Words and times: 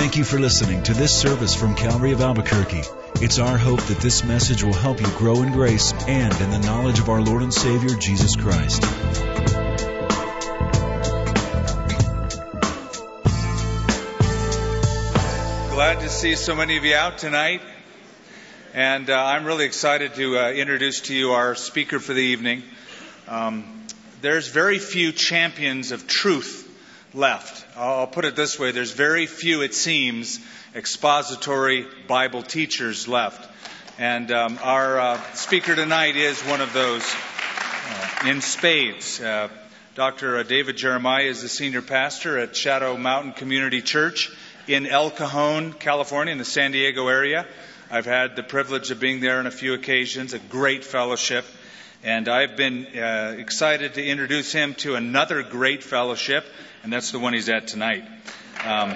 Thank 0.00 0.16
you 0.16 0.24
for 0.24 0.38
listening 0.38 0.82
to 0.84 0.94
this 0.94 1.14
service 1.14 1.54
from 1.54 1.74
Calvary 1.74 2.12
of 2.12 2.22
Albuquerque. 2.22 2.84
It's 3.16 3.38
our 3.38 3.58
hope 3.58 3.82
that 3.82 3.98
this 3.98 4.24
message 4.24 4.64
will 4.64 4.72
help 4.72 4.98
you 4.98 5.06
grow 5.18 5.42
in 5.42 5.52
grace 5.52 5.92
and 5.92 6.32
in 6.40 6.50
the 6.50 6.58
knowledge 6.60 6.98
of 7.00 7.10
our 7.10 7.20
Lord 7.20 7.42
and 7.42 7.52
Savior, 7.52 7.90
Jesus 7.90 8.34
Christ. 8.34 8.80
Glad 15.70 16.00
to 16.00 16.08
see 16.08 16.34
so 16.34 16.56
many 16.56 16.78
of 16.78 16.84
you 16.86 16.94
out 16.94 17.18
tonight. 17.18 17.60
And 18.72 19.10
uh, 19.10 19.22
I'm 19.22 19.44
really 19.44 19.66
excited 19.66 20.14
to 20.14 20.38
uh, 20.38 20.50
introduce 20.52 21.02
to 21.02 21.14
you 21.14 21.32
our 21.32 21.54
speaker 21.54 22.00
for 22.00 22.14
the 22.14 22.22
evening. 22.22 22.62
Um, 23.28 23.86
there's 24.22 24.48
very 24.48 24.78
few 24.78 25.12
champions 25.12 25.92
of 25.92 26.06
truth 26.06 26.66
left. 27.12 27.69
I'll 27.82 28.06
put 28.06 28.26
it 28.26 28.36
this 28.36 28.58
way 28.58 28.72
there's 28.72 28.92
very 28.92 29.24
few, 29.24 29.62
it 29.62 29.74
seems, 29.74 30.38
expository 30.74 31.86
Bible 32.06 32.42
teachers 32.42 33.08
left. 33.08 33.48
And 33.98 34.30
um, 34.30 34.58
our 34.62 35.00
uh, 35.00 35.22
speaker 35.32 35.74
tonight 35.74 36.14
is 36.14 36.38
one 36.42 36.60
of 36.60 36.74
those 36.74 37.02
uh, 37.02 38.28
in 38.28 38.42
spades. 38.42 39.18
Uh, 39.18 39.48
Dr. 39.94 40.44
David 40.44 40.76
Jeremiah 40.76 41.24
is 41.24 41.40
the 41.40 41.48
senior 41.48 41.80
pastor 41.80 42.38
at 42.38 42.54
Shadow 42.54 42.98
Mountain 42.98 43.32
Community 43.32 43.80
Church 43.80 44.30
in 44.66 44.86
El 44.86 45.10
Cajon, 45.10 45.72
California, 45.72 46.32
in 46.32 46.38
the 46.38 46.44
San 46.44 46.72
Diego 46.72 47.08
area. 47.08 47.46
I've 47.90 48.04
had 48.04 48.36
the 48.36 48.42
privilege 48.42 48.90
of 48.90 49.00
being 49.00 49.20
there 49.20 49.38
on 49.38 49.46
a 49.46 49.50
few 49.50 49.72
occasions, 49.72 50.34
a 50.34 50.38
great 50.38 50.84
fellowship. 50.84 51.46
And 52.02 52.28
I've 52.28 52.56
been 52.56 52.86
uh, 52.94 53.36
excited 53.38 53.94
to 53.94 54.04
introduce 54.04 54.52
him 54.52 54.74
to 54.76 54.96
another 54.96 55.42
great 55.42 55.82
fellowship, 55.82 56.44
and 56.82 56.92
that's 56.92 57.10
the 57.10 57.18
one 57.18 57.32
he's 57.32 57.48
at 57.48 57.66
tonight. 57.66 58.04
Um, 58.64 58.94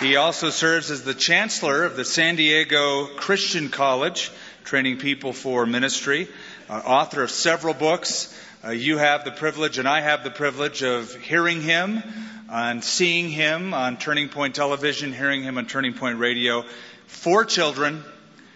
he 0.00 0.16
also 0.16 0.50
serves 0.50 0.90
as 0.90 1.02
the 1.02 1.14
chancellor 1.14 1.84
of 1.84 1.96
the 1.96 2.04
San 2.04 2.36
Diego 2.36 3.06
Christian 3.16 3.68
College, 3.68 4.30
training 4.64 4.98
people 4.98 5.32
for 5.32 5.66
ministry, 5.66 6.28
uh, 6.68 6.74
author 6.84 7.22
of 7.22 7.30
several 7.30 7.74
books. 7.74 8.34
Uh, 8.64 8.70
you 8.70 8.96
have 8.98 9.24
the 9.24 9.30
privilege, 9.30 9.78
and 9.78 9.86
I 9.86 10.00
have 10.00 10.24
the 10.24 10.30
privilege 10.30 10.82
of 10.82 11.14
hearing 11.16 11.60
him 11.60 12.02
and 12.50 12.82
seeing 12.82 13.28
him 13.28 13.74
on 13.74 13.98
Turning 13.98 14.28
Point 14.28 14.54
Television, 14.54 15.12
hearing 15.12 15.42
him 15.42 15.58
on 15.58 15.66
Turning 15.66 15.94
Point 15.94 16.18
Radio 16.18 16.64
four 17.06 17.44
children, 17.44 18.02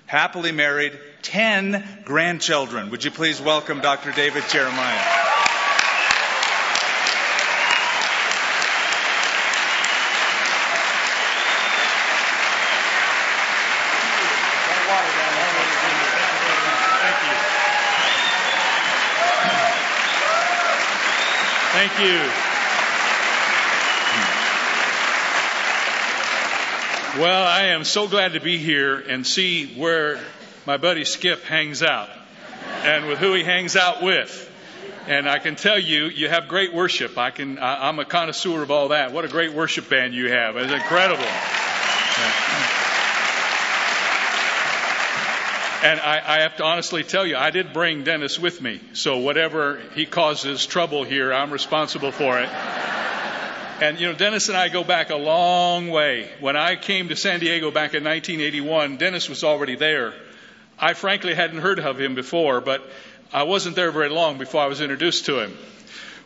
happily 0.07 0.53
married, 0.53 0.99
ten 1.23 1.85
grandchildren. 2.05 2.91
Would 2.91 3.05
you 3.05 3.11
please 3.11 3.41
welcome 3.41 3.81
Dr. 3.81 4.13
David 4.13 4.45
Jeremiah? 4.49 5.19
Thank 21.71 22.01
you. 22.01 22.19
Well, 27.23 27.47
I 27.47 27.67
am 27.67 27.85
so 27.85 28.09
glad 28.09 28.33
to 28.33 28.41
be 28.41 28.59
here 28.59 28.99
and 28.99 29.27
see 29.27 29.67
where 29.75 30.21
my 30.69 30.77
buddy 30.77 31.07
Skip 31.07 31.45
hangs 31.45 31.83
out 31.83 32.11
and 32.83 33.07
with 33.07 33.19
who 33.19 33.33
he 33.33 33.43
hangs 33.43 33.75
out 33.75 34.03
with. 34.03 34.45
And 35.07 35.27
I 35.27 35.39
can 35.39 35.57
tell 35.57 35.79
you, 35.79 36.09
you 36.09 36.29
have 36.29 36.47
great 36.47 36.75
worship. 36.75 37.17
I 37.17 37.31
can, 37.31 37.59
I, 37.59 37.89
am 37.89 37.99
a 37.99 38.05
connoisseur 38.05 38.63
of 38.63 38.71
all 38.71 38.89
that. 38.89 39.13
What 39.13 39.25
a 39.25 39.29
great 39.29 39.55
worship 39.55 39.89
band 39.89 40.13
you 40.13 40.31
have. 40.31 40.59
It's 40.59 40.71
incredible. 40.71 41.25
And 45.81 46.01
I, 46.01 46.23
I 46.27 46.41
have 46.43 46.57
to 46.59 46.65
honestly 46.65 47.03
tell 47.03 47.27
you, 47.27 47.39
I 47.39 47.49
did 47.49 47.73
bring 47.73 48.05
Dennis 48.05 48.39
with 48.39 48.61
me. 48.61 48.83
So 48.93 49.17
whatever 49.17 49.81
he 49.95 50.05
causes 50.05 50.67
trouble 50.67 51.03
here, 51.03 51.33
I'm 51.33 51.51
responsible 51.51 52.13
for 52.13 52.39
it. 52.41 52.51
And, 53.81 53.99
you 53.99 54.07
know, 54.07 54.13
Dennis 54.13 54.51
and 54.51 54.59
I 54.59 54.69
go 54.69 54.85
back 54.85 55.09
a 55.09 55.17
long 55.17 55.89
way. 55.89 56.31
When 56.41 56.59
I 56.59 56.77
came 56.77 57.09
to 57.09 57.17
San 57.17 57.41
Diego 57.41 57.71
back 57.71 57.95
in 57.95 58.05
1981, 58.05 58.99
Dennis 58.99 59.31
was 59.31 59.45
already 59.45 59.75
there. 59.75 60.13
I 60.81 60.95
frankly 60.95 61.35
hadn't 61.35 61.59
heard 61.59 61.79
of 61.79 62.01
him 62.01 62.15
before, 62.15 62.61
but 62.61 62.83
I 63.33 63.43
wasn't 63.43 63.77
there 63.77 63.91
very 63.91 64.09
long 64.09 64.39
before 64.39 64.63
I 64.63 64.67
was 64.67 64.81
introduced 64.81 65.27
to 65.27 65.41
him. 65.41 65.57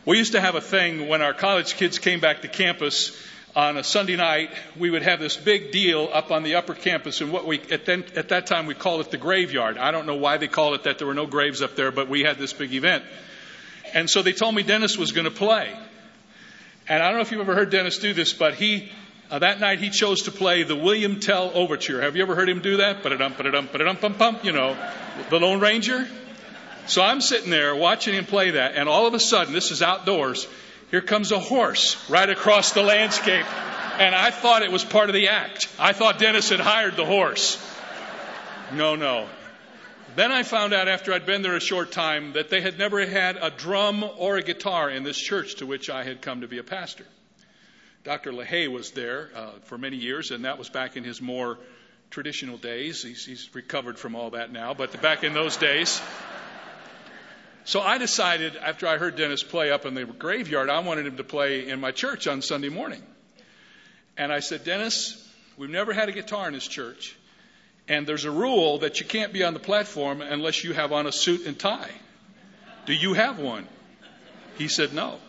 We 0.05 0.17
used 0.17 0.33
to 0.33 0.41
have 0.41 0.55
a 0.55 0.61
thing 0.61 1.07
when 1.07 1.21
our 1.21 1.33
college 1.33 1.75
kids 1.75 1.97
came 1.97 2.19
back 2.19 2.41
to 2.41 2.47
campus 2.47 3.17
on 3.55 3.77
a 3.77 3.83
Sunday 3.83 4.15
night, 4.15 4.49
we 4.77 4.89
would 4.89 5.03
have 5.03 5.19
this 5.19 5.37
big 5.37 5.71
deal 5.71 6.09
up 6.11 6.31
on 6.31 6.43
the 6.43 6.55
upper 6.55 6.73
campus, 6.73 7.21
and 7.21 7.31
what 7.31 7.45
we 7.45 7.61
at, 7.71 7.85
then, 7.85 8.03
at 8.15 8.29
that 8.29 8.47
time 8.47 8.65
we 8.65 8.73
called 8.73 9.01
it 9.01 9.11
the 9.11 9.17
graveyard. 9.17 9.77
I 9.77 9.91
don't 9.91 10.07
know 10.07 10.15
why 10.15 10.37
they 10.37 10.47
called 10.47 10.73
it 10.73 10.83
that. 10.83 10.97
There 10.97 11.05
were 11.05 11.13
no 11.13 11.27
graves 11.27 11.61
up 11.61 11.75
there, 11.75 11.91
but 11.91 12.09
we 12.09 12.21
had 12.21 12.37
this 12.37 12.51
big 12.51 12.73
event. 12.73 13.03
And 13.93 14.09
so 14.09 14.23
they 14.23 14.33
told 14.33 14.55
me 14.55 14.63
Dennis 14.63 14.97
was 14.97 15.11
going 15.11 15.25
to 15.25 15.31
play. 15.31 15.71
And 16.89 17.01
I 17.01 17.09
don't 17.09 17.17
know 17.17 17.21
if 17.21 17.31
you've 17.31 17.41
ever 17.41 17.55
heard 17.55 17.69
Dennis 17.69 17.99
do 17.99 18.13
this, 18.13 18.33
but 18.33 18.55
he, 18.55 18.91
uh, 19.33 19.39
that 19.39 19.59
night 19.59 19.79
he 19.79 19.89
chose 19.89 20.21
to 20.21 20.31
play 20.31 20.61
the 20.61 20.75
William 20.75 21.19
Tell 21.19 21.49
Overture. 21.55 22.01
Have 22.01 22.15
you 22.15 22.21
ever 22.21 22.35
heard 22.35 22.47
him 22.47 22.61
do 22.61 22.77
that? 22.77 23.01
Ba-da-dum, 23.01 23.33
ba-da-dum, 23.33 24.37
you 24.43 24.51
know, 24.51 24.77
the 25.31 25.39
Lone 25.39 25.59
Ranger. 25.59 26.07
So 26.85 27.01
I'm 27.01 27.19
sitting 27.19 27.49
there 27.49 27.75
watching 27.75 28.13
him 28.13 28.25
play 28.25 28.51
that, 28.51 28.75
and 28.75 28.87
all 28.87 29.07
of 29.07 29.15
a 29.15 29.19
sudden, 29.19 29.51
this 29.51 29.71
is 29.71 29.81
outdoors, 29.81 30.47
here 30.91 31.01
comes 31.01 31.31
a 31.31 31.39
horse 31.39 31.97
right 32.11 32.29
across 32.29 32.73
the 32.73 32.83
landscape. 32.83 33.47
And 33.97 34.13
I 34.13 34.29
thought 34.29 34.61
it 34.61 34.71
was 34.71 34.85
part 34.85 35.09
of 35.09 35.15
the 35.15 35.29
act. 35.29 35.67
I 35.79 35.93
thought 35.93 36.19
Dennis 36.19 36.49
had 36.49 36.59
hired 36.59 36.95
the 36.95 37.05
horse. 37.05 37.57
No, 38.71 38.95
no. 38.95 39.27
Then 40.15 40.31
I 40.31 40.43
found 40.43 40.75
out 40.75 40.87
after 40.87 41.11
I'd 41.11 41.25
been 41.25 41.41
there 41.41 41.55
a 41.55 41.59
short 41.59 41.91
time 41.91 42.33
that 42.33 42.51
they 42.51 42.61
had 42.61 42.77
never 42.77 43.03
had 43.03 43.37
a 43.41 43.49
drum 43.49 44.05
or 44.19 44.37
a 44.37 44.43
guitar 44.43 44.91
in 44.91 45.01
this 45.01 45.17
church 45.17 45.55
to 45.55 45.65
which 45.65 45.89
I 45.89 46.03
had 46.03 46.21
come 46.21 46.41
to 46.41 46.47
be 46.47 46.59
a 46.59 46.63
pastor. 46.63 47.05
Dr. 48.03 48.33
LaHaye 48.33 48.69
was 48.69 48.91
there 48.91 49.29
uh, 49.33 49.51
for 49.63 49.77
many 49.77 49.95
years, 49.95 50.31
and 50.31 50.43
that 50.43 50.57
was 50.57 50.69
back 50.69 50.97
in 50.97 51.03
his 51.05 51.21
more 51.21 51.57
traditional 52.09 52.57
days. 52.57 53.01
He's, 53.01 53.25
he's 53.25 53.49
recovered 53.55 53.97
from 53.97 54.15
all 54.15 54.31
that 54.31 54.51
now, 54.51 54.73
but 54.73 55.01
back 55.01 55.23
in 55.23 55.33
those 55.33 55.55
days. 55.55 56.01
So 57.65 57.79
I 57.79 57.97
decided 57.97 58.57
after 58.57 58.87
I 58.87 58.97
heard 58.97 59.15
Dennis 59.15 59.41
play 59.41 59.71
up 59.71 59.85
in 59.85 59.93
the 59.93 60.03
graveyard, 60.03 60.69
I 60.69 60.79
wanted 60.79 61.07
him 61.07 61.15
to 61.17 61.23
play 61.23 61.69
in 61.69 61.79
my 61.79 61.91
church 61.91 62.27
on 62.27 62.41
Sunday 62.41 62.67
morning. 62.67 63.01
And 64.17 64.33
I 64.33 64.41
said, 64.41 64.65
Dennis, 64.65 65.17
we've 65.57 65.69
never 65.69 65.93
had 65.93 66.09
a 66.09 66.11
guitar 66.11 66.47
in 66.47 66.53
this 66.53 66.67
church. 66.67 67.15
And 67.87 68.05
there's 68.05 68.25
a 68.25 68.31
rule 68.31 68.79
that 68.79 68.99
you 68.99 69.05
can't 69.05 69.31
be 69.31 69.43
on 69.45 69.53
the 69.53 69.59
platform 69.59 70.21
unless 70.21 70.63
you 70.63 70.73
have 70.73 70.91
on 70.91 71.07
a 71.07 71.11
suit 71.11 71.45
and 71.45 71.57
tie. 71.57 71.91
Do 72.85 72.93
you 72.93 73.13
have 73.13 73.39
one? 73.39 73.67
He 74.57 74.67
said, 74.67 74.93
No. 74.93 75.19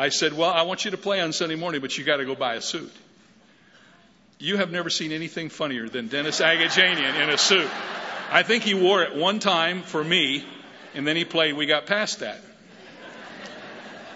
I 0.00 0.08
said, 0.08 0.32
Well, 0.32 0.48
I 0.48 0.62
want 0.62 0.86
you 0.86 0.92
to 0.92 0.96
play 0.96 1.20
on 1.20 1.34
Sunday 1.34 1.56
morning, 1.56 1.82
but 1.82 1.98
you 1.98 2.04
got 2.04 2.16
to 2.16 2.24
go 2.24 2.34
buy 2.34 2.54
a 2.54 2.62
suit. 2.62 2.90
You 4.38 4.56
have 4.56 4.70
never 4.70 4.88
seen 4.88 5.12
anything 5.12 5.50
funnier 5.50 5.90
than 5.90 6.08
Dennis 6.08 6.40
Agajanian 6.40 7.22
in 7.22 7.28
a 7.28 7.36
suit. 7.36 7.68
I 8.30 8.42
think 8.42 8.64
he 8.64 8.72
wore 8.72 9.02
it 9.02 9.14
one 9.14 9.40
time 9.40 9.82
for 9.82 10.02
me, 10.02 10.42
and 10.94 11.06
then 11.06 11.16
he 11.16 11.26
played. 11.26 11.54
We 11.54 11.66
got 11.66 11.84
past 11.84 12.20
that. 12.20 12.40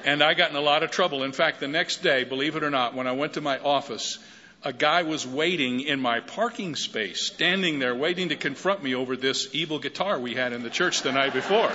And 0.06 0.22
I 0.22 0.32
got 0.32 0.48
in 0.48 0.56
a 0.56 0.62
lot 0.62 0.82
of 0.82 0.90
trouble. 0.90 1.22
In 1.22 1.32
fact, 1.32 1.60
the 1.60 1.68
next 1.68 2.02
day, 2.02 2.24
believe 2.24 2.56
it 2.56 2.62
or 2.62 2.70
not, 2.70 2.94
when 2.94 3.06
I 3.06 3.12
went 3.12 3.34
to 3.34 3.42
my 3.42 3.58
office, 3.58 4.18
a 4.62 4.72
guy 4.72 5.02
was 5.02 5.26
waiting 5.26 5.82
in 5.82 6.00
my 6.00 6.20
parking 6.20 6.76
space, 6.76 7.26
standing 7.26 7.78
there 7.78 7.94
waiting 7.94 8.30
to 8.30 8.36
confront 8.36 8.82
me 8.82 8.94
over 8.94 9.16
this 9.16 9.50
evil 9.52 9.78
guitar 9.78 10.18
we 10.18 10.32
had 10.32 10.54
in 10.54 10.62
the 10.62 10.70
church 10.70 11.02
the 11.02 11.12
night 11.12 11.34
before. 11.34 11.70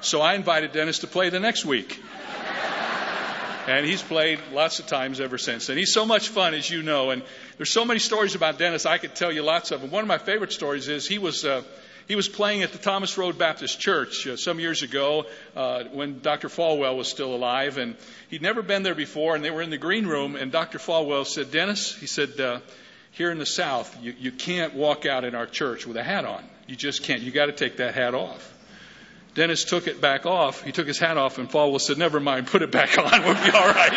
So 0.00 0.20
I 0.20 0.34
invited 0.34 0.72
Dennis 0.72 1.00
to 1.00 1.06
play 1.06 1.30
the 1.30 1.38
next 1.38 1.64
week. 1.64 2.02
And 3.68 3.84
he's 3.84 4.00
played 4.00 4.40
lots 4.52 4.78
of 4.78 4.86
times 4.86 5.20
ever 5.20 5.36
since. 5.36 5.68
And 5.68 5.78
he's 5.78 5.92
so 5.92 6.06
much 6.06 6.30
fun, 6.30 6.54
as 6.54 6.70
you 6.70 6.82
know. 6.82 7.10
And 7.10 7.22
there's 7.58 7.70
so 7.70 7.84
many 7.84 8.00
stories 8.00 8.34
about 8.34 8.58
Dennis, 8.58 8.86
I 8.86 8.96
could 8.96 9.14
tell 9.14 9.30
you 9.30 9.42
lots 9.42 9.72
of 9.72 9.82
them. 9.82 9.90
One 9.90 10.02
of 10.02 10.08
my 10.08 10.16
favorite 10.16 10.52
stories 10.52 10.88
is 10.88 11.06
he 11.06 11.18
was. 11.18 11.44
Uh, 11.44 11.62
he 12.06 12.16
was 12.16 12.26
playing 12.26 12.62
at 12.62 12.72
the 12.72 12.78
Thomas 12.78 13.18
Road 13.18 13.36
Baptist 13.36 13.78
Church 13.78 14.26
uh, 14.26 14.38
some 14.38 14.58
years 14.58 14.82
ago 14.82 15.26
uh, 15.54 15.84
when 15.92 16.20
Dr. 16.20 16.48
Falwell 16.48 16.96
was 16.96 17.06
still 17.06 17.34
alive, 17.34 17.76
and 17.76 17.96
he'd 18.30 18.40
never 18.40 18.62
been 18.62 18.82
there 18.82 18.94
before. 18.94 19.34
And 19.34 19.44
they 19.44 19.50
were 19.50 19.60
in 19.60 19.68
the 19.68 19.76
green 19.76 20.06
room, 20.06 20.34
and 20.34 20.50
Dr. 20.50 20.78
Falwell 20.78 21.26
said, 21.26 21.50
"Dennis," 21.50 21.94
he 21.94 22.06
said, 22.06 22.40
uh, 22.40 22.60
"here 23.10 23.30
in 23.30 23.36
the 23.36 23.44
South, 23.44 23.94
you, 24.02 24.14
you 24.18 24.32
can't 24.32 24.72
walk 24.72 25.04
out 25.04 25.24
in 25.24 25.34
our 25.34 25.46
church 25.46 25.86
with 25.86 25.98
a 25.98 26.02
hat 26.02 26.24
on. 26.24 26.42
You 26.66 26.76
just 26.76 27.02
can't. 27.02 27.20
You 27.20 27.30
got 27.30 27.46
to 27.46 27.52
take 27.52 27.76
that 27.76 27.94
hat 27.94 28.14
off." 28.14 28.54
Dennis 29.38 29.62
took 29.62 29.86
it 29.86 30.00
back 30.00 30.26
off. 30.26 30.64
He 30.64 30.72
took 30.72 30.88
his 30.88 30.98
hat 30.98 31.16
off, 31.16 31.38
and 31.38 31.48
Falwell 31.48 31.80
said, 31.80 31.96
"Never 31.96 32.18
mind, 32.18 32.48
put 32.48 32.62
it 32.62 32.72
back 32.72 32.98
on. 32.98 33.04
We'll 33.24 33.34
be 33.34 33.50
all 33.52 33.68
right." 33.68 33.92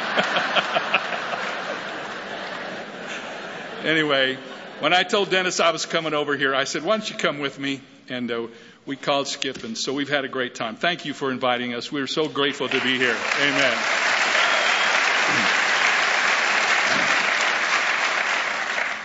anyway, 3.83 4.38
when 4.81 4.93
I 4.93 5.01
told 5.01 5.31
Dennis 5.31 5.59
I 5.59 5.71
was 5.71 5.88
coming 5.88 6.13
over 6.13 6.38
here, 6.38 6.53
I 6.53 6.65
said, 6.65 6.83
"Why 6.83 6.95
don't 6.95 7.09
you 7.09 7.17
come 7.17 7.39
with 7.39 7.57
me?" 7.57 7.81
and 8.07 8.29
uh, 8.29 8.47
we 8.85 8.95
called 8.95 9.27
Skip, 9.27 9.63
and 9.63 9.75
so 9.75 9.93
we've 9.93 10.09
had 10.09 10.25
a 10.25 10.27
great 10.27 10.53
time. 10.53 10.75
Thank 10.75 11.05
you 11.05 11.13
for 11.15 11.31
inviting 11.31 11.73
us. 11.73 11.91
We're 11.91 12.05
so 12.05 12.27
grateful 12.27 12.69
to 12.69 12.79
be 12.79 12.99
here. 12.99 13.17
Amen. 13.39 13.77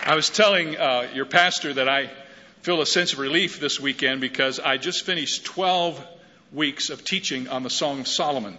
I 0.05 0.13
was 0.13 0.29
telling 0.29 0.77
uh, 0.77 1.07
your 1.15 1.25
pastor 1.25 1.73
that 1.73 1.89
I 1.89 2.11
feel 2.61 2.79
a 2.79 2.85
sense 2.85 3.13
of 3.13 3.19
relief 3.19 3.59
this 3.59 3.79
weekend 3.79 4.21
because 4.21 4.59
I 4.59 4.77
just 4.77 5.03
finished 5.03 5.43
12 5.45 5.99
weeks 6.51 6.89
of 6.89 7.03
teaching 7.03 7.47
on 7.47 7.63
the 7.63 7.69
Song 7.69 8.01
of 8.01 8.07
Solomon. 8.07 8.57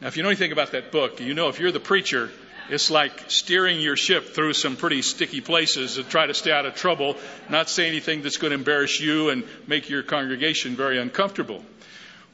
Now, 0.00 0.08
if 0.08 0.16
you 0.16 0.22
know 0.22 0.28
anything 0.28 0.52
about 0.52 0.72
that 0.72 0.92
book, 0.92 1.20
you 1.20 1.34
know 1.34 1.48
if 1.48 1.60
you're 1.60 1.72
the 1.72 1.80
preacher, 1.80 2.30
it's 2.70 2.90
like 2.90 3.30
steering 3.30 3.80
your 3.80 3.96
ship 3.96 4.34
through 4.34 4.52
some 4.52 4.76
pretty 4.76 5.02
sticky 5.02 5.40
places 5.40 5.94
to 5.94 6.04
try 6.04 6.26
to 6.26 6.34
stay 6.34 6.52
out 6.52 6.66
of 6.66 6.74
trouble, 6.74 7.16
not 7.48 7.68
say 7.68 7.88
anything 7.88 8.22
that's 8.22 8.36
going 8.36 8.50
to 8.50 8.58
embarrass 8.58 9.00
you 9.00 9.30
and 9.30 9.44
make 9.66 9.88
your 9.88 10.02
congregation 10.02 10.76
very 10.76 10.98
uncomfortable. 10.98 11.62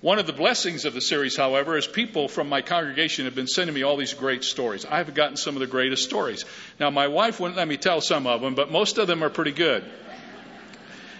One 0.00 0.19
of 0.19 0.26
the 0.26 0.35
blessings 0.35 0.85
of 0.85 0.93
the 0.93 1.00
series, 1.00 1.35
however, 1.35 1.79
is 1.79 1.87
people 1.87 2.29
from 2.29 2.50
my 2.50 2.61
congregation 2.61 3.25
have 3.25 3.35
been 3.35 3.46
sending 3.46 3.75
me 3.75 3.85
all 3.85 3.96
these 3.96 4.12
great 4.12 4.44
stories. 4.44 4.85
I 4.85 4.99
have 4.99 5.14
gotten 5.14 5.38
some 5.38 5.56
of 5.56 5.61
the 5.61 5.67
greatest 5.67 6.05
stories. 6.05 6.44
Now, 6.79 6.91
my 6.91 7.08
wife 7.08 7.41
wouldn't 7.41 7.56
let 7.56 7.67
me 7.67 7.79
tell 7.79 8.02
some 8.02 8.26
of 8.26 8.43
them, 8.43 8.55
but 8.55 8.70
most 8.70 8.99
of 8.99 9.06
them 9.06 9.25
are 9.25 9.31
pretty 9.31 9.52
good. 9.52 9.82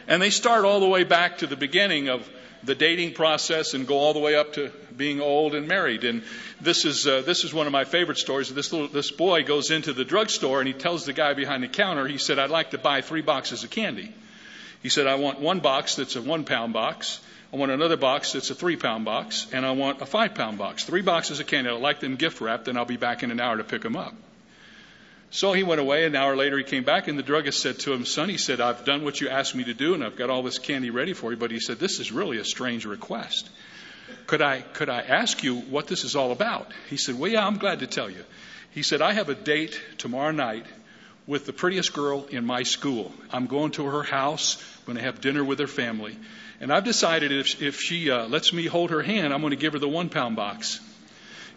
And 0.07 0.21
they 0.21 0.29
start 0.29 0.67
all 0.67 0.81
the 0.81 0.87
way 0.87 1.05
back 1.05 1.39
to 1.39 1.47
the 1.47 1.57
beginning 1.57 2.09
of 2.09 2.29
the 2.65 2.75
dating 2.75 3.15
process 3.15 3.75
and 3.75 3.87
go 3.87 3.99
all 3.99 4.13
the 4.13 4.21
way 4.21 4.35
up 4.35 4.55
to 4.55 4.71
being 4.97 5.21
old 5.21 5.55
and 5.55 5.69
married. 5.69 6.05
And 6.05 6.23
this 6.61 6.85
is 6.85 7.07
uh, 7.07 7.23
this 7.23 7.45
is 7.45 7.53
one 7.53 7.67
of 7.67 7.73
my 7.73 7.85
favorite 7.85 8.19
stories. 8.19 8.53
This 8.53 8.73
little 8.73 8.89
this 8.89 9.11
boy 9.11 9.45
goes 9.45 9.71
into 9.71 9.93
the 9.93 10.05
drugstore 10.05 10.61
and 10.61 10.69
he 10.69 10.75
tells 10.75 11.05
the 11.05 11.13
guy 11.13 11.35
behind 11.35 11.63
the 11.63 11.69
counter. 11.69 12.07
He 12.07 12.19
said, 12.19 12.39
"I'd 12.39 12.51
like 12.51 12.71
to 12.71 12.79
buy 12.79 13.01
three 13.01 13.23
boxes 13.23 13.65
of 13.65 13.71
candy." 13.71 14.13
He 14.83 14.89
said, 14.89 15.07
"I 15.07 15.17
want 15.17 15.41
one 15.41 15.61
box 15.61 15.97
that's 15.97 16.17
a 16.17 16.23
one 16.23 16.45
pound 16.45 16.73
box." 16.73 17.21
I 17.53 17.57
want 17.57 17.71
another 17.71 17.97
box 17.97 18.33
that's 18.33 18.51
a 18.51 18.55
three 18.55 18.75
pound 18.75 19.05
box, 19.05 19.47
and 19.53 19.65
I 19.65 19.71
want 19.71 20.03
a 20.03 20.07
five 20.07 20.35
pound 20.35 20.59
box. 20.59 20.83
Three 20.85 21.03
boxes 21.03 21.39
of 21.39 21.47
candy. 21.47 21.71
I'd 21.71 21.81
like 21.81 22.01
them 22.01 22.17
gift 22.17 22.41
wrapped, 22.41 22.67
and 22.67 22.77
I'll 22.77 22.85
be 22.85 22.97
back 22.97 23.23
in 23.23 23.31
an 23.31 23.39
hour 23.39 23.57
to 23.57 23.63
pick 23.63 23.83
them 23.83 23.95
up. 23.95 24.13
So 25.35 25.53
he 25.53 25.65
went 25.65 25.81
away. 25.81 26.05
An 26.05 26.15
hour 26.15 26.37
later, 26.37 26.59
he 26.59 26.63
came 26.63 26.85
back, 26.85 27.09
and 27.09 27.19
the 27.19 27.23
druggist 27.25 27.61
said 27.61 27.81
to 27.81 27.93
him, 27.93 28.07
Son, 28.07 28.29
he 28.29 28.39
said, 28.39 28.61
I've 28.61 28.85
done 28.85 29.03
what 29.03 29.21
you 29.21 29.29
asked 29.29 29.57
me 29.57 29.65
to 29.65 29.75
do, 29.75 29.93
and 29.93 30.05
I've 30.05 30.15
got 30.15 30.31
all 30.31 30.45
this 30.45 30.61
candy 30.61 30.91
ready 30.91 31.13
for 31.13 31.33
you. 31.33 31.37
But 31.37 31.51
he 31.51 31.59
said, 31.59 31.81
This 31.81 31.99
is 31.99 32.13
really 32.13 32.39
a 32.39 32.45
strange 32.45 32.87
request. 32.87 33.51
Could 34.29 34.43
I, 34.43 34.61
could 34.61 34.89
I 34.89 35.01
ask 35.01 35.43
you 35.43 35.57
what 35.57 35.89
this 35.89 36.05
is 36.05 36.15
all 36.15 36.31
about? 36.31 36.71
He 36.89 36.97
said, 36.97 37.19
Well, 37.19 37.29
yeah, 37.29 37.45
I'm 37.45 37.59
glad 37.59 37.81
to 37.81 37.89
tell 37.89 38.09
you. 38.09 38.23
He 38.71 38.85
said, 38.85 39.03
I 39.03 39.13
have 39.13 39.29
a 39.29 39.35
date 39.35 39.83
tomorrow 39.99 40.31
night 40.31 40.67
with 41.27 41.47
the 41.47 41.53
prettiest 41.53 41.93
girl 41.93 42.27
in 42.27 42.45
my 42.45 42.63
school. 42.63 43.13
I'm 43.33 43.49
going 43.49 43.73
to 43.73 43.87
her 43.87 44.05
house. 44.05 44.63
I'm 44.79 44.95
going 44.95 44.99
to 44.99 45.05
have 45.05 45.21
dinner 45.21 45.43
with 45.43 45.59
her 45.59 45.67
family. 45.67 46.17
And 46.61 46.73
I've 46.73 46.85
decided 46.85 47.33
if, 47.33 47.61
if 47.61 47.81
she 47.81 48.09
uh, 48.09 48.29
lets 48.29 48.53
me 48.53 48.67
hold 48.67 48.91
her 48.91 49.03
hand, 49.03 49.35
I'm 49.35 49.41
going 49.41 49.51
to 49.51 49.57
give 49.57 49.73
her 49.73 49.81
the 49.81 49.89
one 49.89 50.11
pound 50.11 50.37
box. 50.37 50.79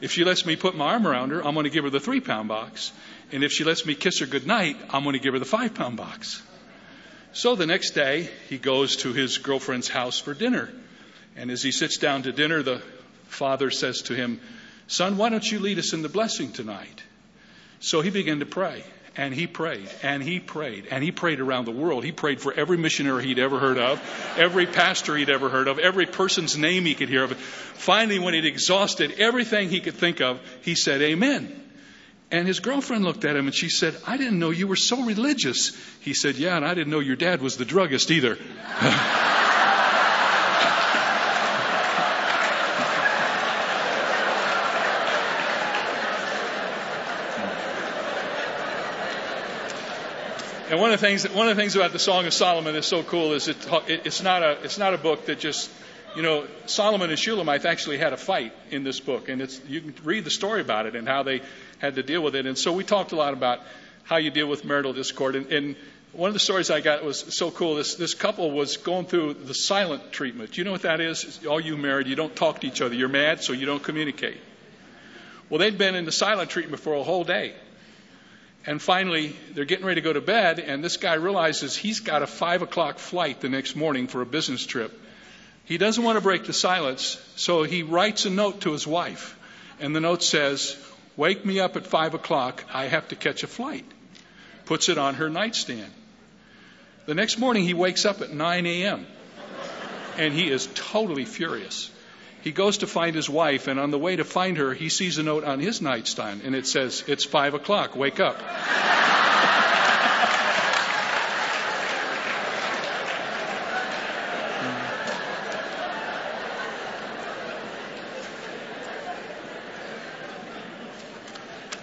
If 0.02 0.12
she 0.12 0.24
lets 0.24 0.48
me 0.48 0.56
put 0.56 0.76
my 0.76 0.94
arm 0.94 1.08
around 1.08 1.30
her, 1.30 1.46
I'm 1.46 1.54
going 1.54 1.66
to 1.66 1.70
give 1.70 1.84
her 1.84 1.90
the 1.92 2.00
three 2.00 2.22
pound 2.22 2.48
box. 2.48 2.92
And 3.32 3.44
if 3.44 3.52
she 3.52 3.64
lets 3.64 3.86
me 3.86 3.96
kiss 3.96 4.20
her 4.20 4.26
goodnight, 4.26 4.78
I'm 4.90 5.04
going 5.04 5.14
to 5.14 5.20
give 5.20 5.34
her 5.34 5.40
the 5.40 5.46
five 5.46 5.74
pound 5.74 5.98
box. 5.98 6.42
So 7.34 7.56
the 7.56 7.66
next 7.66 7.92
day, 7.92 8.30
he 8.50 8.58
goes 8.58 8.98
to 8.98 9.14
his 9.14 9.38
girlfriend's 9.38 9.90
house 9.90 10.20
for 10.20 10.34
dinner. 10.34 10.70
And 11.36 11.52
as 11.52 11.62
he 11.62 11.72
sits 11.72 11.98
down 11.98 12.24
to 12.24 12.32
dinner, 12.32 12.64
the 12.64 12.82
father 13.26 13.70
says 13.70 14.02
to 14.04 14.16
him, 14.16 14.40
Son, 14.88 15.18
why 15.18 15.30
don't 15.30 15.50
you 15.50 15.60
lead 15.60 15.78
us 15.78 15.94
in 15.94 16.02
the 16.02 16.10
blessing 16.10 16.52
tonight? 16.52 17.04
So 17.80 18.02
he 18.02 18.10
began 18.10 18.40
to 18.40 18.46
pray. 18.46 18.84
And 19.20 19.34
he 19.34 19.48
prayed, 19.48 19.90
and 20.04 20.22
he 20.22 20.40
prayed, 20.40 20.90
and 20.92 21.04
he 21.04 21.12
prayed 21.12 21.40
around 21.40 21.66
the 21.66 21.72
world. 21.72 22.04
He 22.04 22.12
prayed 22.12 22.40
for 22.40 22.54
every 22.54 22.78
missionary 22.78 23.26
he'd 23.26 23.40
ever 23.40 23.58
heard 23.58 23.80
of, 23.80 24.00
every 24.38 24.68
pastor 24.68 25.18
he'd 25.18 25.32
ever 25.32 25.50
heard 25.50 25.68
of, 25.68 25.80
every 25.80 26.06
person's 26.06 26.56
name 26.56 26.86
he 26.86 26.94
could 26.94 27.10
hear 27.10 27.24
of. 27.24 27.36
Finally, 27.36 28.20
when 28.20 28.36
he'd 28.36 28.46
exhausted 28.46 29.14
everything 29.18 29.70
he 29.70 29.80
could 29.80 29.96
think 29.96 30.22
of, 30.22 30.40
he 30.62 30.76
said, 30.76 31.02
Amen. 31.02 31.67
And 32.30 32.46
his 32.46 32.60
girlfriend 32.60 33.06
looked 33.06 33.24
at 33.24 33.36
him 33.36 33.46
and 33.46 33.56
she 33.56 33.70
said, 33.70 33.96
I 34.06 34.18
didn't 34.18 34.40
know 34.40 34.50
you 34.50 34.68
were 34.68 34.76
so 34.76 35.04
religious. 35.04 35.78
He 36.02 36.14
said, 36.14 36.36
Yeah, 36.36 36.58
and 36.58 36.66
I 36.66 36.74
didn't 36.74 36.92
know 36.92 37.00
your 37.00 37.16
dad 37.16 37.42
was 37.42 37.58
the 37.58 37.66
druggist 37.66 38.12
either. 38.12 38.38
And 50.70 50.82
one 50.82 50.92
of 50.92 51.00
the 51.00 51.08
things 51.08 51.24
one 51.30 51.48
of 51.48 51.56
the 51.56 51.62
things 51.62 51.78
about 51.78 51.94
the 51.94 52.00
Song 52.00 52.26
of 52.26 52.34
Solomon 52.34 52.76
is 52.76 52.86
so 52.86 53.02
cool 53.02 53.32
is 53.34 53.48
it, 53.48 53.56
it's 53.88 54.22
not 54.22 54.44
a 54.44 54.58
it's 54.64 54.78
not 54.78 54.94
a 54.94 54.98
book 54.98 55.28
that 55.28 55.40
just 55.40 55.72
you 56.14 56.22
know 56.22 56.46
Solomon 56.66 57.10
and 57.10 57.18
Shulamite 57.18 57.64
actually 57.66 57.98
had 57.98 58.12
a 58.12 58.18
fight 58.18 58.52
in 58.70 58.84
this 58.84 59.00
book, 59.00 59.30
and 59.30 59.42
it's 59.42 59.62
you 59.70 59.80
can 59.80 59.96
read 60.04 60.26
the 60.26 60.30
story 60.30 60.60
about 60.60 60.86
it 60.86 60.96
and 60.96 61.08
how 61.08 61.24
they 61.24 61.42
had 61.80 61.96
to 61.96 62.04
deal 62.04 62.22
with 62.22 62.36
it. 62.36 62.46
And 62.46 62.58
so 62.58 62.74
we 62.74 62.84
talked 62.84 63.12
a 63.12 63.16
lot 63.16 63.34
about 63.34 63.60
how 64.04 64.18
you 64.18 64.32
deal 64.32 64.48
with 64.48 64.66
marital 64.66 64.94
discord. 64.94 65.36
And, 65.36 65.52
and 65.52 65.76
one 66.14 66.30
of 66.30 66.34
the 66.34 66.40
stories 66.40 66.72
I 66.72 66.82
got 66.82 67.04
was 67.04 67.36
so 67.36 67.52
cool. 67.52 67.76
This 67.76 67.96
this 67.96 68.14
couple 68.14 68.50
was 68.52 68.78
going 68.78 69.06
through 69.06 69.36
the 69.36 69.54
silent 69.54 70.12
treatment. 70.12 70.58
You 70.58 70.64
know 70.64 70.72
what 70.72 70.84
that 70.84 71.02
is? 71.02 71.46
All 71.46 71.60
you 71.60 71.78
married, 71.78 72.08
you 72.08 72.16
don't 72.16 72.36
talk 72.36 72.62
to 72.62 72.68
each 72.68 72.82
other. 72.82 72.96
You're 72.96 73.10
mad, 73.10 73.44
so 73.44 73.54
you 73.54 73.66
don't 73.66 73.84
communicate. 73.84 74.38
Well, 75.50 75.60
they'd 75.60 75.78
been 75.78 75.96
in 75.96 76.06
the 76.06 76.12
silent 76.12 76.50
treatment 76.50 76.82
for 76.82 76.96
a 76.96 77.04
whole 77.04 77.24
day. 77.24 77.54
And 78.66 78.82
finally, 78.82 79.36
they're 79.54 79.66
getting 79.66 79.86
ready 79.86 80.02
to 80.02 80.06
go 80.06 80.12
to 80.12 80.20
bed, 80.20 80.60
and 80.60 80.84
this 80.84 80.98
guy 80.98 81.14
realizes 81.14 81.78
he's 81.78 82.02
got 82.02 82.22
a 82.22 82.28
five 82.28 82.62
o'clock 82.62 83.00
flight 83.00 83.40
the 83.40 83.48
next 83.48 83.76
morning 83.76 84.08
for 84.08 84.22
a 84.22 84.26
business 84.26 84.66
trip. 84.66 84.92
He 85.64 85.78
doesn't 85.78 86.04
want 86.04 86.18
to 86.18 86.22
break 86.22 86.46
the 86.46 86.54
silence, 86.54 87.18
so 87.36 87.64
he 87.64 87.84
writes 87.84 88.26
a 88.26 88.30
note 88.30 88.62
to 88.62 88.72
his 88.72 88.86
wife. 88.86 89.38
And 89.80 89.96
the 89.96 90.02
note 90.02 90.24
says, 90.24 90.78
Wake 91.18 91.44
me 91.44 91.60
up 91.60 91.76
at 91.76 91.88
five 91.88 92.14
o'clock. 92.14 92.64
I 92.72 92.86
have 92.86 93.08
to 93.10 93.16
catch 93.16 93.44
a 93.44 93.48
flight. 93.48 93.86
Puts 94.66 94.88
it 94.88 94.98
on 94.98 95.16
her 95.16 95.30
nightstand. 95.30 95.92
The 97.08 97.16
next 97.16 97.40
morning, 97.40 97.64
he 97.64 97.74
wakes 97.74 98.06
up 98.06 98.22
at 98.22 98.32
9 98.32 98.66
a.m. 98.66 99.08
and 100.18 100.34
he 100.34 100.50
is 100.50 100.70
totally 100.76 101.26
furious. 101.26 101.90
He 102.42 102.52
goes 102.52 102.80
to 102.80 102.88
find 102.88 103.16
his 103.16 103.30
wife, 103.30 103.68
and 103.68 103.80
on 103.80 103.92
the 103.92 103.98
way 103.98 104.16
to 104.16 104.24
find 104.24 104.58
her, 104.58 104.74
he 104.74 104.90
sees 104.90 105.18
a 105.18 105.24
note 105.24 105.44
on 105.44 105.60
his 105.60 105.82
nightstand, 105.82 106.42
and 106.44 106.56
it 106.56 106.68
says, 106.68 107.04
It's 107.08 107.26
five 107.26 107.56
o'clock, 107.56 107.96
wake 107.96 108.20
up. 108.20 108.38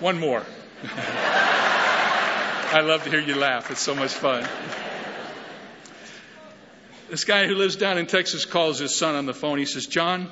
One 0.05 0.21
more. 0.21 0.43
I 0.85 2.83
love 2.85 3.05
to 3.05 3.11
hear 3.11 3.21
you 3.21 3.37
laugh. 3.37 3.71
It's 3.71 3.81
so 3.81 3.95
much 3.95 4.13
fun. 4.13 4.47
This 7.09 7.25
guy 7.25 7.47
who 7.47 7.55
lives 7.55 7.77
down 7.77 7.97
in 7.97 8.05
Texas 8.05 8.45
calls 8.45 8.79
his 8.79 8.95
son 8.95 9.15
on 9.15 9.25
the 9.25 9.33
phone. 9.33 9.57
He 9.59 9.65
says, 9.65 9.87
John, 9.87 10.29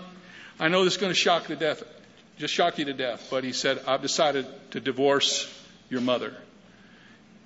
I 0.61 0.69
know 0.69 0.85
this 0.85 0.97
is 0.97 1.01
going 1.01 1.11
to 1.11 1.19
shock 1.19 1.47
to 1.47 1.57
death, 1.57 1.83
just 2.37 2.53
shock 2.53 2.79
you 2.81 2.85
to 2.85 2.93
death, 2.93 3.29
but 3.31 3.45
he 3.45 3.55
said, 3.55 3.81
I've 3.89 4.03
decided 4.03 4.45
to 4.73 4.81
divorce 4.81 5.51
your 5.89 6.03
mother. 6.03 6.35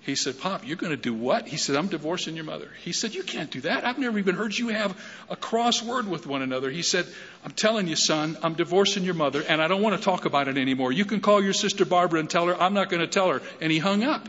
He 0.06 0.14
said, 0.14 0.38
Pop, 0.38 0.64
you're 0.64 0.76
going 0.76 0.92
to 0.92 0.96
do 0.96 1.12
what? 1.12 1.48
He 1.48 1.56
said, 1.56 1.74
I'm 1.74 1.88
divorcing 1.88 2.36
your 2.36 2.44
mother. 2.44 2.68
He 2.84 2.92
said, 2.92 3.12
You 3.12 3.24
can't 3.24 3.50
do 3.50 3.62
that. 3.62 3.84
I've 3.84 3.98
never 3.98 4.20
even 4.20 4.36
heard 4.36 4.56
you 4.56 4.68
have 4.68 4.96
a 5.28 5.34
crossword 5.34 6.06
with 6.06 6.28
one 6.28 6.42
another. 6.42 6.70
He 6.70 6.82
said, 6.82 7.06
I'm 7.44 7.50
telling 7.50 7.88
you, 7.88 7.96
son, 7.96 8.38
I'm 8.40 8.54
divorcing 8.54 9.02
your 9.02 9.14
mother, 9.14 9.42
and 9.42 9.60
I 9.60 9.66
don't 9.66 9.82
want 9.82 9.96
to 9.98 10.02
talk 10.04 10.24
about 10.24 10.46
it 10.46 10.58
anymore. 10.58 10.92
You 10.92 11.04
can 11.04 11.20
call 11.20 11.42
your 11.42 11.52
sister 11.52 11.84
Barbara 11.84 12.20
and 12.20 12.30
tell 12.30 12.46
her, 12.46 12.54
I'm 12.54 12.72
not 12.72 12.88
going 12.88 13.00
to 13.00 13.08
tell 13.08 13.30
her. 13.30 13.42
And 13.60 13.72
he 13.72 13.78
hung 13.78 14.04
up. 14.04 14.28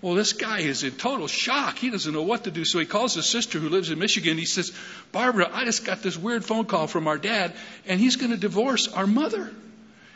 Well, 0.00 0.14
this 0.14 0.32
guy 0.32 0.60
is 0.60 0.84
in 0.84 0.92
total 0.92 1.26
shock. 1.26 1.76
He 1.76 1.90
doesn't 1.90 2.14
know 2.14 2.22
what 2.22 2.44
to 2.44 2.50
do. 2.50 2.64
So 2.64 2.78
he 2.78 2.86
calls 2.86 3.12
his 3.12 3.28
sister 3.28 3.58
who 3.58 3.68
lives 3.68 3.90
in 3.90 3.98
Michigan. 3.98 4.38
He 4.38 4.46
says, 4.46 4.72
Barbara, 5.12 5.50
I 5.52 5.66
just 5.66 5.84
got 5.84 6.02
this 6.02 6.16
weird 6.16 6.46
phone 6.46 6.64
call 6.64 6.86
from 6.86 7.06
our 7.06 7.18
dad, 7.18 7.52
and 7.86 8.00
he's 8.00 8.16
going 8.16 8.30
to 8.30 8.38
divorce 8.38 8.88
our 8.88 9.06
mother. 9.06 9.52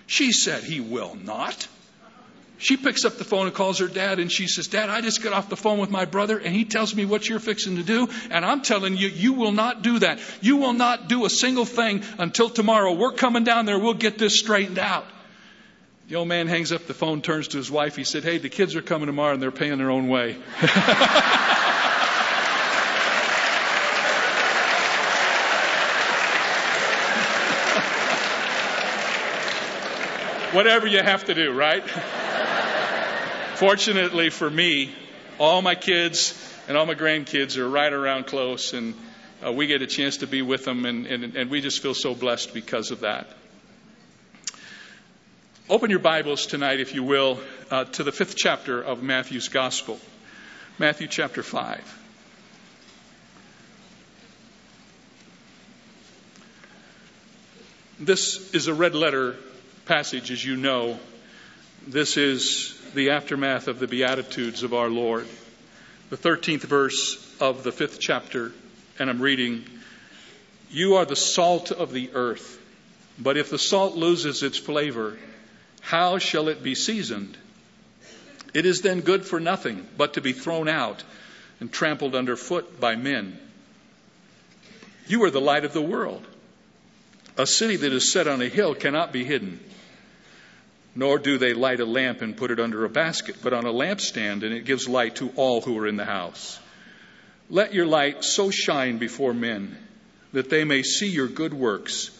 She 0.06 0.32
said, 0.32 0.64
He 0.64 0.80
will 0.80 1.14
not. 1.14 1.68
She 2.64 2.78
picks 2.78 3.04
up 3.04 3.18
the 3.18 3.24
phone 3.24 3.44
and 3.44 3.54
calls 3.54 3.80
her 3.80 3.88
dad, 3.88 4.18
and 4.18 4.32
she 4.32 4.46
says, 4.46 4.68
Dad, 4.68 4.88
I 4.88 5.02
just 5.02 5.22
got 5.22 5.34
off 5.34 5.50
the 5.50 5.56
phone 5.56 5.78
with 5.78 5.90
my 5.90 6.06
brother, 6.06 6.38
and 6.38 6.54
he 6.54 6.64
tells 6.64 6.94
me 6.94 7.04
what 7.04 7.28
you're 7.28 7.38
fixing 7.38 7.76
to 7.76 7.82
do, 7.82 8.08
and 8.30 8.42
I'm 8.42 8.62
telling 8.62 8.96
you, 8.96 9.08
you 9.08 9.34
will 9.34 9.52
not 9.52 9.82
do 9.82 9.98
that. 9.98 10.18
You 10.40 10.56
will 10.56 10.72
not 10.72 11.06
do 11.06 11.26
a 11.26 11.30
single 11.30 11.66
thing 11.66 12.02
until 12.16 12.48
tomorrow. 12.48 12.94
We're 12.94 13.12
coming 13.12 13.44
down 13.44 13.66
there. 13.66 13.78
We'll 13.78 13.92
get 13.92 14.16
this 14.16 14.38
straightened 14.38 14.78
out. 14.78 15.04
The 16.08 16.16
old 16.16 16.26
man 16.26 16.46
hangs 16.46 16.72
up 16.72 16.86
the 16.86 16.94
phone, 16.94 17.20
turns 17.20 17.48
to 17.48 17.58
his 17.58 17.70
wife. 17.70 17.96
He 17.96 18.04
said, 18.04 18.24
Hey, 18.24 18.38
the 18.38 18.48
kids 18.48 18.74
are 18.76 18.82
coming 18.82 19.08
tomorrow 19.08 19.34
and 19.34 19.42
they're 19.42 19.50
paying 19.50 19.76
their 19.76 19.90
own 19.90 20.08
way. 20.08 20.32
Whatever 30.52 30.86
you 30.86 31.02
have 31.02 31.26
to 31.26 31.34
do, 31.34 31.52
right? 31.52 31.84
Fortunately 33.54 34.30
for 34.30 34.50
me, 34.50 34.92
all 35.38 35.62
my 35.62 35.76
kids 35.76 36.34
and 36.66 36.76
all 36.76 36.86
my 36.86 36.96
grandkids 36.96 37.56
are 37.56 37.68
right 37.68 37.92
around 37.92 38.26
close, 38.26 38.72
and 38.72 38.94
uh, 39.46 39.52
we 39.52 39.68
get 39.68 39.80
a 39.80 39.86
chance 39.86 40.18
to 40.18 40.26
be 40.26 40.42
with 40.42 40.64
them, 40.64 40.84
and, 40.84 41.06
and, 41.06 41.36
and 41.36 41.50
we 41.50 41.60
just 41.60 41.80
feel 41.80 41.94
so 41.94 42.16
blessed 42.16 42.52
because 42.52 42.90
of 42.90 43.00
that. 43.00 43.28
Open 45.70 45.88
your 45.88 46.00
Bibles 46.00 46.46
tonight, 46.46 46.80
if 46.80 46.96
you 46.96 47.04
will, 47.04 47.38
uh, 47.70 47.84
to 47.84 48.02
the 48.02 48.10
fifth 48.10 48.34
chapter 48.34 48.82
of 48.82 49.04
Matthew's 49.04 49.46
Gospel, 49.46 50.00
Matthew 50.80 51.06
chapter 51.06 51.44
5. 51.44 52.00
This 58.00 58.52
is 58.52 58.66
a 58.66 58.74
red 58.74 58.96
letter 58.96 59.36
passage, 59.86 60.32
as 60.32 60.44
you 60.44 60.56
know. 60.56 60.98
This 61.86 62.16
is 62.16 62.73
the 62.94 63.10
aftermath 63.10 63.68
of 63.68 63.78
the 63.78 63.88
Beatitudes 63.88 64.62
of 64.62 64.72
our 64.72 64.88
Lord. 64.88 65.26
The 66.10 66.16
13th 66.16 66.62
verse 66.62 67.36
of 67.40 67.64
the 67.64 67.72
fifth 67.72 67.98
chapter, 67.98 68.52
and 68.98 69.10
I'm 69.10 69.20
reading 69.20 69.64
You 70.70 70.96
are 70.96 71.04
the 71.04 71.16
salt 71.16 71.72
of 71.72 71.92
the 71.92 72.10
earth, 72.14 72.60
but 73.18 73.36
if 73.36 73.50
the 73.50 73.58
salt 73.58 73.96
loses 73.96 74.42
its 74.42 74.58
flavor, 74.58 75.18
how 75.80 76.18
shall 76.18 76.48
it 76.48 76.62
be 76.62 76.74
seasoned? 76.74 77.36
It 78.54 78.64
is 78.64 78.82
then 78.82 79.00
good 79.00 79.26
for 79.26 79.40
nothing 79.40 79.86
but 79.96 80.14
to 80.14 80.20
be 80.20 80.32
thrown 80.32 80.68
out 80.68 81.02
and 81.58 81.72
trampled 81.72 82.14
underfoot 82.14 82.80
by 82.80 82.94
men. 82.94 83.38
You 85.08 85.24
are 85.24 85.30
the 85.30 85.40
light 85.40 85.64
of 85.64 85.72
the 85.72 85.82
world. 85.82 86.24
A 87.36 87.46
city 87.46 87.76
that 87.76 87.92
is 87.92 88.12
set 88.12 88.28
on 88.28 88.40
a 88.40 88.48
hill 88.48 88.74
cannot 88.74 89.12
be 89.12 89.24
hidden. 89.24 89.58
Nor 90.94 91.18
do 91.18 91.38
they 91.38 91.54
light 91.54 91.80
a 91.80 91.84
lamp 91.84 92.22
and 92.22 92.36
put 92.36 92.50
it 92.50 92.60
under 92.60 92.84
a 92.84 92.88
basket, 92.88 93.36
but 93.42 93.52
on 93.52 93.66
a 93.66 93.72
lampstand, 93.72 94.44
and 94.44 94.54
it 94.54 94.64
gives 94.64 94.88
light 94.88 95.16
to 95.16 95.32
all 95.34 95.60
who 95.60 95.76
are 95.78 95.86
in 95.86 95.96
the 95.96 96.04
house. 96.04 96.58
Let 97.50 97.74
your 97.74 97.86
light 97.86 98.24
so 98.24 98.50
shine 98.50 98.98
before 98.98 99.34
men 99.34 99.76
that 100.32 100.50
they 100.50 100.64
may 100.64 100.82
see 100.82 101.08
your 101.08 101.28
good 101.28 101.52
works 101.52 102.10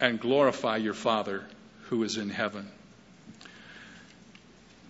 and 0.00 0.20
glorify 0.20 0.76
your 0.76 0.94
Father 0.94 1.44
who 1.88 2.02
is 2.02 2.16
in 2.16 2.30
heaven. 2.30 2.68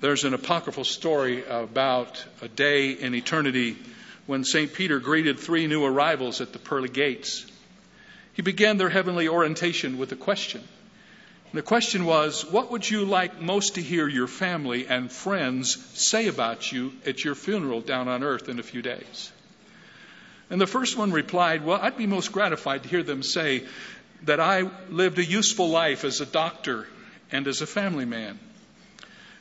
There's 0.01 0.25
an 0.25 0.35
apocryphal 0.35 0.85
story 0.85 1.45
about 1.45 2.25
a 2.43 2.49
day 2.49 2.91
in 2.91 3.15
eternity 3.15 3.77
when 4.27 4.45
St. 4.45 4.73
Peter 4.73 5.01
greeted 5.01 5.39
three 5.39 5.67
new 5.67 5.85
arrivals 5.85 6.41
at 6.41 6.53
the 6.53 6.59
pearly 6.59 6.89
gates. 6.89 7.47
He 8.35 8.43
began 8.43 8.77
their 8.77 8.91
heavenly 8.91 9.29
orientation 9.29 9.97
with 9.97 10.13
a 10.13 10.17
question. 10.17 10.63
The 11.57 11.63
question 11.63 12.05
was, 12.05 12.45
What 12.45 12.71
would 12.71 12.89
you 12.89 13.07
like 13.07 13.41
most 13.41 13.77
to 13.77 13.83
hear 13.83 14.07
your 14.07 14.27
family 14.27 14.87
and 14.87 15.11
friends 15.11 15.79
say 15.99 16.29
about 16.29 16.71
you 16.71 16.93
at 17.07 17.25
your 17.25 17.35
funeral 17.35 17.81
down 17.81 18.09
on 18.09 18.23
earth 18.23 18.51
in 18.51 18.59
a 18.59 18.63
few 18.63 18.83
days? 18.83 19.33
And 20.51 20.61
the 20.61 20.67
first 20.67 20.99
one 20.99 21.13
replied, 21.13 21.65
Well, 21.65 21.81
I'd 21.81 21.97
be 21.97 22.07
most 22.07 22.31
gratified 22.31 22.83
to 22.83 22.91
hear 22.91 23.03
them 23.03 23.23
say 23.23 23.65
that 24.25 24.39
I 24.39 24.69
lived 24.91 25.19
a 25.19 25.25
useful 25.25 25.71
life 25.71 26.05
as 26.05 26.21
a 26.21 26.27
doctor 26.27 26.87
and 27.33 27.49
as 27.49 27.63
a 27.63 27.67
family 27.67 28.05
man. 28.05 28.39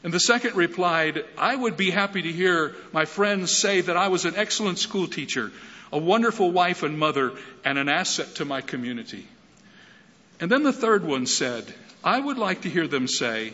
And 0.02 0.14
the 0.14 0.20
second 0.22 0.56
replied, 0.56 1.26
I 1.38 1.54
would 1.54 1.76
be 1.76 1.92
happy 1.92 2.22
to 2.22 2.32
hear 2.32 2.76
my 2.94 3.04
friends 3.04 3.58
say 3.58 3.82
that 3.82 3.98
I 3.98 4.08
was 4.08 4.24
an 4.24 4.38
excellent 4.38 4.80
school 4.80 5.08
teacher 5.08 5.52
a 5.92 5.98
wonderful 5.98 6.50
wife 6.50 6.84
and 6.84 6.98
mother, 6.98 7.34
and 7.66 7.78
an 7.78 7.90
asset 7.90 8.36
to 8.36 8.46
my 8.46 8.62
community. 8.62 9.28
And 10.40 10.50
then 10.50 10.64
the 10.64 10.74
third 10.74 11.06
one 11.06 11.26
said, 11.26 11.74
I 12.06 12.20
would 12.20 12.38
like 12.38 12.62
to 12.62 12.70
hear 12.70 12.88
them 12.88 13.08
say, 13.08 13.54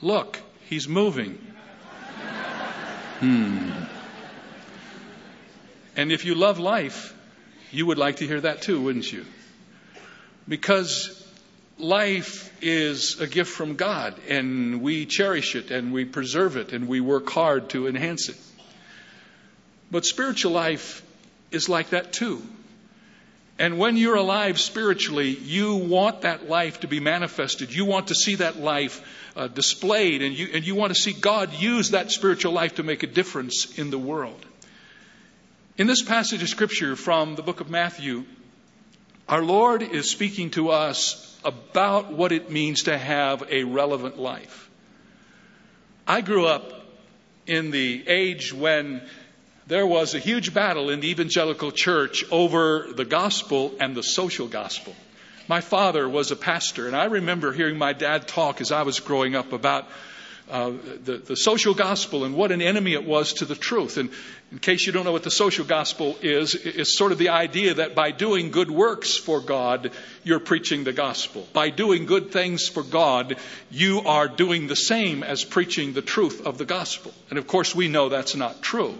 Look, 0.00 0.40
he's 0.70 0.88
moving. 0.88 1.34
hmm. 3.20 3.70
And 5.94 6.10
if 6.10 6.24
you 6.24 6.34
love 6.34 6.58
life, 6.58 7.14
you 7.70 7.84
would 7.84 7.98
like 7.98 8.16
to 8.16 8.26
hear 8.26 8.40
that 8.40 8.62
too, 8.62 8.80
wouldn't 8.80 9.12
you? 9.12 9.26
Because 10.48 11.26
life 11.76 12.50
is 12.62 13.20
a 13.20 13.26
gift 13.26 13.50
from 13.50 13.76
God, 13.76 14.18
and 14.28 14.80
we 14.80 15.04
cherish 15.04 15.54
it, 15.54 15.70
and 15.70 15.92
we 15.92 16.06
preserve 16.06 16.56
it, 16.56 16.72
and 16.72 16.88
we 16.88 17.00
work 17.00 17.28
hard 17.28 17.68
to 17.70 17.88
enhance 17.88 18.30
it. 18.30 18.36
But 19.90 20.06
spiritual 20.06 20.52
life 20.52 21.02
is 21.50 21.68
like 21.68 21.90
that 21.90 22.12
too. 22.12 22.42
And 23.58 23.76
when 23.76 23.96
you're 23.96 24.14
alive 24.14 24.60
spiritually, 24.60 25.30
you 25.30 25.74
want 25.74 26.20
that 26.20 26.48
life 26.48 26.80
to 26.80 26.88
be 26.88 27.00
manifested. 27.00 27.74
You 27.74 27.84
want 27.84 28.08
to 28.08 28.14
see 28.14 28.36
that 28.36 28.56
life 28.56 29.02
uh, 29.36 29.48
displayed, 29.48 30.22
and 30.22 30.36
you, 30.36 30.48
and 30.52 30.64
you 30.64 30.76
want 30.76 30.94
to 30.94 31.00
see 31.00 31.12
God 31.12 31.52
use 31.52 31.90
that 31.90 32.12
spiritual 32.12 32.52
life 32.52 32.76
to 32.76 32.84
make 32.84 33.02
a 33.02 33.08
difference 33.08 33.76
in 33.78 33.90
the 33.90 33.98
world. 33.98 34.44
In 35.76 35.88
this 35.88 36.02
passage 36.02 36.42
of 36.42 36.48
Scripture 36.48 36.94
from 36.94 37.34
the 37.34 37.42
book 37.42 37.60
of 37.60 37.68
Matthew, 37.68 38.24
our 39.28 39.42
Lord 39.42 39.82
is 39.82 40.08
speaking 40.08 40.50
to 40.50 40.70
us 40.70 41.36
about 41.44 42.12
what 42.12 42.32
it 42.32 42.50
means 42.50 42.84
to 42.84 42.96
have 42.96 43.44
a 43.50 43.64
relevant 43.64 44.18
life. 44.18 44.70
I 46.06 46.20
grew 46.20 46.46
up 46.46 46.72
in 47.46 47.70
the 47.70 48.08
age 48.08 48.52
when 48.52 49.02
there 49.68 49.86
was 49.86 50.14
a 50.14 50.18
huge 50.18 50.54
battle 50.54 50.88
in 50.88 51.00
the 51.00 51.10
evangelical 51.10 51.70
church 51.70 52.24
over 52.30 52.86
the 52.90 53.04
gospel 53.04 53.74
and 53.78 53.94
the 53.94 54.02
social 54.02 54.48
gospel. 54.48 54.96
My 55.46 55.60
father 55.60 56.08
was 56.08 56.30
a 56.30 56.36
pastor, 56.36 56.86
and 56.86 56.96
I 56.96 57.04
remember 57.04 57.52
hearing 57.52 57.76
my 57.76 57.92
dad 57.92 58.26
talk 58.26 58.62
as 58.62 58.72
I 58.72 58.82
was 58.82 59.00
growing 59.00 59.34
up 59.34 59.52
about 59.52 59.86
uh, 60.50 60.72
the, 61.04 61.18
the 61.18 61.36
social 61.36 61.74
gospel 61.74 62.24
and 62.24 62.34
what 62.34 62.50
an 62.50 62.62
enemy 62.62 62.94
it 62.94 63.04
was 63.04 63.34
to 63.34 63.44
the 63.44 63.54
truth. 63.54 63.98
And 63.98 64.08
in 64.50 64.58
case 64.58 64.86
you 64.86 64.92
don't 64.92 65.04
know 65.04 65.12
what 65.12 65.22
the 65.22 65.30
social 65.30 65.66
gospel 65.66 66.16
is, 66.22 66.54
it's 66.54 66.96
sort 66.96 67.12
of 67.12 67.18
the 67.18 67.28
idea 67.28 67.74
that 67.74 67.94
by 67.94 68.10
doing 68.12 68.50
good 68.50 68.70
works 68.70 69.16
for 69.16 69.42
God, 69.42 69.90
you're 70.24 70.40
preaching 70.40 70.84
the 70.84 70.94
gospel. 70.94 71.46
By 71.52 71.68
doing 71.68 72.06
good 72.06 72.30
things 72.30 72.66
for 72.66 72.82
God, 72.82 73.36
you 73.70 74.00
are 74.06 74.28
doing 74.28 74.66
the 74.66 74.76
same 74.76 75.22
as 75.22 75.44
preaching 75.44 75.92
the 75.92 76.00
truth 76.00 76.46
of 76.46 76.56
the 76.56 76.64
gospel. 76.64 77.12
And 77.28 77.38
of 77.38 77.46
course, 77.46 77.74
we 77.74 77.88
know 77.88 78.08
that's 78.08 78.34
not 78.34 78.62
true. 78.62 78.94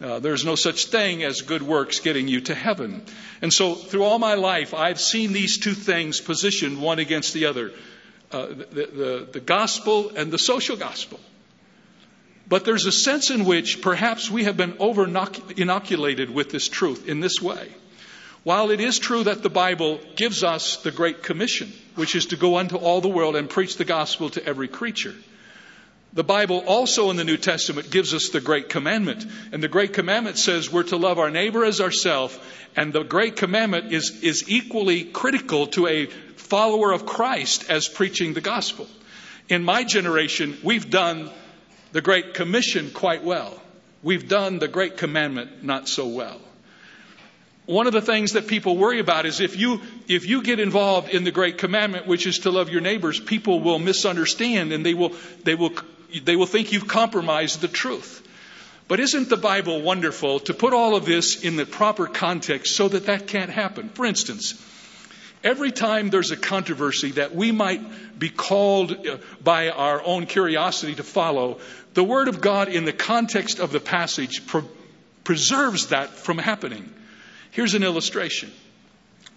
Uh, 0.00 0.20
there's 0.20 0.44
no 0.44 0.54
such 0.54 0.86
thing 0.86 1.24
as 1.24 1.42
good 1.42 1.62
works 1.62 1.98
getting 2.00 2.28
you 2.28 2.40
to 2.42 2.54
heaven. 2.54 3.02
And 3.42 3.52
so, 3.52 3.74
through 3.74 4.04
all 4.04 4.18
my 4.20 4.34
life, 4.34 4.72
I've 4.72 5.00
seen 5.00 5.32
these 5.32 5.58
two 5.58 5.74
things 5.74 6.20
positioned 6.20 6.80
one 6.80 7.00
against 7.00 7.34
the 7.34 7.46
other 7.46 7.72
uh, 8.30 8.46
the, 8.46 8.54
the, 8.54 9.28
the 9.32 9.40
gospel 9.40 10.10
and 10.14 10.30
the 10.30 10.38
social 10.38 10.76
gospel. 10.76 11.18
But 12.46 12.64
there's 12.64 12.86
a 12.86 12.92
sense 12.92 13.30
in 13.30 13.44
which 13.44 13.82
perhaps 13.82 14.30
we 14.30 14.44
have 14.44 14.56
been 14.56 14.76
over 14.78 15.04
inoculated 15.56 16.30
with 16.30 16.50
this 16.50 16.68
truth 16.68 17.08
in 17.08 17.20
this 17.20 17.42
way. 17.42 17.68
While 18.44 18.70
it 18.70 18.80
is 18.80 18.98
true 18.98 19.24
that 19.24 19.42
the 19.42 19.50
Bible 19.50 20.00
gives 20.16 20.44
us 20.44 20.76
the 20.76 20.90
Great 20.90 21.22
Commission, 21.22 21.72
which 21.94 22.14
is 22.14 22.26
to 22.26 22.36
go 22.36 22.58
unto 22.58 22.76
all 22.76 23.00
the 23.00 23.08
world 23.08 23.36
and 23.36 23.50
preach 23.50 23.76
the 23.76 23.84
gospel 23.84 24.30
to 24.30 24.44
every 24.44 24.68
creature, 24.68 25.14
the 26.12 26.24
Bible 26.24 26.64
also 26.66 27.10
in 27.10 27.16
the 27.16 27.24
New 27.24 27.36
Testament 27.36 27.90
gives 27.90 28.14
us 28.14 28.30
the 28.30 28.40
Great 28.40 28.68
Commandment. 28.68 29.26
And 29.52 29.62
the 29.62 29.68
Great 29.68 29.92
Commandment 29.92 30.38
says 30.38 30.72
we're 30.72 30.84
to 30.84 30.96
love 30.96 31.18
our 31.18 31.30
neighbor 31.30 31.64
as 31.64 31.80
ourselves. 31.80 32.38
And 32.76 32.92
the 32.92 33.02
Great 33.02 33.36
Commandment 33.36 33.92
is, 33.92 34.22
is 34.22 34.48
equally 34.48 35.04
critical 35.04 35.66
to 35.68 35.86
a 35.86 36.06
follower 36.36 36.92
of 36.92 37.04
Christ 37.04 37.68
as 37.70 37.88
preaching 37.88 38.32
the 38.32 38.40
gospel. 38.40 38.86
In 39.48 39.64
my 39.64 39.84
generation, 39.84 40.56
we've 40.62 40.88
done 40.88 41.30
the 41.92 42.00
Great 42.00 42.34
Commission 42.34 42.90
quite 42.90 43.22
well. 43.22 43.60
We've 44.02 44.28
done 44.28 44.58
the 44.58 44.68
Great 44.68 44.96
Commandment 44.96 45.62
not 45.62 45.88
so 45.88 46.06
well. 46.08 46.40
One 47.66 47.86
of 47.86 47.92
the 47.92 48.00
things 48.00 48.32
that 48.32 48.46
people 48.46 48.78
worry 48.78 48.98
about 48.98 49.26
is 49.26 49.40
if 49.40 49.58
you, 49.58 49.82
if 50.06 50.26
you 50.26 50.42
get 50.42 50.58
involved 50.58 51.10
in 51.10 51.24
the 51.24 51.30
Great 51.30 51.58
Commandment, 51.58 52.06
which 52.06 52.26
is 52.26 52.40
to 52.40 52.50
love 52.50 52.70
your 52.70 52.80
neighbors, 52.80 53.20
people 53.20 53.60
will 53.60 53.78
misunderstand 53.78 54.72
and 54.72 54.86
they 54.86 54.94
will, 54.94 55.12
they 55.44 55.54
will 55.54 55.72
they 56.22 56.36
will 56.36 56.46
think 56.46 56.72
you've 56.72 56.88
compromised 56.88 57.60
the 57.60 57.68
truth. 57.68 58.26
But 58.88 59.00
isn't 59.00 59.28
the 59.28 59.36
Bible 59.36 59.82
wonderful 59.82 60.40
to 60.40 60.54
put 60.54 60.72
all 60.72 60.96
of 60.96 61.04
this 61.04 61.42
in 61.42 61.56
the 61.56 61.66
proper 61.66 62.06
context 62.06 62.74
so 62.74 62.88
that 62.88 63.06
that 63.06 63.26
can't 63.26 63.50
happen? 63.50 63.90
For 63.90 64.06
instance, 64.06 64.54
every 65.44 65.72
time 65.72 66.08
there's 66.08 66.30
a 66.30 66.36
controversy 66.36 67.12
that 67.12 67.34
we 67.34 67.52
might 67.52 68.18
be 68.18 68.30
called 68.30 69.06
uh, 69.06 69.18
by 69.44 69.68
our 69.68 70.02
own 70.02 70.24
curiosity 70.24 70.94
to 70.94 71.02
follow, 71.02 71.58
the 71.92 72.04
Word 72.04 72.28
of 72.28 72.40
God 72.40 72.68
in 72.68 72.86
the 72.86 72.92
context 72.92 73.58
of 73.58 73.72
the 73.72 73.80
passage 73.80 74.42
preserves 75.22 75.88
that 75.88 76.08
from 76.10 76.38
happening. 76.38 76.90
Here's 77.50 77.74
an 77.74 77.82
illustration. 77.82 78.50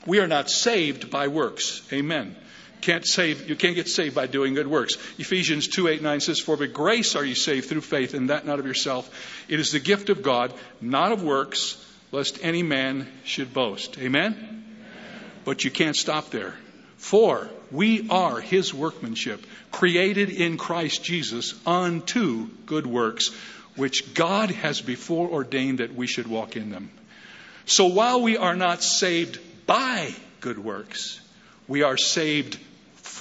We 0.05 0.19
are 0.19 0.27
not 0.27 0.49
saved 0.49 1.11
by 1.11 1.27
works. 1.27 1.81
Amen. 1.91 2.35
Can't 2.81 3.07
save, 3.07 3.47
you 3.47 3.55
can't 3.55 3.75
get 3.75 3.87
saved 3.87 4.15
by 4.15 4.25
doing 4.25 4.55
good 4.55 4.67
works. 4.67 4.95
Ephesians 5.19 5.67
2 5.67 5.87
8 5.87 6.01
9 6.01 6.19
says, 6.19 6.39
For 6.39 6.57
by 6.57 6.65
grace 6.65 7.15
are 7.15 7.23
you 7.23 7.35
saved 7.35 7.69
through 7.69 7.81
faith, 7.81 8.15
and 8.15 8.29
that 8.31 8.45
not 8.45 8.59
of 8.59 8.65
yourself. 8.65 9.09
It 9.47 9.59
is 9.59 9.71
the 9.71 9.79
gift 9.79 10.09
of 10.09 10.23
God, 10.23 10.51
not 10.81 11.11
of 11.11 11.21
works, 11.21 11.77
lest 12.11 12.39
any 12.41 12.63
man 12.63 13.07
should 13.23 13.53
boast. 13.53 13.99
Amen? 13.99 14.33
Amen. 14.33 14.65
But 15.45 15.63
you 15.63 15.69
can't 15.71 15.95
stop 15.95 16.31
there. 16.31 16.55
For 16.97 17.49
we 17.71 18.09
are 18.09 18.39
his 18.39 18.73
workmanship, 18.73 19.45
created 19.71 20.29
in 20.29 20.57
Christ 20.57 21.03
Jesus 21.03 21.53
unto 21.65 22.47
good 22.65 22.85
works, 22.85 23.29
which 23.75 24.13
God 24.13 24.51
has 24.51 24.81
before 24.81 25.29
ordained 25.29 25.79
that 25.79 25.95
we 25.95 26.07
should 26.07 26.27
walk 26.27 26.55
in 26.55 26.69
them. 26.69 26.91
So 27.65 27.85
while 27.87 28.21
we 28.21 28.37
are 28.37 28.55
not 28.55 28.83
saved 28.83 29.39
by 29.65 30.13
good 30.41 30.59
works, 30.59 31.19
we 31.67 31.83
are 31.83 31.97
saved 31.97 32.59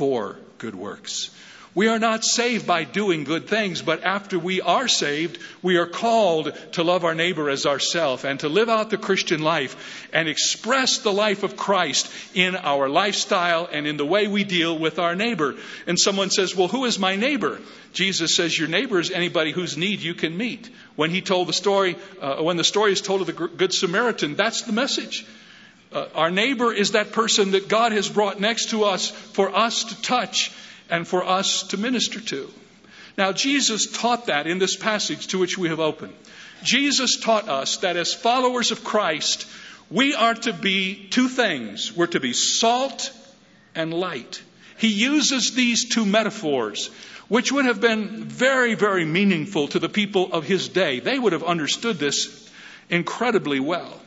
for 0.00 0.38
good 0.56 0.74
works. 0.74 1.28
We 1.74 1.88
are 1.88 1.98
not 1.98 2.24
saved 2.24 2.66
by 2.66 2.84
doing 2.84 3.24
good 3.24 3.48
things, 3.48 3.82
but 3.82 4.02
after 4.02 4.38
we 4.38 4.62
are 4.62 4.88
saved, 4.88 5.38
we 5.60 5.76
are 5.76 5.86
called 5.86 6.54
to 6.72 6.82
love 6.82 7.04
our 7.04 7.14
neighbor 7.14 7.50
as 7.50 7.66
ourselves 7.66 8.24
and 8.24 8.40
to 8.40 8.48
live 8.48 8.70
out 8.70 8.88
the 8.88 8.96
Christian 8.96 9.42
life 9.42 10.08
and 10.14 10.26
express 10.26 11.00
the 11.00 11.12
life 11.12 11.42
of 11.42 11.54
Christ 11.54 12.10
in 12.32 12.56
our 12.56 12.88
lifestyle 12.88 13.68
and 13.70 13.86
in 13.86 13.98
the 13.98 14.06
way 14.06 14.26
we 14.26 14.42
deal 14.42 14.78
with 14.78 14.98
our 14.98 15.14
neighbor. 15.14 15.54
And 15.86 15.98
someone 15.98 16.30
says, 16.30 16.56
Well, 16.56 16.68
who 16.68 16.86
is 16.86 16.98
my 16.98 17.16
neighbor? 17.16 17.60
Jesus 17.92 18.34
says, 18.34 18.58
Your 18.58 18.68
neighbor 18.68 19.00
is 19.00 19.10
anybody 19.10 19.52
whose 19.52 19.76
need 19.76 20.00
you 20.00 20.14
can 20.14 20.34
meet. 20.34 20.70
When 20.96 21.10
he 21.10 21.20
told 21.20 21.46
the 21.46 21.52
story, 21.52 21.96
uh, 22.22 22.36
when 22.36 22.56
the 22.56 22.64
story 22.64 22.92
is 22.92 23.02
told 23.02 23.20
of 23.20 23.26
the 23.26 23.48
Good 23.48 23.74
Samaritan, 23.74 24.34
that's 24.34 24.62
the 24.62 24.72
message. 24.72 25.26
Uh, 25.92 26.06
our 26.14 26.30
neighbor 26.30 26.72
is 26.72 26.92
that 26.92 27.12
person 27.12 27.52
that 27.52 27.68
God 27.68 27.92
has 27.92 28.08
brought 28.08 28.40
next 28.40 28.70
to 28.70 28.84
us 28.84 29.10
for 29.10 29.54
us 29.54 29.84
to 29.84 30.02
touch 30.02 30.52
and 30.88 31.06
for 31.06 31.24
us 31.24 31.64
to 31.68 31.76
minister 31.76 32.20
to. 32.20 32.50
Now, 33.18 33.32
Jesus 33.32 33.86
taught 33.86 34.26
that 34.26 34.46
in 34.46 34.58
this 34.58 34.76
passage 34.76 35.28
to 35.28 35.38
which 35.38 35.58
we 35.58 35.68
have 35.68 35.80
opened. 35.80 36.14
Jesus 36.62 37.18
taught 37.18 37.48
us 37.48 37.78
that 37.78 37.96
as 37.96 38.14
followers 38.14 38.70
of 38.70 38.84
Christ, 38.84 39.46
we 39.90 40.14
are 40.14 40.34
to 40.34 40.52
be 40.52 41.08
two 41.10 41.28
things. 41.28 41.94
We're 41.94 42.06
to 42.08 42.20
be 42.20 42.32
salt 42.32 43.12
and 43.74 43.92
light. 43.92 44.42
He 44.78 44.88
uses 44.88 45.54
these 45.54 45.88
two 45.88 46.06
metaphors, 46.06 46.88
which 47.28 47.50
would 47.52 47.64
have 47.64 47.80
been 47.80 48.24
very, 48.24 48.74
very 48.74 49.04
meaningful 49.04 49.68
to 49.68 49.78
the 49.78 49.88
people 49.88 50.32
of 50.32 50.44
his 50.44 50.68
day. 50.68 51.00
They 51.00 51.18
would 51.18 51.32
have 51.32 51.44
understood 51.44 51.98
this 51.98 52.48
incredibly 52.88 53.60
well. 53.60 54.00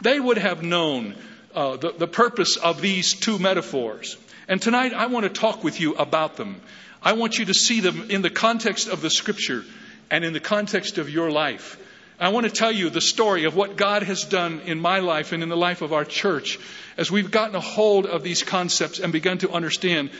They 0.00 0.18
would 0.18 0.38
have 0.38 0.62
known 0.62 1.14
uh, 1.54 1.76
the, 1.76 1.92
the 1.92 2.06
purpose 2.06 2.56
of 2.56 2.80
these 2.80 3.14
two 3.14 3.38
metaphors. 3.38 4.16
And 4.46 4.62
tonight 4.62 4.92
I 4.94 5.06
want 5.06 5.24
to 5.24 5.30
talk 5.30 5.64
with 5.64 5.80
you 5.80 5.94
about 5.94 6.36
them. 6.36 6.60
I 7.02 7.12
want 7.12 7.38
you 7.38 7.46
to 7.46 7.54
see 7.54 7.80
them 7.80 8.10
in 8.10 8.22
the 8.22 8.30
context 8.30 8.88
of 8.88 9.00
the 9.02 9.10
scripture 9.10 9.64
and 10.10 10.24
in 10.24 10.32
the 10.32 10.40
context 10.40 10.98
of 10.98 11.10
your 11.10 11.30
life. 11.30 11.78
I 12.20 12.30
want 12.30 12.46
to 12.46 12.52
tell 12.52 12.72
you 12.72 12.90
the 12.90 13.00
story 13.00 13.44
of 13.44 13.54
what 13.54 13.76
God 13.76 14.02
has 14.02 14.24
done 14.24 14.60
in 14.60 14.80
my 14.80 14.98
life 14.98 15.32
and 15.32 15.42
in 15.42 15.48
the 15.48 15.56
life 15.56 15.82
of 15.82 15.92
our 15.92 16.04
church 16.04 16.58
as 16.96 17.10
we've 17.10 17.30
gotten 17.30 17.54
a 17.54 17.60
hold 17.60 18.06
of 18.06 18.24
these 18.24 18.42
concepts 18.42 18.98
and 18.98 19.12
begun 19.12 19.38
to 19.38 19.50
understand 19.50 20.10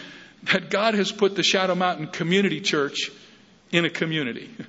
that 0.44 0.70
God 0.70 0.94
has 0.94 1.10
put 1.10 1.34
the 1.34 1.42
Shadow 1.42 1.74
Mountain 1.74 2.08
Community 2.08 2.60
Church 2.60 3.10
in 3.72 3.84
a 3.84 3.90
community. 3.90 4.50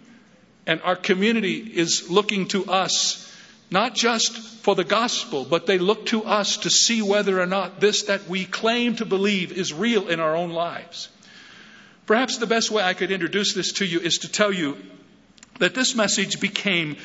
And 0.67 0.83
our 0.83 0.95
community 0.95 1.57
is 1.57 2.11
looking 2.11 2.49
to 2.49 2.65
us 2.65 3.28
not 3.71 3.93
just 3.95 4.37
for 4.37 4.75
the 4.75 4.83
gospel, 4.83 5.45
but 5.45 5.65
they 5.65 5.77
look 5.77 6.07
to 6.07 6.23
us 6.23 6.57
to 6.57 6.69
see 6.69 7.01
whether 7.01 7.39
or 7.39 7.45
not 7.45 7.79
this 7.79 8.03
that 8.03 8.27
we 8.27 8.45
claim 8.45 8.95
to 8.95 9.05
believe 9.05 9.51
is 9.51 9.73
real 9.73 10.07
in 10.07 10.19
our 10.19 10.35
own 10.35 10.51
lives. 10.51 11.09
Perhaps 12.05 12.37
the 12.37 12.47
best 12.47 12.71
way 12.71 12.81
I 12.81 12.95
could 12.95 13.11
introduce 13.11 13.53
this 13.53 13.73
to 13.73 13.85
you 13.85 13.99
is 13.99 14.19
to 14.19 14.31
tell 14.31 14.51
you 14.51 14.77
that 15.59 15.75
this 15.75 15.93
message 15.93 16.39
became 16.39 16.97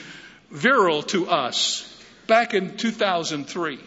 virile 0.50 1.02
to 1.02 1.28
us 1.28 1.90
back 2.26 2.54
in 2.54 2.76
2003. 2.76 3.78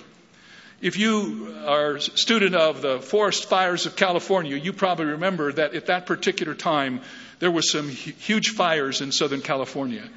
If 0.80 1.00
you 1.00 1.56
are 1.66 1.96
a 1.96 2.02
student 2.02 2.56
of 2.56 2.84
the 2.84 3.00
forest 3.00 3.50
fires 3.50 3.88
of 3.88 3.96
California, 3.96 4.56
you 4.56 4.74
probably 4.74 5.06
remember 5.06 5.52
that 5.52 5.74
at 5.74 5.88
that 5.88 6.06
particular 6.06 6.54
time 6.54 7.02
there 7.40 7.50
were 7.50 7.64
some 7.64 7.90
huge 7.90 8.50
fires 8.50 9.02
in 9.02 9.12
Southern 9.12 9.42
California. 9.42 10.08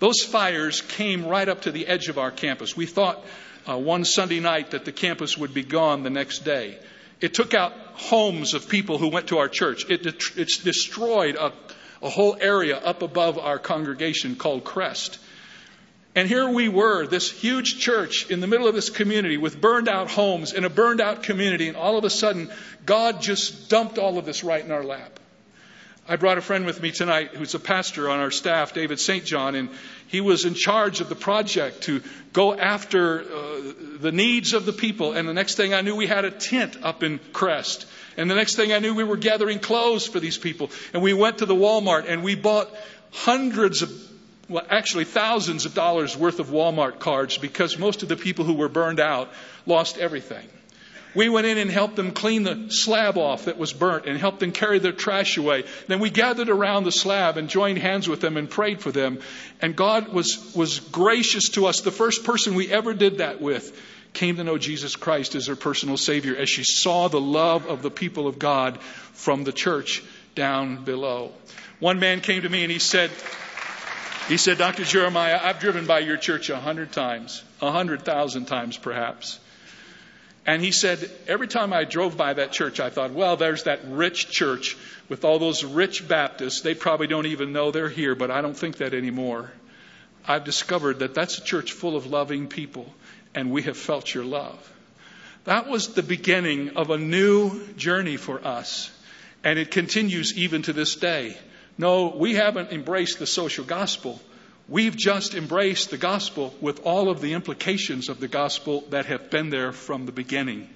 Those 0.00 0.22
fires 0.22 0.80
came 0.80 1.26
right 1.26 1.48
up 1.48 1.62
to 1.62 1.70
the 1.70 1.86
edge 1.86 2.08
of 2.08 2.18
our 2.18 2.30
campus. 2.30 2.76
We 2.76 2.86
thought 2.86 3.22
uh, 3.68 3.76
one 3.76 4.04
Sunday 4.04 4.40
night 4.40 4.72
that 4.72 4.86
the 4.86 4.92
campus 4.92 5.36
would 5.36 5.54
be 5.54 5.62
gone 5.62 6.02
the 6.02 6.10
next 6.10 6.40
day. 6.40 6.78
It 7.20 7.34
took 7.34 7.52
out 7.52 7.72
homes 7.92 8.54
of 8.54 8.68
people 8.68 8.96
who 8.96 9.08
went 9.08 9.28
to 9.28 9.38
our 9.38 9.48
church. 9.48 9.88
It, 9.90 10.06
it 10.06 10.48
destroyed 10.64 11.36
a, 11.36 11.52
a 12.02 12.08
whole 12.08 12.34
area 12.40 12.78
up 12.78 13.02
above 13.02 13.38
our 13.38 13.58
congregation 13.58 14.36
called 14.36 14.64
Crest. 14.64 15.18
And 16.14 16.26
here 16.26 16.48
we 16.48 16.68
were, 16.68 17.06
this 17.06 17.30
huge 17.30 17.78
church 17.78 18.30
in 18.30 18.40
the 18.40 18.46
middle 18.46 18.66
of 18.66 18.74
this 18.74 18.88
community 18.88 19.36
with 19.36 19.60
burned 19.60 19.88
out 19.88 20.10
homes 20.10 20.54
in 20.54 20.64
a 20.64 20.70
burned 20.70 21.02
out 21.02 21.22
community, 21.22 21.68
and 21.68 21.76
all 21.76 21.98
of 21.98 22.04
a 22.04 22.10
sudden, 22.10 22.50
God 22.86 23.20
just 23.20 23.68
dumped 23.68 23.98
all 23.98 24.16
of 24.16 24.24
this 24.24 24.42
right 24.42 24.64
in 24.64 24.72
our 24.72 24.82
lap. 24.82 25.19
I 26.08 26.16
brought 26.16 26.38
a 26.38 26.42
friend 26.42 26.66
with 26.66 26.82
me 26.82 26.90
tonight 26.90 27.30
who's 27.34 27.54
a 27.54 27.60
pastor 27.60 28.08
on 28.08 28.18
our 28.18 28.30
staff, 28.30 28.74
David 28.74 28.98
St. 28.98 29.24
John, 29.24 29.54
and 29.54 29.68
he 30.08 30.20
was 30.20 30.44
in 30.44 30.54
charge 30.54 31.00
of 31.00 31.08
the 31.08 31.14
project 31.14 31.82
to 31.82 32.02
go 32.32 32.52
after 32.52 33.20
uh, 33.20 33.60
the 34.00 34.10
needs 34.10 34.52
of 34.52 34.66
the 34.66 34.72
people. 34.72 35.12
And 35.12 35.28
the 35.28 35.34
next 35.34 35.54
thing 35.54 35.72
I 35.72 35.82
knew, 35.82 35.94
we 35.94 36.06
had 36.06 36.24
a 36.24 36.30
tent 36.30 36.78
up 36.82 37.02
in 37.02 37.20
Crest. 37.32 37.86
And 38.16 38.30
the 38.30 38.34
next 38.34 38.56
thing 38.56 38.72
I 38.72 38.80
knew, 38.80 38.94
we 38.94 39.04
were 39.04 39.16
gathering 39.16 39.60
clothes 39.60 40.06
for 40.06 40.18
these 40.18 40.36
people. 40.36 40.70
And 40.92 41.02
we 41.02 41.14
went 41.14 41.38
to 41.38 41.46
the 41.46 41.54
Walmart 41.54 42.06
and 42.08 42.24
we 42.24 42.34
bought 42.34 42.68
hundreds 43.12 43.82
of 43.82 43.92
well, 44.48 44.66
actually 44.68 45.04
thousands 45.04 45.64
of 45.64 45.74
dollars 45.74 46.16
worth 46.16 46.40
of 46.40 46.48
Walmart 46.48 46.98
cards 46.98 47.38
because 47.38 47.78
most 47.78 48.02
of 48.02 48.08
the 48.08 48.16
people 48.16 48.44
who 48.44 48.54
were 48.54 48.68
burned 48.68 48.98
out 48.98 49.30
lost 49.64 49.96
everything. 49.96 50.48
We 51.14 51.28
went 51.28 51.46
in 51.46 51.58
and 51.58 51.70
helped 51.70 51.96
them 51.96 52.12
clean 52.12 52.44
the 52.44 52.66
slab 52.70 53.16
off 53.18 53.46
that 53.46 53.58
was 53.58 53.72
burnt 53.72 54.06
and 54.06 54.16
helped 54.16 54.40
them 54.40 54.52
carry 54.52 54.78
their 54.78 54.92
trash 54.92 55.36
away. 55.36 55.64
Then 55.88 55.98
we 55.98 56.10
gathered 56.10 56.48
around 56.48 56.84
the 56.84 56.92
slab 56.92 57.36
and 57.36 57.48
joined 57.48 57.78
hands 57.78 58.08
with 58.08 58.20
them 58.20 58.36
and 58.36 58.48
prayed 58.48 58.80
for 58.80 58.92
them. 58.92 59.20
And 59.60 59.74
God 59.74 60.08
was, 60.08 60.54
was 60.54 60.78
gracious 60.78 61.48
to 61.50 61.66
us. 61.66 61.80
The 61.80 61.90
first 61.90 62.24
person 62.24 62.54
we 62.54 62.70
ever 62.70 62.94
did 62.94 63.18
that 63.18 63.40
with 63.40 63.76
came 64.12 64.36
to 64.36 64.44
know 64.44 64.58
Jesus 64.58 64.96
Christ 64.96 65.34
as 65.34 65.46
her 65.46 65.56
personal 65.56 65.96
Savior 65.96 66.36
as 66.36 66.48
she 66.48 66.64
saw 66.64 67.08
the 67.08 67.20
love 67.20 67.66
of 67.66 67.82
the 67.82 67.90
people 67.90 68.26
of 68.26 68.38
God 68.38 68.80
from 68.80 69.44
the 69.44 69.52
church 69.52 70.02
down 70.34 70.84
below. 70.84 71.32
One 71.80 71.98
man 71.98 72.20
came 72.20 72.42
to 72.42 72.48
me 72.48 72.62
and 72.62 72.72
he 72.72 72.78
said, 72.78 73.10
he 74.28 74.36
said, 74.36 74.58
Dr. 74.58 74.84
Jeremiah, 74.84 75.40
I've 75.42 75.58
driven 75.58 75.86
by 75.86 76.00
your 76.00 76.16
church 76.16 76.50
a 76.50 76.60
hundred 76.60 76.92
times, 76.92 77.42
a 77.60 77.72
hundred 77.72 78.04
thousand 78.04 78.46
times 78.46 78.76
perhaps. 78.76 79.40
And 80.50 80.60
he 80.60 80.72
said, 80.72 81.08
every 81.28 81.46
time 81.46 81.72
I 81.72 81.84
drove 81.84 82.16
by 82.16 82.32
that 82.32 82.50
church, 82.50 82.80
I 82.80 82.90
thought, 82.90 83.12
well, 83.12 83.36
there's 83.36 83.62
that 83.62 83.82
rich 83.86 84.30
church 84.30 84.76
with 85.08 85.24
all 85.24 85.38
those 85.38 85.62
rich 85.62 86.08
Baptists. 86.08 86.62
They 86.62 86.74
probably 86.74 87.06
don't 87.06 87.26
even 87.26 87.52
know 87.52 87.70
they're 87.70 87.88
here, 87.88 88.16
but 88.16 88.32
I 88.32 88.40
don't 88.40 88.56
think 88.56 88.78
that 88.78 88.92
anymore. 88.92 89.52
I've 90.26 90.42
discovered 90.42 90.98
that 90.98 91.14
that's 91.14 91.38
a 91.38 91.44
church 91.44 91.70
full 91.70 91.94
of 91.94 92.06
loving 92.06 92.48
people, 92.48 92.92
and 93.32 93.52
we 93.52 93.62
have 93.62 93.76
felt 93.76 94.12
your 94.12 94.24
love. 94.24 94.58
That 95.44 95.68
was 95.68 95.94
the 95.94 96.02
beginning 96.02 96.70
of 96.70 96.90
a 96.90 96.98
new 96.98 97.64
journey 97.76 98.16
for 98.16 98.44
us, 98.44 98.90
and 99.44 99.56
it 99.56 99.70
continues 99.70 100.36
even 100.36 100.62
to 100.62 100.72
this 100.72 100.96
day. 100.96 101.36
No, 101.78 102.08
we 102.08 102.34
haven't 102.34 102.72
embraced 102.72 103.20
the 103.20 103.26
social 103.28 103.64
gospel. 103.64 104.20
We've 104.70 104.96
just 104.96 105.34
embraced 105.34 105.90
the 105.90 105.98
gospel 105.98 106.54
with 106.60 106.86
all 106.86 107.10
of 107.10 107.20
the 107.20 107.32
implications 107.32 108.08
of 108.08 108.20
the 108.20 108.28
gospel 108.28 108.84
that 108.90 109.06
have 109.06 109.28
been 109.28 109.50
there 109.50 109.72
from 109.72 110.06
the 110.06 110.12
beginning. 110.12 110.68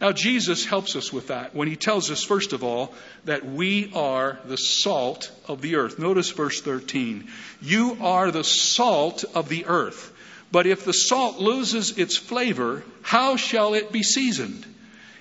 Now, 0.00 0.10
Jesus 0.10 0.64
helps 0.64 0.96
us 0.96 1.12
with 1.12 1.28
that 1.28 1.54
when 1.54 1.68
he 1.68 1.76
tells 1.76 2.10
us, 2.10 2.24
first 2.24 2.52
of 2.52 2.64
all, 2.64 2.92
that 3.26 3.46
we 3.46 3.92
are 3.94 4.40
the 4.44 4.56
salt 4.56 5.30
of 5.46 5.60
the 5.60 5.76
earth. 5.76 6.00
Notice 6.00 6.30
verse 6.30 6.60
13. 6.60 7.28
You 7.62 7.98
are 8.00 8.32
the 8.32 8.42
salt 8.42 9.24
of 9.36 9.48
the 9.48 9.66
earth. 9.66 10.12
But 10.50 10.66
if 10.66 10.84
the 10.84 10.92
salt 10.92 11.38
loses 11.38 11.96
its 11.96 12.16
flavor, 12.16 12.82
how 13.02 13.36
shall 13.36 13.74
it 13.74 13.92
be 13.92 14.02
seasoned? 14.02 14.66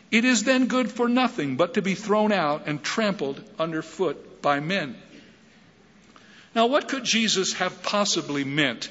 It 0.10 0.26
is 0.26 0.44
then 0.44 0.66
good 0.66 0.92
for 0.92 1.08
nothing 1.08 1.56
but 1.56 1.76
to 1.76 1.84
be 1.84 1.94
thrown 1.94 2.32
out 2.32 2.64
and 2.66 2.82
trampled 2.82 3.44
underfoot 3.60 4.42
by 4.42 4.60
men. 4.60 4.96
Now, 6.58 6.66
what 6.66 6.88
could 6.88 7.04
Jesus 7.04 7.54
have 7.54 7.84
possibly 7.84 8.44
meant 8.44 8.90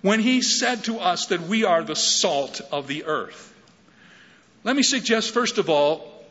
when 0.00 0.20
he 0.20 0.40
said 0.40 0.84
to 0.84 1.00
us 1.00 1.26
that 1.26 1.42
we 1.42 1.64
are 1.66 1.84
the 1.84 1.94
salt 1.94 2.62
of 2.72 2.88
the 2.88 3.04
earth? 3.04 3.52
Let 4.64 4.74
me 4.74 4.82
suggest, 4.82 5.34
first 5.34 5.58
of 5.58 5.68
all, 5.68 6.24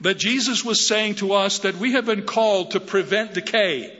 that 0.00 0.18
Jesus 0.18 0.64
was 0.64 0.86
saying 0.86 1.16
to 1.16 1.32
us 1.32 1.58
that 1.60 1.78
we 1.78 1.94
have 1.94 2.06
been 2.06 2.22
called 2.22 2.70
to 2.70 2.80
prevent 2.80 3.34
decay. 3.34 3.92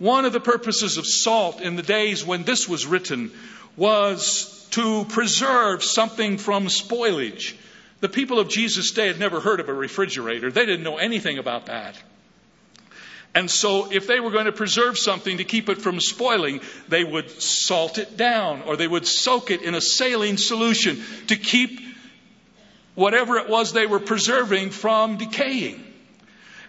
One 0.00 0.24
of 0.24 0.32
the 0.32 0.40
purposes 0.40 0.96
of 0.96 1.06
salt 1.06 1.60
in 1.60 1.76
the 1.76 1.84
days 1.84 2.24
when 2.24 2.42
this 2.42 2.68
was 2.68 2.84
written 2.84 3.30
was 3.76 4.66
to 4.72 5.04
preserve 5.04 5.84
something 5.84 6.38
from 6.38 6.66
spoilage. 6.66 7.54
The 8.00 8.08
people 8.08 8.40
of 8.40 8.48
Jesus' 8.48 8.90
day 8.90 9.06
had 9.06 9.20
never 9.20 9.38
heard 9.38 9.60
of 9.60 9.68
a 9.68 9.74
refrigerator. 9.74 10.50
They 10.50 10.66
didn't 10.66 10.82
know 10.82 10.98
anything 10.98 11.38
about 11.38 11.66
that. 11.66 11.94
And 13.34 13.50
so, 13.50 13.92
if 13.92 14.06
they 14.06 14.20
were 14.20 14.30
going 14.30 14.46
to 14.46 14.52
preserve 14.52 14.98
something 14.98 15.38
to 15.38 15.44
keep 15.44 15.68
it 15.68 15.80
from 15.80 16.00
spoiling, 16.00 16.60
they 16.88 17.04
would 17.04 17.30
salt 17.30 17.98
it 17.98 18.16
down 18.16 18.62
or 18.62 18.76
they 18.76 18.88
would 18.88 19.06
soak 19.06 19.50
it 19.50 19.62
in 19.62 19.74
a 19.74 19.80
saline 19.80 20.38
solution 20.38 21.00
to 21.28 21.36
keep 21.36 21.80
whatever 22.94 23.36
it 23.36 23.48
was 23.48 23.72
they 23.72 23.86
were 23.86 24.00
preserving 24.00 24.70
from 24.70 25.18
decaying. 25.18 25.84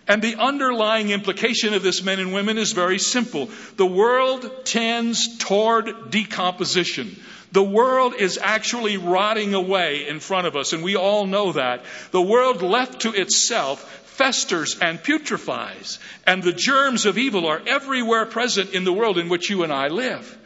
And 0.08 0.22
the 0.22 0.36
underlying 0.38 1.12
implication 1.12 1.74
of 1.76 1.84
this, 1.84 2.04
men 2.04 2.20
and 2.20 2.34
women, 2.34 2.58
is 2.58 2.72
very 2.72 3.00
simple. 3.00 3.50
The 3.78 3.86
world 3.86 4.66
tends 4.66 5.38
toward 5.38 6.10
decomposition. 6.10 7.16
The 7.52 7.64
world 7.64 8.16
is 8.16 8.40
actually 8.42 8.98
rotting 8.98 9.54
away 9.54 10.08
in 10.08 10.20
front 10.20 10.48
of 10.48 10.56
us, 10.56 10.74
and 10.74 10.84
we 10.84 10.96
all 10.96 11.26
know 11.26 11.52
that. 11.54 11.84
The 12.12 12.22
world 12.22 12.62
left 12.62 13.02
to 13.02 13.14
itself 13.14 14.09
festers 14.20 14.78
and 14.80 15.02
putrefies, 15.02 15.98
and 16.28 16.44
the 16.44 16.52
germs 16.52 17.06
of 17.06 17.18
evil 17.18 17.48
are 17.48 17.62
everywhere 17.66 18.26
present 18.26 18.72
in 18.72 18.84
the 18.84 18.92
world 18.92 19.18
in 19.18 19.30
which 19.30 19.50
you 19.50 19.64
and 19.64 19.72
I 19.72 19.88
live. 19.88 20.38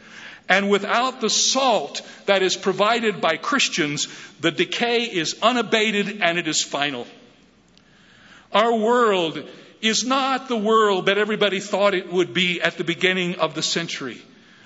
And 0.48 0.70
without 0.70 1.20
the 1.20 1.28
salt 1.28 2.00
that 2.26 2.42
is 2.42 2.56
provided 2.56 3.20
by 3.20 3.36
Christians, 3.36 4.06
the 4.40 4.52
decay 4.52 5.02
is 5.02 5.36
unabated 5.42 6.22
and 6.22 6.38
it 6.38 6.46
is 6.46 6.62
final. 6.62 7.04
Our 8.52 8.76
world 8.76 9.42
is 9.80 10.04
not 10.04 10.46
the 10.46 10.56
world 10.56 11.06
that 11.06 11.18
everybody 11.18 11.58
thought 11.58 11.94
it 11.94 12.12
would 12.12 12.32
be 12.32 12.62
at 12.62 12.78
the 12.78 12.84
beginning 12.84 13.40
of 13.40 13.54
the 13.54 13.62
century. 13.62 14.22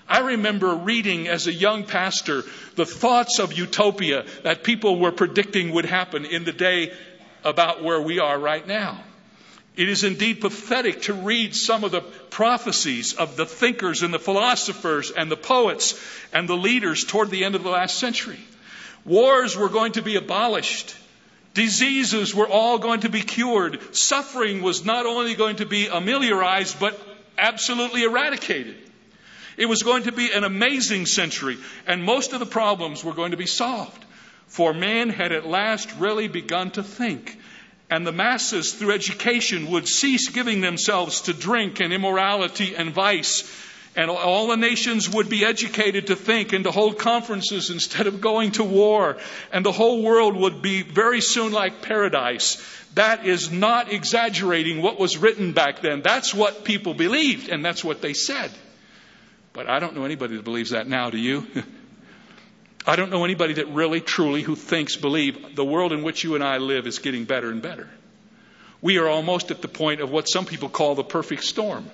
I 0.07 0.21
remember 0.21 0.75
reading 0.75 1.29
as 1.29 1.47
a 1.47 1.53
young 1.53 1.85
pastor 1.85 2.42
the 2.77 2.87
thoughts 2.87 3.38
of 3.38 3.55
utopia 3.55 4.27
that 4.42 4.64
people 4.64 4.99
were 4.99 5.12
predicting 5.12 5.73
would 5.73 5.87
happen 5.87 6.27
in 6.27 6.44
the 6.44 6.53
day 6.53 6.92
about 7.44 7.83
where 7.83 8.01
we 8.01 8.18
are 8.18 8.38
right 8.38 8.66
now. 8.66 8.98
It 9.77 9.88
is 9.88 10.03
indeed 10.03 10.40
pathetic 10.40 11.03
to 11.03 11.14
read 11.14 11.55
some 11.55 11.85
of 11.85 11.92
the 11.92 12.01
prophecies 12.01 13.14
of 13.14 13.37
the 13.37 13.46
thinkers 13.46 14.03
and 14.03 14.12
the 14.12 14.18
philosophers 14.18 15.12
and 15.12 15.31
the 15.31 15.37
poets 15.37 15.94
and 16.33 16.48
the 16.48 16.57
leaders 16.57 17.05
toward 17.05 17.31
the 17.31 17.44
end 17.44 17.55
of 17.55 17.62
the 17.62 17.70
last 17.70 17.96
century. 17.98 18.40
Wars 19.05 19.57
were 19.57 19.68
going 19.68 19.92
to 19.92 20.03
be 20.03 20.16
abolished. 20.16 20.96
Diseases 21.55 22.35
were 22.35 22.48
all 22.48 22.79
going 22.79 23.01
to 23.01 23.09
be 23.09 23.22
cured. 23.22 23.94
Suffering 23.94 24.62
was 24.62 24.85
not 24.85 25.07
only 25.07 25.35
going 25.35 25.57
to 25.57 25.66
be 25.66 25.87
ameliorized, 25.87 26.81
but 26.81 27.01
absolutely 27.38 28.03
eradicated. 28.03 28.77
It 29.57 29.66
was 29.66 29.83
going 29.83 30.05
to 30.05 30.12
be 30.12 30.33
an 30.33 30.44
amazing 30.44 31.07
century, 31.07 31.57
and 31.87 32.03
most 32.03 32.33
of 32.33 32.40
the 32.40 32.46
problems 32.46 33.03
were 33.03 33.14
going 33.14 33.31
to 33.31 33.37
be 33.37 33.46
solved. 33.46 34.05
For 34.49 34.75
man 34.75 35.09
had 35.09 35.33
at 35.33 35.47
last 35.47 35.93
really 35.99 36.29
begun 36.29 36.71
to 36.73 36.83
think, 36.83 37.39
and 37.91 38.07
the 38.07 38.13
masses, 38.13 38.75
through 38.75 38.93
education, 38.93 39.71
would 39.71 39.89
cease 39.89 40.29
giving 40.29 40.61
themselves 40.61 41.23
to 41.23 41.33
drink 41.33 41.81
and 41.81 41.93
immorality 41.93 42.75
and 42.77 42.91
vice 42.91 43.45
and 43.99 44.13
all 44.13 44.47
the 44.47 44.57
nations 44.57 45.11
would 45.11 45.29
be 45.29 45.45
educated 45.45 46.07
to 46.07 46.15
think 46.15 46.53
and 46.53 46.63
to 46.63 46.71
hold 46.71 47.01
conferences 47.01 47.71
instead 47.71 48.07
of 48.07 48.21
going 48.21 48.53
to 48.53 48.63
war. 48.63 49.17
And 49.53 49.67
the 49.67 49.73
whole 49.73 50.05
world 50.05 50.37
would 50.37 50.63
be 50.63 50.83
very 50.83 51.21
soon 51.21 51.51
like 51.51 51.83
paradise. 51.83 52.65
That 52.95 53.27
is 53.27 53.51
not 53.51 53.93
exaggerating 53.93 54.83
what 54.83 55.01
was 55.01 55.19
written 55.19 55.53
back 55.53 55.81
then. 55.81 56.03
That's 56.03 56.33
what 56.33 56.63
people 56.63 56.95
believed, 56.95 57.49
and 57.49 57.65
that's 57.65 57.83
what 57.83 58.01
they 58.01 58.15
said. 58.15 58.53
But 59.53 59.69
I 59.69 59.81
don't 59.81 59.97
know 59.97 60.05
anybody 60.05 60.37
that 60.37 60.45
believes 60.45 60.71
that 60.71 60.87
now, 60.87 61.11
do 61.11 61.19
you? 61.19 61.49
I 62.88 62.96
don't 62.96 63.11
know 63.11 63.24
anybody 63.24 63.55
that 63.55 63.68
really, 63.68 64.01
truly, 64.01 64.42
who 64.42 64.57
thinks, 64.57 64.96
believe 64.96 65.55
the 65.55 65.64
world 65.64 65.92
in 65.92 66.03
which 66.03 66.24
you 66.24 66.35
and 66.35 66.42
I 66.42 66.57
live 66.59 66.87
is 66.87 66.98
getting 66.98 67.24
better 67.24 67.51
and 67.51 67.62
better. 67.62 67.88
We 68.81 68.98
are 68.98 69.07
almost 69.07 69.51
at 69.51 69.62
the 69.62 69.68
point 69.68 70.01
of 70.01 70.11
what 70.11 70.29
some 70.29 70.46
people 70.46 70.68
call 70.68 70.94
the 70.96 71.05
perfect 71.05 71.44
storm 71.44 71.88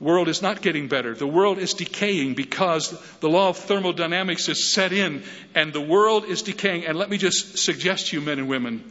world 0.00 0.28
is 0.28 0.42
not 0.42 0.60
getting 0.60 0.88
better. 0.88 1.14
The 1.14 1.26
world 1.26 1.58
is 1.58 1.74
decaying 1.74 2.34
because 2.34 2.90
the 3.20 3.28
law 3.28 3.48
of 3.48 3.56
thermodynamics 3.56 4.48
is 4.48 4.72
set 4.72 4.92
in 4.92 5.22
and 5.54 5.72
the 5.72 5.80
world 5.80 6.24
is 6.24 6.42
decaying. 6.42 6.86
And 6.86 6.98
let 6.98 7.08
me 7.08 7.16
just 7.16 7.58
suggest 7.58 8.08
to 8.08 8.16
you, 8.16 8.22
men 8.22 8.38
and 8.38 8.48
women, 8.48 8.84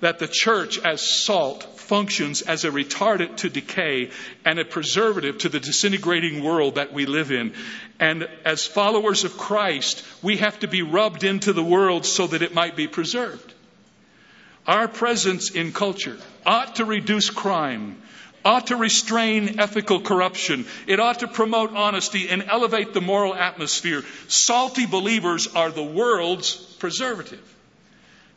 that 0.00 0.18
the 0.18 0.28
church 0.28 0.78
as 0.78 1.00
salt 1.00 1.78
functions 1.78 2.42
as 2.42 2.64
a 2.64 2.70
retardant 2.70 3.38
to 3.38 3.50
decay 3.50 4.10
and 4.44 4.58
a 4.58 4.64
preservative 4.64 5.38
to 5.38 5.48
the 5.48 5.60
disintegrating 5.60 6.42
world 6.44 6.76
that 6.76 6.92
we 6.92 7.04
live 7.04 7.32
in. 7.32 7.52
And 7.98 8.28
as 8.44 8.64
followers 8.64 9.24
of 9.24 9.36
Christ, 9.36 10.04
we 10.22 10.36
have 10.36 10.58
to 10.60 10.68
be 10.68 10.82
rubbed 10.82 11.24
into 11.24 11.52
the 11.52 11.64
world 11.64 12.06
so 12.06 12.28
that 12.28 12.42
it 12.42 12.54
might 12.54 12.76
be 12.76 12.86
preserved. 12.86 13.54
Our 14.66 14.86
presence 14.86 15.50
in 15.50 15.72
culture 15.72 16.16
ought 16.46 16.76
to 16.76 16.84
reduce 16.84 17.28
crime, 17.28 18.00
ought 18.44 18.68
to 18.68 18.76
restrain 18.76 19.58
ethical 19.58 20.00
corruption. 20.00 20.66
It 20.86 21.00
ought 21.00 21.18
to 21.20 21.28
promote 21.28 21.74
honesty 21.74 22.28
and 22.28 22.44
elevate 22.44 22.94
the 22.94 23.00
moral 23.00 23.34
atmosphere. 23.34 24.04
Salty 24.28 24.86
believers 24.86 25.48
are 25.48 25.70
the 25.70 25.82
world's 25.82 26.54
preservative. 26.54 27.42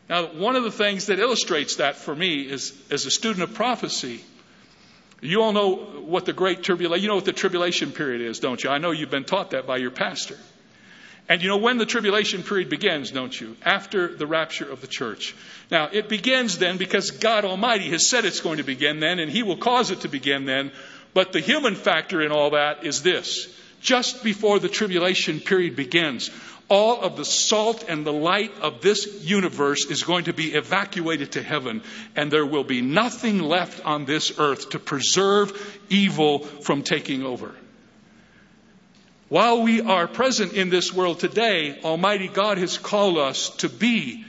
Now, 0.09 0.25
one 0.27 0.55
of 0.55 0.63
the 0.63 0.71
things 0.71 1.05
that 1.07 1.19
illustrates 1.19 1.77
that 1.77 1.95
for 1.95 2.15
me 2.15 2.41
is 2.41 2.73
as 2.91 3.05
a 3.05 3.11
student 3.11 3.43
of 3.43 3.53
prophecy, 3.53 4.21
you 5.21 5.41
all 5.41 5.53
know 5.53 5.75
what 5.75 6.25
the 6.25 6.33
great 6.33 6.63
tribulation, 6.63 7.03
you 7.03 7.09
know 7.09 7.15
what 7.15 7.25
the 7.25 7.31
tribulation 7.31 7.91
period 7.91 8.21
is, 8.21 8.39
don't 8.39 8.61
you? 8.61 8.69
I 8.69 8.77
know 8.77 8.91
you've 8.91 9.09
been 9.09 9.23
taught 9.23 9.51
that 9.51 9.65
by 9.65 9.77
your 9.77 9.91
pastor. 9.91 10.37
And 11.29 11.41
you 11.41 11.47
know 11.47 11.57
when 11.57 11.77
the 11.77 11.85
tribulation 11.85 12.43
period 12.43 12.69
begins, 12.69 13.11
don't 13.11 13.39
you? 13.39 13.55
After 13.63 14.13
the 14.13 14.27
rapture 14.27 14.69
of 14.69 14.81
the 14.81 14.87
church. 14.87 15.33
Now, 15.71 15.87
it 15.91 16.09
begins 16.09 16.57
then 16.57 16.77
because 16.77 17.11
God 17.11 17.45
Almighty 17.45 17.89
has 17.91 18.09
said 18.09 18.25
it's 18.25 18.41
going 18.41 18.57
to 18.57 18.63
begin 18.63 18.99
then, 18.99 19.19
and 19.19 19.31
He 19.31 19.41
will 19.41 19.55
cause 19.55 19.89
it 19.89 20.01
to 20.01 20.09
begin 20.09 20.45
then. 20.45 20.73
But 21.13 21.31
the 21.31 21.39
human 21.39 21.75
factor 21.75 22.21
in 22.21 22.33
all 22.33 22.51
that 22.51 22.83
is 22.85 23.03
this. 23.03 23.47
Just 23.79 24.23
before 24.23 24.59
the 24.59 24.69
tribulation 24.69 25.39
period 25.39 25.75
begins, 25.75 26.29
all 26.69 27.01
of 27.01 27.17
the 27.17 27.25
salt 27.25 27.85
and 27.87 28.05
the 28.05 28.13
light 28.13 28.51
of 28.61 28.81
this 28.81 29.23
universe 29.23 29.85
is 29.85 30.03
going 30.03 30.25
to 30.25 30.33
be 30.33 30.53
evacuated 30.53 31.33
to 31.33 31.43
heaven, 31.43 31.81
and 32.15 32.31
there 32.31 32.45
will 32.45 32.63
be 32.63 32.81
nothing 32.81 33.39
left 33.39 33.85
on 33.85 34.05
this 34.05 34.39
earth 34.39 34.71
to 34.71 34.79
preserve 34.79 35.51
evil 35.89 36.39
from 36.39 36.83
taking 36.83 37.23
over. 37.23 37.53
While 39.29 39.63
we 39.63 39.81
are 39.81 40.07
present 40.07 40.53
in 40.53 40.69
this 40.69 40.93
world 40.93 41.19
today, 41.19 41.79
Almighty 41.83 42.27
God 42.27 42.57
has 42.59 42.77
called 42.77 43.17
us 43.17 43.49
to 43.57 43.69
be 43.69 44.25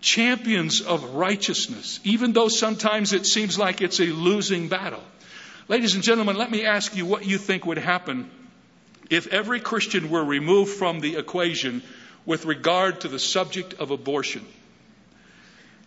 champions 0.00 0.80
of 0.80 1.14
righteousness, 1.14 2.00
even 2.04 2.32
though 2.32 2.48
sometimes 2.48 3.12
it 3.12 3.26
seems 3.26 3.58
like 3.58 3.80
it's 3.80 4.00
a 4.00 4.06
losing 4.06 4.68
battle. 4.68 5.02
Ladies 5.68 5.94
and 5.94 6.02
gentlemen, 6.02 6.36
let 6.36 6.50
me 6.50 6.64
ask 6.64 6.96
you 6.96 7.06
what 7.06 7.26
you 7.26 7.38
think 7.38 7.66
would 7.66 7.78
happen 7.78 8.30
if 9.10 9.26
every 9.28 9.60
Christian 9.60 10.10
were 10.10 10.24
removed 10.24 10.72
from 10.72 11.00
the 11.00 11.16
equation 11.16 11.82
with 12.26 12.44
regard 12.44 13.00
to 13.00 13.08
the 13.08 13.18
subject 13.18 13.74
of 13.74 13.90
abortion. 13.90 14.44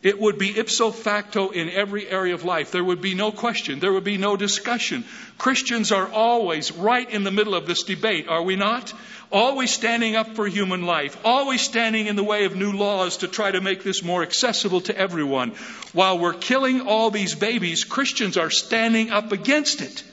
It 0.01 0.19
would 0.19 0.39
be 0.39 0.57
ipso 0.57 0.89
facto 0.89 1.49
in 1.49 1.69
every 1.69 2.07
area 2.07 2.33
of 2.33 2.43
life. 2.43 2.71
There 2.71 2.83
would 2.83 3.01
be 3.01 3.13
no 3.13 3.31
question. 3.31 3.79
There 3.79 3.93
would 3.93 4.03
be 4.03 4.17
no 4.17 4.35
discussion. 4.35 5.05
Christians 5.37 5.91
are 5.91 6.07
always 6.07 6.71
right 6.71 7.07
in 7.07 7.23
the 7.23 7.29
middle 7.29 7.53
of 7.53 7.67
this 7.67 7.83
debate, 7.83 8.27
are 8.27 8.41
we 8.41 8.55
not? 8.55 8.91
Always 9.31 9.71
standing 9.71 10.15
up 10.15 10.35
for 10.35 10.47
human 10.47 10.87
life, 10.87 11.17
always 11.23 11.61
standing 11.61 12.07
in 12.07 12.15
the 12.15 12.23
way 12.23 12.45
of 12.45 12.55
new 12.55 12.71
laws 12.71 13.17
to 13.17 13.27
try 13.27 13.51
to 13.51 13.61
make 13.61 13.83
this 13.83 14.03
more 14.03 14.23
accessible 14.23 14.81
to 14.81 14.97
everyone. 14.97 15.51
While 15.93 16.17
we're 16.17 16.33
killing 16.33 16.81
all 16.81 17.11
these 17.11 17.35
babies, 17.35 17.83
Christians 17.83 18.37
are 18.37 18.49
standing 18.49 19.11
up 19.11 19.31
against 19.31 19.81
it. 19.81 20.03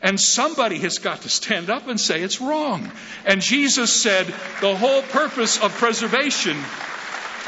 And 0.00 0.20
somebody 0.20 0.78
has 0.78 0.98
got 0.98 1.22
to 1.22 1.28
stand 1.28 1.70
up 1.70 1.88
and 1.88 1.98
say 2.00 2.22
it's 2.22 2.40
wrong. 2.40 2.90
And 3.26 3.40
Jesus 3.40 3.92
said 3.92 4.26
the 4.60 4.76
whole 4.76 5.02
purpose 5.02 5.60
of 5.60 5.72
preservation 5.72 6.56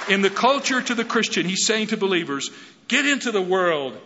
in 0.08 0.22
the 0.22 0.30
culture 0.30 0.82
to 0.82 0.94
the 0.94 1.04
Christian, 1.04 1.46
he's 1.46 1.66
saying 1.66 1.88
to 1.88 1.96
believers, 1.96 2.50
get 2.88 3.06
into 3.06 3.30
the 3.30 3.42
world 3.42 3.96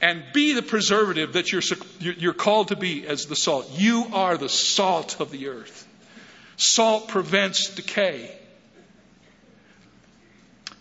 and 0.00 0.22
be 0.32 0.54
the 0.54 0.62
preservative 0.62 1.34
that 1.34 1.52
you're, 1.52 1.62
you're 2.00 2.32
called 2.32 2.68
to 2.68 2.76
be 2.76 3.06
as 3.06 3.26
the 3.26 3.36
salt. 3.36 3.70
You 3.72 4.06
are 4.12 4.36
the 4.36 4.48
salt 4.48 5.20
of 5.20 5.30
the 5.30 5.48
earth. 5.48 5.86
Salt 6.56 7.08
prevents 7.08 7.74
decay. 7.74 8.30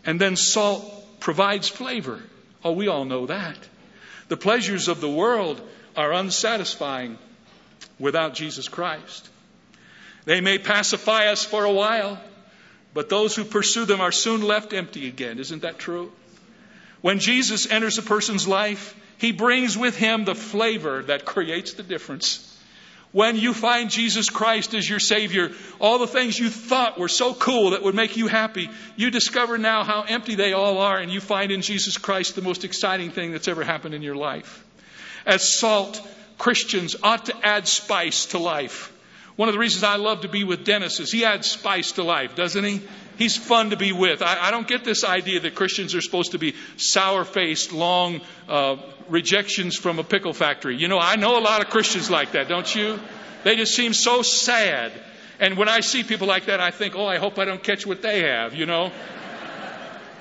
And 0.05 0.19
then 0.19 0.35
salt 0.35 1.19
provides 1.19 1.67
flavor. 1.69 2.21
Oh, 2.63 2.71
we 2.71 2.87
all 2.87 3.05
know 3.05 3.25
that. 3.27 3.57
The 4.27 4.37
pleasures 4.37 4.87
of 4.87 5.01
the 5.01 5.09
world 5.09 5.61
are 5.95 6.13
unsatisfying 6.13 7.17
without 7.99 8.33
Jesus 8.33 8.67
Christ. 8.67 9.29
They 10.25 10.41
may 10.41 10.57
pacify 10.57 11.27
us 11.27 11.43
for 11.43 11.63
a 11.63 11.71
while, 11.71 12.19
but 12.93 13.09
those 13.09 13.35
who 13.35 13.43
pursue 13.43 13.85
them 13.85 14.01
are 14.01 14.11
soon 14.11 14.41
left 14.41 14.73
empty 14.73 15.07
again. 15.07 15.39
Isn't 15.39 15.63
that 15.63 15.79
true? 15.79 16.11
When 17.01 17.19
Jesus 17.19 17.69
enters 17.69 17.97
a 17.97 18.03
person's 18.03 18.47
life, 18.47 18.95
he 19.17 19.31
brings 19.31 19.77
with 19.77 19.97
him 19.97 20.25
the 20.25 20.35
flavor 20.35 21.03
that 21.03 21.25
creates 21.25 21.73
the 21.73 21.83
difference. 21.83 22.49
When 23.11 23.35
you 23.35 23.53
find 23.53 23.91
Jesus 23.91 24.29
Christ 24.29 24.73
as 24.73 24.89
your 24.89 24.99
Savior, 24.99 25.51
all 25.79 25.99
the 25.99 26.07
things 26.07 26.39
you 26.39 26.49
thought 26.49 26.97
were 26.97 27.07
so 27.07 27.33
cool 27.33 27.71
that 27.71 27.83
would 27.83 27.93
make 27.93 28.17
you 28.17 28.27
happy, 28.27 28.71
you 28.95 29.11
discover 29.11 29.59
now 29.59 29.83
how 29.83 30.01
empty 30.01 30.33
they 30.33 30.53
all 30.53 30.79
are, 30.79 30.97
and 30.97 31.11
you 31.11 31.21
find 31.21 31.51
in 31.51 31.61
Jesus 31.61 31.97
Christ 31.97 32.35
the 32.35 32.41
most 32.41 32.63
exciting 32.63 33.11
thing 33.11 33.31
that's 33.31 33.47
ever 33.47 33.63
happened 33.63 33.93
in 33.93 34.01
your 34.01 34.15
life. 34.15 34.65
As 35.25 35.57
salt, 35.57 36.01
Christians 36.37 36.95
ought 37.03 37.25
to 37.27 37.35
add 37.45 37.67
spice 37.67 38.27
to 38.27 38.39
life. 38.39 38.91
One 39.35 39.49
of 39.49 39.53
the 39.53 39.59
reasons 39.59 39.83
I 39.83 39.95
love 39.95 40.21
to 40.21 40.29
be 40.29 40.43
with 40.43 40.63
Dennis 40.63 40.99
is 40.99 41.11
he 41.11 41.25
adds 41.25 41.49
spice 41.49 41.93
to 41.93 42.03
life, 42.03 42.35
doesn't 42.35 42.63
he? 42.63 42.81
He's 43.17 43.35
fun 43.35 43.71
to 43.71 43.77
be 43.77 43.91
with. 43.91 44.21
I, 44.21 44.47
I 44.47 44.51
don't 44.51 44.67
get 44.67 44.83
this 44.83 45.03
idea 45.03 45.39
that 45.39 45.55
Christians 45.55 45.95
are 45.95 46.01
supposed 46.01 46.31
to 46.31 46.39
be 46.39 46.55
sour 46.77 47.25
faced, 47.25 47.71
long 47.71 48.21
uh, 48.47 48.77
rejections 49.09 49.75
from 49.75 49.99
a 49.99 50.03
pickle 50.03 50.33
factory. 50.33 50.77
You 50.77 50.87
know, 50.87 50.99
I 50.99 51.15
know 51.15 51.37
a 51.37 51.41
lot 51.41 51.61
of 51.61 51.69
Christians 51.69 52.11
like 52.11 52.33
that, 52.33 52.47
don't 52.47 52.73
you? 52.75 52.99
They 53.43 53.55
just 53.55 53.75
seem 53.75 53.93
so 53.93 54.21
sad. 54.21 54.91
And 55.39 55.57
when 55.57 55.67
I 55.67 55.79
see 55.79 56.03
people 56.03 56.27
like 56.27 56.45
that, 56.45 56.59
I 56.59 56.71
think, 56.71 56.95
oh, 56.95 57.05
I 57.05 57.17
hope 57.17 57.39
I 57.39 57.45
don't 57.45 57.61
catch 57.61 57.85
what 57.85 58.01
they 58.01 58.21
have, 58.21 58.55
you 58.55 58.65
know? 58.65 58.91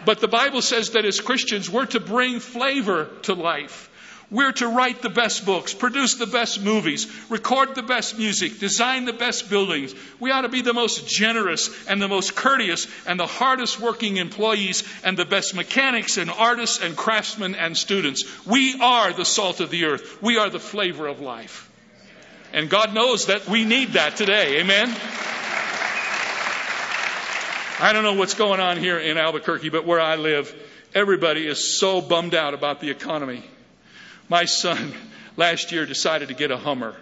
But 0.04 0.20
the 0.20 0.28
Bible 0.28 0.62
says 0.62 0.90
that 0.90 1.04
as 1.04 1.20
Christians, 1.20 1.70
we're 1.70 1.86
to 1.86 2.00
bring 2.00 2.40
flavor 2.40 3.08
to 3.22 3.34
life. 3.34 3.90
We're 4.32 4.52
to 4.52 4.68
write 4.68 5.02
the 5.02 5.10
best 5.10 5.44
books, 5.44 5.74
produce 5.74 6.14
the 6.14 6.26
best 6.26 6.62
movies, 6.62 7.06
record 7.28 7.74
the 7.74 7.82
best 7.82 8.16
music, 8.16 8.58
design 8.58 9.04
the 9.04 9.12
best 9.12 9.50
buildings. 9.50 9.94
We 10.20 10.30
ought 10.30 10.40
to 10.40 10.48
be 10.48 10.62
the 10.62 10.72
most 10.72 11.06
generous 11.06 11.86
and 11.86 12.00
the 12.00 12.08
most 12.08 12.34
courteous 12.34 12.86
and 13.06 13.20
the 13.20 13.26
hardest 13.26 13.78
working 13.78 14.16
employees 14.16 14.84
and 15.04 15.18
the 15.18 15.26
best 15.26 15.54
mechanics 15.54 16.16
and 16.16 16.30
artists 16.30 16.82
and 16.82 16.96
craftsmen 16.96 17.54
and 17.54 17.76
students. 17.76 18.24
We 18.46 18.80
are 18.80 19.12
the 19.12 19.26
salt 19.26 19.60
of 19.60 19.68
the 19.68 19.84
earth. 19.84 20.22
We 20.22 20.38
are 20.38 20.48
the 20.48 20.58
flavor 20.58 21.06
of 21.08 21.20
life. 21.20 21.70
And 22.54 22.70
God 22.70 22.94
knows 22.94 23.26
that 23.26 23.46
we 23.46 23.66
need 23.66 23.90
that 23.90 24.16
today. 24.16 24.60
Amen? 24.60 24.88
I 27.78 27.92
don't 27.92 28.02
know 28.02 28.14
what's 28.14 28.34
going 28.34 28.60
on 28.60 28.78
here 28.78 28.98
in 28.98 29.18
Albuquerque, 29.18 29.68
but 29.68 29.84
where 29.84 30.00
I 30.00 30.16
live, 30.16 30.54
everybody 30.94 31.46
is 31.46 31.78
so 31.78 32.00
bummed 32.00 32.34
out 32.34 32.54
about 32.54 32.80
the 32.80 32.88
economy. 32.88 33.42
My 34.32 34.46
son 34.46 34.94
last 35.36 35.72
year 35.72 35.84
decided 35.84 36.28
to 36.28 36.34
get 36.34 36.50
a 36.50 36.56
Hummer. 36.56 36.96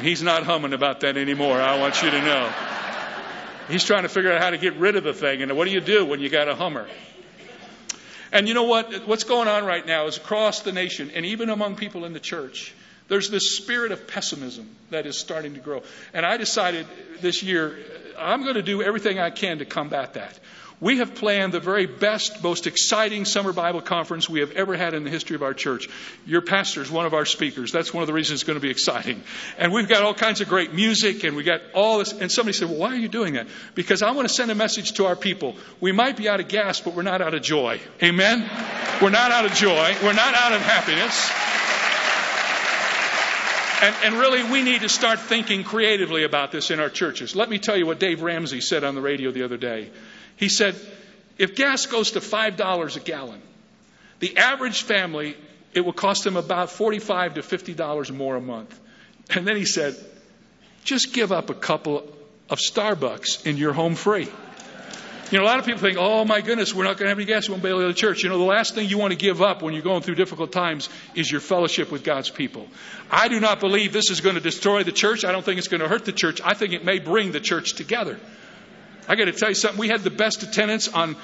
He's 0.00 0.22
not 0.22 0.44
humming 0.44 0.72
about 0.72 1.00
that 1.00 1.16
anymore, 1.16 1.60
I 1.60 1.80
want 1.80 2.00
you 2.00 2.12
to 2.12 2.20
know. 2.20 2.52
He's 3.68 3.82
trying 3.82 4.04
to 4.04 4.08
figure 4.08 4.32
out 4.32 4.40
how 4.40 4.50
to 4.50 4.56
get 4.56 4.76
rid 4.76 4.94
of 4.94 5.02
the 5.02 5.14
thing. 5.14 5.42
And 5.42 5.56
what 5.56 5.66
do 5.66 5.72
you 5.72 5.80
do 5.80 6.06
when 6.06 6.20
you 6.20 6.28
got 6.28 6.46
a 6.46 6.54
Hummer? 6.54 6.86
And 8.30 8.46
you 8.46 8.54
know 8.54 8.62
what? 8.62 9.08
What's 9.08 9.24
going 9.24 9.48
on 9.48 9.64
right 9.64 9.84
now 9.84 10.06
is 10.06 10.16
across 10.16 10.60
the 10.60 10.70
nation 10.70 11.10
and 11.12 11.26
even 11.26 11.50
among 11.50 11.74
people 11.74 12.04
in 12.04 12.12
the 12.12 12.20
church, 12.20 12.72
there's 13.08 13.30
this 13.30 13.56
spirit 13.56 13.90
of 13.90 14.06
pessimism 14.06 14.70
that 14.90 15.06
is 15.06 15.18
starting 15.18 15.54
to 15.54 15.60
grow. 15.60 15.82
And 16.14 16.24
I 16.24 16.36
decided 16.36 16.86
this 17.20 17.42
year, 17.42 17.76
I'm 18.16 18.42
going 18.44 18.54
to 18.54 18.62
do 18.62 18.80
everything 18.80 19.18
I 19.18 19.30
can 19.30 19.58
to 19.58 19.64
combat 19.64 20.14
that. 20.14 20.38
We 20.78 20.98
have 20.98 21.14
planned 21.14 21.54
the 21.54 21.60
very 21.60 21.86
best, 21.86 22.42
most 22.42 22.66
exciting 22.66 23.24
summer 23.24 23.54
Bible 23.54 23.80
conference 23.80 24.28
we 24.28 24.40
have 24.40 24.52
ever 24.52 24.76
had 24.76 24.92
in 24.92 25.04
the 25.04 25.10
history 25.10 25.34
of 25.34 25.42
our 25.42 25.54
church. 25.54 25.88
Your 26.26 26.42
pastor 26.42 26.82
is 26.82 26.90
one 26.90 27.06
of 27.06 27.14
our 27.14 27.24
speakers. 27.24 27.72
That's 27.72 27.94
one 27.94 28.02
of 28.02 28.06
the 28.06 28.12
reasons 28.12 28.40
it's 28.40 28.46
going 28.46 28.58
to 28.58 28.62
be 28.62 28.70
exciting. 28.70 29.22
And 29.56 29.72
we've 29.72 29.88
got 29.88 30.02
all 30.02 30.12
kinds 30.12 30.42
of 30.42 30.48
great 30.48 30.74
music 30.74 31.24
and 31.24 31.34
we 31.34 31.44
got 31.44 31.62
all 31.74 31.98
this. 31.98 32.12
And 32.12 32.30
somebody 32.30 32.52
said, 32.52 32.68
well, 32.68 32.78
why 32.78 32.92
are 32.92 32.98
you 32.98 33.08
doing 33.08 33.34
that? 33.34 33.46
Because 33.74 34.02
I 34.02 34.10
want 34.10 34.28
to 34.28 34.34
send 34.34 34.50
a 34.50 34.54
message 34.54 34.92
to 34.94 35.06
our 35.06 35.16
people. 35.16 35.56
We 35.80 35.92
might 35.92 36.18
be 36.18 36.28
out 36.28 36.40
of 36.40 36.48
gas, 36.48 36.78
but 36.78 36.94
we're 36.94 37.02
not 37.02 37.22
out 37.22 37.32
of 37.32 37.40
joy. 37.40 37.80
Amen? 38.02 38.42
We're 39.00 39.08
not 39.08 39.32
out 39.32 39.46
of 39.46 39.54
joy. 39.54 39.96
We're 40.02 40.12
not 40.12 40.34
out 40.34 40.52
of 40.52 40.60
happiness. 40.60 41.32
And, 43.82 43.94
and, 44.04 44.14
really, 44.14 44.42
we 44.42 44.62
need 44.62 44.80
to 44.80 44.88
start 44.88 45.20
thinking 45.20 45.62
creatively 45.62 46.24
about 46.24 46.50
this 46.50 46.70
in 46.70 46.80
our 46.80 46.88
churches. 46.88 47.36
Let 47.36 47.50
me 47.50 47.58
tell 47.58 47.76
you 47.76 47.84
what 47.84 48.00
Dave 48.00 48.22
Ramsey 48.22 48.62
said 48.62 48.84
on 48.84 48.94
the 48.94 49.02
radio 49.02 49.30
the 49.30 49.42
other 49.42 49.58
day. 49.58 49.90
He 50.36 50.48
said, 50.48 50.76
if 51.38 51.54
gas 51.54 51.86
goes 51.86 52.12
to 52.12 52.20
$5 52.20 52.96
a 52.96 53.00
gallon, 53.00 53.42
the 54.20 54.36
average 54.36 54.82
family, 54.82 55.36
it 55.74 55.80
will 55.80 55.92
cost 55.92 56.24
them 56.24 56.36
about 56.36 56.68
$45 56.68 57.34
to 57.34 57.42
$50 57.42 58.10
more 58.14 58.36
a 58.36 58.40
month. 58.40 58.78
And 59.30 59.46
then 59.46 59.56
he 59.56 59.64
said, 59.64 59.96
just 60.84 61.12
give 61.12 61.32
up 61.32 61.50
a 61.50 61.54
couple 61.54 62.08
of 62.48 62.58
Starbucks 62.58 63.46
and 63.46 63.58
you're 63.58 63.72
home 63.72 63.94
free. 63.94 64.28
You 65.30 65.38
know, 65.38 65.44
a 65.44 65.48
lot 65.48 65.58
of 65.58 65.64
people 65.64 65.80
think, 65.80 65.98
oh 65.98 66.24
my 66.24 66.40
goodness, 66.40 66.72
we're 66.72 66.84
not 66.84 66.98
going 66.98 67.06
to 67.06 67.08
have 67.08 67.18
any 67.18 67.26
gas, 67.26 67.48
we 67.48 67.52
won't 67.52 67.62
be 67.64 67.68
able 67.68 67.80
to 67.80 67.86
go 67.86 67.88
to 67.88 67.94
church. 67.94 68.22
You 68.22 68.28
know, 68.28 68.38
the 68.38 68.44
last 68.44 68.76
thing 68.76 68.88
you 68.88 68.96
want 68.96 69.10
to 69.10 69.18
give 69.18 69.42
up 69.42 69.60
when 69.60 69.74
you're 69.74 69.82
going 69.82 70.02
through 70.02 70.14
difficult 70.14 70.52
times 70.52 70.88
is 71.16 71.28
your 71.30 71.40
fellowship 71.40 71.90
with 71.90 72.04
God's 72.04 72.30
people. 72.30 72.68
I 73.10 73.26
do 73.26 73.40
not 73.40 73.58
believe 73.58 73.92
this 73.92 74.10
is 74.10 74.20
going 74.20 74.36
to 74.36 74.40
destroy 74.40 74.84
the 74.84 74.92
church. 74.92 75.24
I 75.24 75.32
don't 75.32 75.44
think 75.44 75.58
it's 75.58 75.66
going 75.66 75.80
to 75.80 75.88
hurt 75.88 76.04
the 76.04 76.12
church. 76.12 76.40
I 76.44 76.54
think 76.54 76.74
it 76.74 76.84
may 76.84 77.00
bring 77.00 77.32
the 77.32 77.40
church 77.40 77.72
together. 77.72 78.20
I 79.08 79.16
got 79.16 79.26
to 79.26 79.32
tell 79.32 79.48
you 79.48 79.54
something. 79.54 79.78
We 79.78 79.88
had 79.88 80.02
the 80.02 80.10
best 80.10 80.42
attendance 80.42 80.88
on 80.88 81.16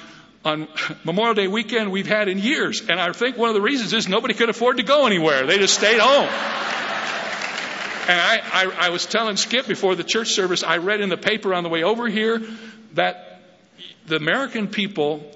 on 0.45 0.67
Memorial 1.03 1.35
Day 1.35 1.47
weekend 1.47 1.91
we've 1.91 2.07
had 2.07 2.27
in 2.27 2.39
years, 2.39 2.81
and 2.81 2.99
I 2.99 3.11
think 3.13 3.37
one 3.37 3.49
of 3.49 3.55
the 3.55 3.61
reasons 3.61 3.93
is 3.93 4.07
nobody 4.07 4.33
could 4.33 4.49
afford 4.49 4.77
to 4.77 4.83
go 4.83 5.05
anywhere. 5.05 5.45
They 5.45 5.57
just 5.57 5.75
stayed 5.75 5.99
home. 5.99 6.29
And 8.05 8.19
I, 8.19 8.41
I, 8.51 8.87
I 8.87 8.89
was 8.89 9.05
telling 9.05 9.37
Skip 9.37 9.65
before 9.65 9.95
the 9.95 10.03
church 10.03 10.33
service, 10.33 10.61
I 10.61 10.77
read 10.77 10.99
in 10.99 11.07
the 11.07 11.15
paper 11.15 11.53
on 11.53 11.63
the 11.63 11.69
way 11.69 11.83
over 11.83 12.09
here 12.09 12.41
that 12.95 13.39
the 14.07 14.17
American 14.17 14.67
people 14.67 15.31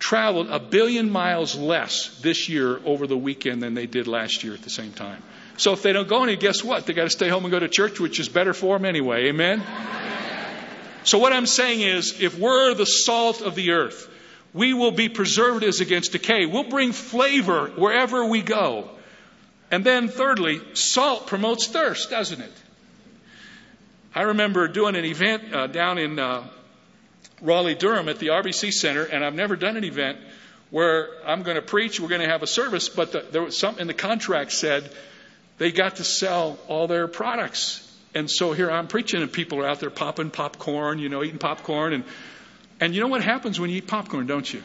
traveled 0.00 0.48
a 0.48 0.58
billion 0.58 1.08
miles 1.08 1.56
less 1.56 2.18
this 2.20 2.48
year 2.48 2.80
over 2.84 3.06
the 3.06 3.16
weekend 3.16 3.62
than 3.62 3.74
they 3.74 3.86
did 3.86 4.08
last 4.08 4.42
year 4.42 4.54
at 4.54 4.62
the 4.62 4.70
same 4.70 4.92
time. 4.92 5.22
So 5.56 5.72
if 5.72 5.82
they 5.82 5.92
don't 5.92 6.08
go 6.08 6.24
any, 6.24 6.34
guess 6.34 6.64
what? 6.64 6.86
They 6.86 6.94
got 6.94 7.04
to 7.04 7.10
stay 7.10 7.28
home 7.28 7.44
and 7.44 7.52
go 7.52 7.60
to 7.60 7.68
church, 7.68 8.00
which 8.00 8.18
is 8.18 8.28
better 8.28 8.54
for 8.54 8.76
them 8.76 8.86
anyway. 8.86 9.28
Amen. 9.28 9.62
So, 11.04 11.18
what 11.18 11.32
I'm 11.32 11.46
saying 11.46 11.80
is, 11.80 12.20
if 12.20 12.38
we're 12.38 12.74
the 12.74 12.86
salt 12.86 13.40
of 13.40 13.54
the 13.54 13.72
earth, 13.72 14.08
we 14.52 14.74
will 14.74 14.90
be 14.90 15.08
preservatives 15.08 15.80
against 15.80 16.12
decay. 16.12 16.46
We'll 16.46 16.68
bring 16.68 16.92
flavor 16.92 17.68
wherever 17.68 18.24
we 18.24 18.42
go. 18.42 18.90
And 19.70 19.84
then, 19.84 20.08
thirdly, 20.08 20.60
salt 20.74 21.26
promotes 21.26 21.68
thirst, 21.68 22.10
doesn't 22.10 22.40
it? 22.40 22.52
I 24.14 24.22
remember 24.22 24.66
doing 24.66 24.96
an 24.96 25.04
event 25.04 25.54
uh, 25.54 25.66
down 25.68 25.98
in 25.98 26.18
uh, 26.18 26.44
Raleigh, 27.40 27.76
Durham 27.76 28.08
at 28.08 28.18
the 28.18 28.28
RBC 28.28 28.72
Center, 28.72 29.04
and 29.04 29.24
I've 29.24 29.34
never 29.34 29.54
done 29.54 29.76
an 29.76 29.84
event 29.84 30.18
where 30.70 31.08
I'm 31.26 31.42
going 31.42 31.56
to 31.56 31.62
preach, 31.62 32.00
we're 32.00 32.08
going 32.08 32.20
to 32.20 32.28
have 32.28 32.42
a 32.42 32.46
service, 32.46 32.88
but 32.88 33.12
the, 33.12 33.20
there 33.30 33.42
was 33.42 33.56
something 33.56 33.82
in 33.82 33.86
the 33.86 33.94
contract 33.94 34.52
said 34.52 34.90
they 35.58 35.72
got 35.72 35.96
to 35.96 36.04
sell 36.04 36.58
all 36.68 36.86
their 36.86 37.08
products. 37.08 37.86
And 38.14 38.30
so 38.30 38.52
here 38.52 38.70
I'm 38.70 38.88
preaching, 38.88 39.22
and 39.22 39.32
people 39.32 39.60
are 39.60 39.66
out 39.66 39.80
there 39.80 39.90
popping 39.90 40.30
popcorn, 40.30 40.98
you 40.98 41.08
know, 41.08 41.22
eating 41.22 41.38
popcorn. 41.38 41.92
And, 41.92 42.04
and 42.80 42.94
you 42.94 43.00
know 43.00 43.08
what 43.08 43.22
happens 43.22 43.60
when 43.60 43.70
you 43.70 43.76
eat 43.76 43.86
popcorn, 43.86 44.26
don't 44.26 44.52
you? 44.52 44.62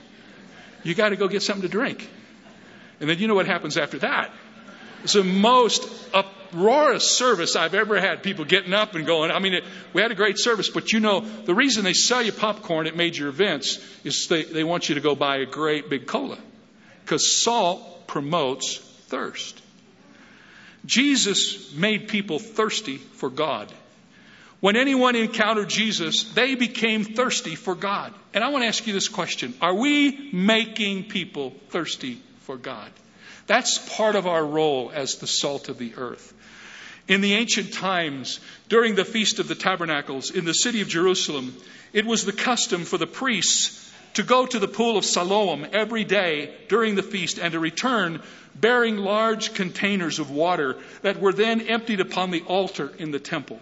You 0.83 0.95
got 0.95 1.09
to 1.09 1.15
go 1.15 1.27
get 1.27 1.43
something 1.43 1.63
to 1.63 1.67
drink. 1.67 2.09
And 2.99 3.09
then 3.09 3.19
you 3.19 3.27
know 3.27 3.35
what 3.35 3.45
happens 3.45 3.77
after 3.77 3.99
that. 3.99 4.31
It's 5.03 5.13
the 5.13 5.23
most 5.23 5.87
uproarious 6.13 7.17
service 7.17 7.55
I've 7.55 7.75
ever 7.75 7.99
had. 7.99 8.23
People 8.23 8.45
getting 8.45 8.73
up 8.73 8.95
and 8.95 9.05
going. 9.05 9.29
I 9.29 9.37
mean, 9.37 9.53
it, 9.53 9.63
we 9.93 10.01
had 10.01 10.11
a 10.11 10.15
great 10.15 10.39
service, 10.39 10.69
but 10.69 10.91
you 10.93 10.99
know, 10.99 11.19
the 11.19 11.53
reason 11.53 11.83
they 11.83 11.93
sell 11.93 12.23
you 12.23 12.31
popcorn 12.31 12.87
at 12.87 12.95
major 12.95 13.27
events 13.27 13.79
is 14.03 14.27
they, 14.27 14.43
they 14.43 14.63
want 14.63 14.89
you 14.89 14.95
to 14.95 15.01
go 15.01 15.13
buy 15.13 15.37
a 15.37 15.45
great 15.45 15.89
big 15.89 16.07
cola. 16.07 16.39
Because 17.03 17.43
salt 17.43 18.07
promotes 18.07 18.77
thirst. 18.77 19.61
Jesus 20.85 21.73
made 21.73 22.07
people 22.07 22.39
thirsty 22.39 22.97
for 22.97 23.29
God. 23.29 23.71
When 24.59 24.75
anyone 24.75 25.15
encountered 25.15 25.69
Jesus, 25.69 26.23
they 26.23 26.55
became 26.55 27.03
thirsty 27.03 27.55
for 27.55 27.75
God. 27.75 28.13
And 28.33 28.43
I 28.43 28.49
want 28.49 28.63
to 28.63 28.67
ask 28.67 28.85
you 28.87 28.93
this 28.93 29.09
question 29.09 29.53
Are 29.61 29.73
we 29.73 30.31
making 30.31 31.05
people 31.05 31.53
thirsty 31.69 32.21
for 32.41 32.57
God? 32.57 32.91
That's 33.47 33.77
part 33.95 34.15
of 34.15 34.25
our 34.25 34.45
role 34.45 34.91
as 34.93 35.15
the 35.15 35.27
salt 35.27 35.69
of 35.69 35.77
the 35.77 35.93
earth. 35.97 36.33
In 37.07 37.21
the 37.21 37.35
ancient 37.35 37.73
times, 37.73 38.39
during 38.67 38.95
the 38.95 39.05
Feast 39.05 39.37
of 39.37 39.47
the 39.47 39.53
Tabernacles 39.53 40.31
in 40.31 40.45
the 40.45 40.53
city 40.53 40.81
of 40.81 40.87
Jerusalem, 40.87 41.55
it 41.93 42.05
was 42.05 42.25
the 42.25 42.33
custom 42.33 42.83
for 42.85 42.97
the 42.97 43.05
priests 43.05 43.84
to 44.15 44.23
go 44.23 44.45
to 44.45 44.59
the 44.59 44.67
pool 44.67 44.97
of 44.97 45.05
Siloam 45.05 45.65
every 45.71 46.03
day 46.03 46.53
during 46.67 46.95
the 46.95 47.03
feast 47.03 47.37
and 47.37 47.51
to 47.53 47.59
return 47.59 48.21
bearing 48.55 48.97
large 48.97 49.53
containers 49.53 50.19
of 50.19 50.31
water 50.31 50.77
that 51.01 51.19
were 51.19 51.33
then 51.33 51.61
emptied 51.61 51.99
upon 51.99 52.31
the 52.31 52.41
altar 52.41 52.91
in 52.97 53.11
the 53.11 53.19
temple. 53.19 53.59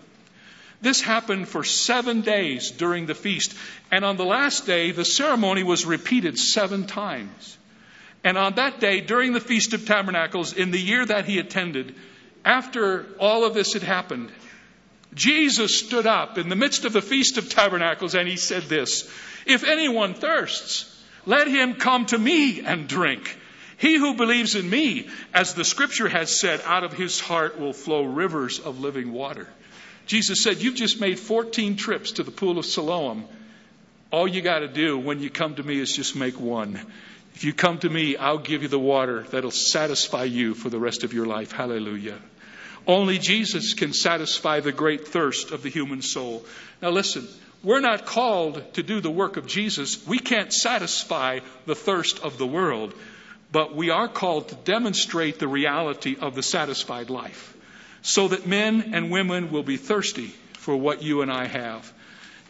This 0.81 1.01
happened 1.01 1.47
for 1.47 1.63
seven 1.63 2.21
days 2.21 2.71
during 2.71 3.05
the 3.05 3.15
feast, 3.15 3.55
and 3.91 4.03
on 4.03 4.17
the 4.17 4.25
last 4.25 4.65
day, 4.65 4.91
the 4.91 5.05
ceremony 5.05 5.63
was 5.63 5.85
repeated 5.85 6.37
seven 6.37 6.85
times. 6.85 7.57
And 8.23 8.37
on 8.37 8.55
that 8.55 8.79
day, 8.79 9.01
during 9.01 9.33
the 9.33 9.39
Feast 9.39 9.73
of 9.73 9.85
Tabernacles, 9.85 10.53
in 10.53 10.71
the 10.71 10.79
year 10.79 11.05
that 11.05 11.25
he 11.25 11.39
attended, 11.39 11.95
after 12.45 13.05
all 13.19 13.45
of 13.45 13.53
this 13.53 13.73
had 13.73 13.83
happened, 13.83 14.29
Jesus 15.13 15.79
stood 15.79 16.07
up 16.07 16.37
in 16.37 16.49
the 16.49 16.55
midst 16.55 16.85
of 16.85 16.93
the 16.93 17.01
Feast 17.01 17.37
of 17.37 17.49
Tabernacles 17.49 18.15
and 18.15 18.27
he 18.27 18.37
said 18.37 18.63
this 18.63 19.09
If 19.45 19.63
anyone 19.63 20.13
thirsts, 20.13 20.89
let 21.25 21.47
him 21.47 21.75
come 21.75 22.05
to 22.07 22.17
me 22.17 22.61
and 22.61 22.87
drink. 22.87 23.37
He 23.77 23.97
who 23.97 24.15
believes 24.15 24.55
in 24.55 24.69
me, 24.69 25.09
as 25.33 25.53
the 25.53 25.65
scripture 25.65 26.07
has 26.07 26.39
said, 26.39 26.61
out 26.65 26.83
of 26.83 26.93
his 26.93 27.19
heart 27.19 27.59
will 27.59 27.73
flow 27.73 28.03
rivers 28.03 28.59
of 28.59 28.79
living 28.79 29.11
water. 29.11 29.47
Jesus 30.05 30.43
said, 30.43 30.61
You've 30.61 30.75
just 30.75 31.01
made 31.01 31.19
14 31.19 31.75
trips 31.75 32.13
to 32.13 32.23
the 32.23 32.31
pool 32.31 32.57
of 32.57 32.65
Siloam. 32.65 33.25
All 34.11 34.27
you 34.27 34.41
got 34.41 34.59
to 34.59 34.67
do 34.67 34.97
when 34.97 35.19
you 35.19 35.29
come 35.29 35.55
to 35.55 35.63
me 35.63 35.79
is 35.79 35.95
just 35.95 36.15
make 36.15 36.39
one. 36.39 36.79
If 37.35 37.43
you 37.43 37.53
come 37.53 37.79
to 37.79 37.89
me, 37.89 38.15
I'll 38.15 38.37
give 38.37 38.61
you 38.61 38.67
the 38.67 38.79
water 38.79 39.23
that'll 39.31 39.51
satisfy 39.51 40.25
you 40.25 40.53
for 40.53 40.69
the 40.69 40.79
rest 40.79 41.03
of 41.03 41.13
your 41.13 41.25
life. 41.25 41.51
Hallelujah. 41.51 42.19
Only 42.85 43.17
Jesus 43.17 43.73
can 43.73 43.93
satisfy 43.93 44.59
the 44.59 44.71
great 44.71 45.07
thirst 45.07 45.51
of 45.51 45.63
the 45.63 45.69
human 45.69 46.01
soul. 46.01 46.45
Now 46.81 46.89
listen, 46.89 47.27
we're 47.63 47.79
not 47.79 48.05
called 48.05 48.73
to 48.73 48.83
do 48.83 48.99
the 48.99 49.09
work 49.09 49.37
of 49.37 49.47
Jesus. 49.47 50.05
We 50.05 50.19
can't 50.19 50.51
satisfy 50.51 51.39
the 51.65 51.75
thirst 51.75 52.19
of 52.19 52.37
the 52.37 52.45
world, 52.45 52.93
but 53.51 53.73
we 53.73 53.89
are 53.89 54.09
called 54.09 54.49
to 54.49 54.55
demonstrate 54.55 55.39
the 55.39 55.47
reality 55.47 56.17
of 56.19 56.35
the 56.35 56.43
satisfied 56.43 57.09
life 57.09 57.55
so 58.01 58.27
that 58.27 58.45
men 58.45 58.91
and 58.93 59.11
women 59.11 59.49
will 59.49 59.63
be 59.63 59.77
thirsty 59.77 60.33
for 60.57 60.75
what 60.75 61.01
you 61.01 61.21
and 61.21 61.31
I 61.31 61.45
have. 61.45 61.91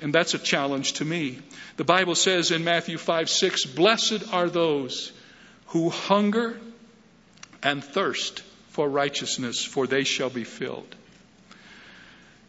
And 0.02 0.12
that's 0.12 0.34
a 0.34 0.40
challenge 0.40 0.94
to 0.94 1.06
me. 1.06 1.40
The 1.78 1.84
Bible 1.84 2.16
says 2.16 2.50
in 2.50 2.64
Matthew 2.64 2.98
5 2.98 3.30
6, 3.30 3.66
Blessed 3.66 4.34
are 4.34 4.50
those 4.50 5.12
who 5.68 5.90
hunger 5.90 6.60
and 7.62 7.84
thirst 7.84 8.44
for 8.74 8.90
righteousness, 8.90 9.64
for 9.64 9.86
they 9.86 10.04
shall 10.04 10.32
be 10.32 10.44
filled. 10.44 10.96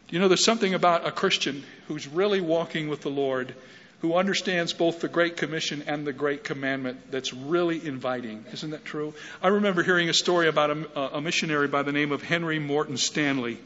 You 0.09 0.19
know, 0.19 0.29
there's 0.29 0.45
something 0.45 0.73
about 0.73 1.07
a 1.07 1.13
Christian 1.13 1.65
who's 1.87 2.09
really 2.09 2.41
walking 2.41 2.89
with 2.89 3.03
the 3.03 3.11
Lord, 3.11 3.55
who 4.01 4.15
understands 4.15 4.73
both 4.73 5.01
the 5.01 5.09
Great 5.09 5.37
Commission 5.37 5.85
and 5.87 6.07
the 6.07 6.15
Great 6.15 6.43
Commandment 6.43 7.11
that's 7.11 7.35
really 7.35 7.87
inviting. 7.87 8.43
Isn't 8.55 8.71
that 8.71 8.87
true? 8.87 9.13
I 9.43 9.49
remember 9.49 9.83
hearing 9.83 10.09
a 10.09 10.15
story 10.15 10.49
about 10.49 10.71
a, 10.71 11.17
a 11.17 11.21
missionary 11.21 11.69
by 11.69 11.83
the 11.83 11.93
name 11.93 12.11
of 12.11 12.23
Henry 12.23 12.59
Morton 12.59 12.97
Stanley. 12.97 13.59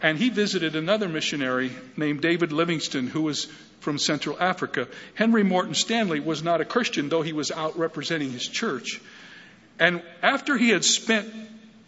And 0.00 0.16
he 0.16 0.28
visited 0.28 0.76
another 0.76 1.08
missionary 1.08 1.72
named 1.96 2.20
David 2.20 2.52
Livingstone, 2.52 3.08
who 3.08 3.22
was 3.22 3.46
from 3.80 3.98
Central 3.98 4.36
Africa. 4.38 4.86
Henry 5.14 5.42
Morton 5.42 5.74
Stanley 5.74 6.20
was 6.20 6.40
not 6.44 6.60
a 6.60 6.64
Christian, 6.64 7.08
though 7.08 7.22
he 7.22 7.32
was 7.32 7.50
out 7.50 7.76
representing 7.76 8.30
his 8.30 8.46
church. 8.46 9.00
And 9.80 10.02
after 10.22 10.56
he 10.56 10.68
had 10.68 10.84
spent 10.84 11.28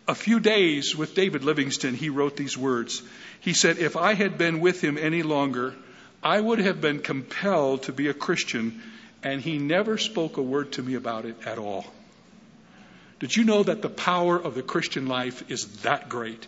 a 0.08 0.14
few 0.14 0.40
days 0.40 0.96
with 0.96 1.14
David 1.14 1.44
Livingstone, 1.44 1.92
he 1.92 2.08
wrote 2.08 2.34
these 2.34 2.56
words. 2.56 3.02
He 3.40 3.52
said, 3.52 3.78
If 3.78 3.94
I 3.94 4.14
had 4.14 4.38
been 4.38 4.60
with 4.60 4.80
him 4.82 4.96
any 4.96 5.22
longer, 5.22 5.74
I 6.22 6.40
would 6.40 6.58
have 6.60 6.80
been 6.80 7.00
compelled 7.00 7.82
to 7.84 7.92
be 7.92 8.08
a 8.08 8.14
Christian, 8.14 8.82
and 9.22 9.40
he 9.40 9.58
never 9.58 9.98
spoke 9.98 10.38
a 10.38 10.42
word 10.42 10.72
to 10.72 10.82
me 10.82 10.94
about 10.94 11.26
it 11.26 11.36
at 11.44 11.58
all. 11.58 11.86
Did 13.20 13.36
you 13.36 13.44
know 13.44 13.62
that 13.62 13.82
the 13.82 13.90
power 13.90 14.36
of 14.36 14.54
the 14.54 14.62
Christian 14.62 15.06
life 15.08 15.50
is 15.50 15.82
that 15.82 16.08
great? 16.08 16.46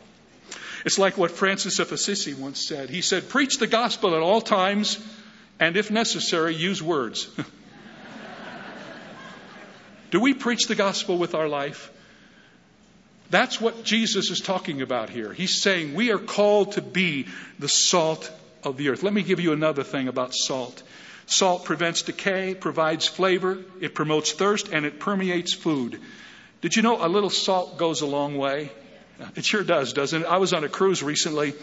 It's 0.87 0.99
like 0.99 1.19
what 1.19 1.31
Francis 1.31 1.79
of 1.81 1.93
Assisi 1.93 2.33
once 2.33 2.67
said. 2.67 2.89
He 2.89 3.03
said, 3.03 3.29
Preach 3.29 3.59
the 3.59 3.67
gospel 3.67 4.15
at 4.15 4.23
all 4.23 4.41
times, 4.41 4.99
and 5.59 5.77
if 5.77 5.91
necessary, 5.91 6.55
use 6.55 6.83
words. 6.83 7.29
Do 10.11 10.21
we 10.21 10.33
preach 10.33 10.67
the 10.67 10.75
gospel 10.75 11.19
with 11.19 11.35
our 11.35 11.49
life? 11.49 11.93
That's 13.31 13.61
what 13.61 13.85
Jesus 13.85 14.31
is 14.31 14.41
talking 14.41 14.83
about 14.83 15.09
here. 15.09 15.33
He's 15.33 15.63
saying 15.63 15.95
we 15.95 16.11
are 16.11 16.19
called 16.19 16.73
to 16.73 16.83
be 16.83 17.27
the 17.59 17.69
salt 17.69 18.31
of 18.65 18.77
the 18.77 18.89
earth. 18.89 19.03
Let 19.03 19.13
me 19.13 19.23
give 19.23 19.41
you 19.41 19.53
another 19.53 19.85
thing 19.85 20.09
about 20.09 20.35
salt. 20.35 20.83
Salt 21.27 21.65
prevents 21.65 22.03
decay, 22.03 22.55
provides 22.55 23.07
flavor, 23.07 23.59
it 23.81 23.95
promotes 23.95 24.33
thirst, 24.33 24.69
and 24.73 24.85
it 24.85 24.99
permeates 24.99 25.55
food. 25.55 26.01
Did 26.61 26.75
you 26.75 26.83
know 26.83 27.05
a 27.05 27.09
little 27.09 27.31
salt 27.31 27.79
goes 27.79 28.01
a 28.01 28.07
long 28.07 28.37
way? 28.37 28.73
It 29.37 29.45
sure 29.45 29.63
does, 29.63 29.93
doesn't 29.93 30.23
it? 30.23 30.27
I 30.27 30.39
was 30.39 30.53
on 30.53 30.65
a 30.65 30.69
cruise 30.69 31.03
recently, 31.03 31.55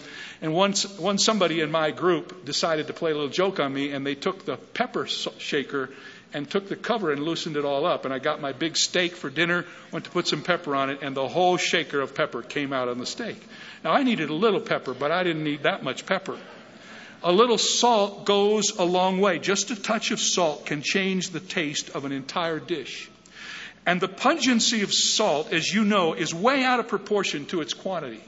and 0.41 0.53
once, 0.53 0.87
once 0.97 1.25
somebody 1.25 1.61
in 1.61 1.71
my 1.71 1.91
group 1.91 2.45
decided 2.45 2.87
to 2.87 2.93
play 2.93 3.11
a 3.11 3.13
little 3.15 3.29
joke 3.29 3.59
on 3.59 3.73
me, 3.73 3.91
and 3.91 4.05
they 4.05 4.15
took 4.15 4.45
the 4.45 4.57
pepper 4.57 5.07
shaker 5.07 5.89
and 6.33 6.49
took 6.49 6.67
the 6.69 6.75
cover 6.75 7.11
and 7.11 7.23
loosened 7.23 7.57
it 7.57 7.65
all 7.65 7.85
up. 7.85 8.05
And 8.05 8.13
I 8.13 8.19
got 8.19 8.41
my 8.41 8.51
big 8.51 8.77
steak 8.77 9.15
for 9.15 9.29
dinner, 9.29 9.65
went 9.91 10.05
to 10.05 10.11
put 10.11 10.27
some 10.27 10.43
pepper 10.43 10.75
on 10.75 10.89
it, 10.89 10.99
and 11.01 11.15
the 11.15 11.27
whole 11.27 11.57
shaker 11.57 12.01
of 12.01 12.13
pepper 12.13 12.41
came 12.41 12.73
out 12.73 12.89
on 12.89 12.99
the 12.99 13.05
steak. 13.05 13.41
Now, 13.83 13.93
I 13.93 14.03
needed 14.03 14.29
a 14.29 14.35
little 14.35 14.59
pepper, 14.59 14.93
but 14.93 15.11
I 15.11 15.23
didn't 15.23 15.43
need 15.43 15.63
that 15.63 15.83
much 15.83 16.05
pepper. 16.05 16.37
A 17.23 17.31
little 17.31 17.57
salt 17.57 18.25
goes 18.25 18.77
a 18.77 18.83
long 18.83 19.19
way. 19.19 19.39
Just 19.39 19.71
a 19.71 19.75
touch 19.75 20.11
of 20.11 20.19
salt 20.19 20.65
can 20.65 20.81
change 20.83 21.29
the 21.29 21.39
taste 21.39 21.89
of 21.89 22.05
an 22.05 22.11
entire 22.11 22.59
dish. 22.59 23.09
And 23.87 24.01
the 24.01 24.09
pungency 24.09 24.81
of 24.81 24.93
salt, 24.93 25.53
as 25.53 25.73
you 25.73 25.85
know, 25.85 26.13
is 26.13 26.33
way 26.33 26.65
out 26.65 26.81
of 26.81 26.89
proportion 26.89 27.45
to 27.47 27.61
its 27.61 27.73
quantity. 27.73 28.21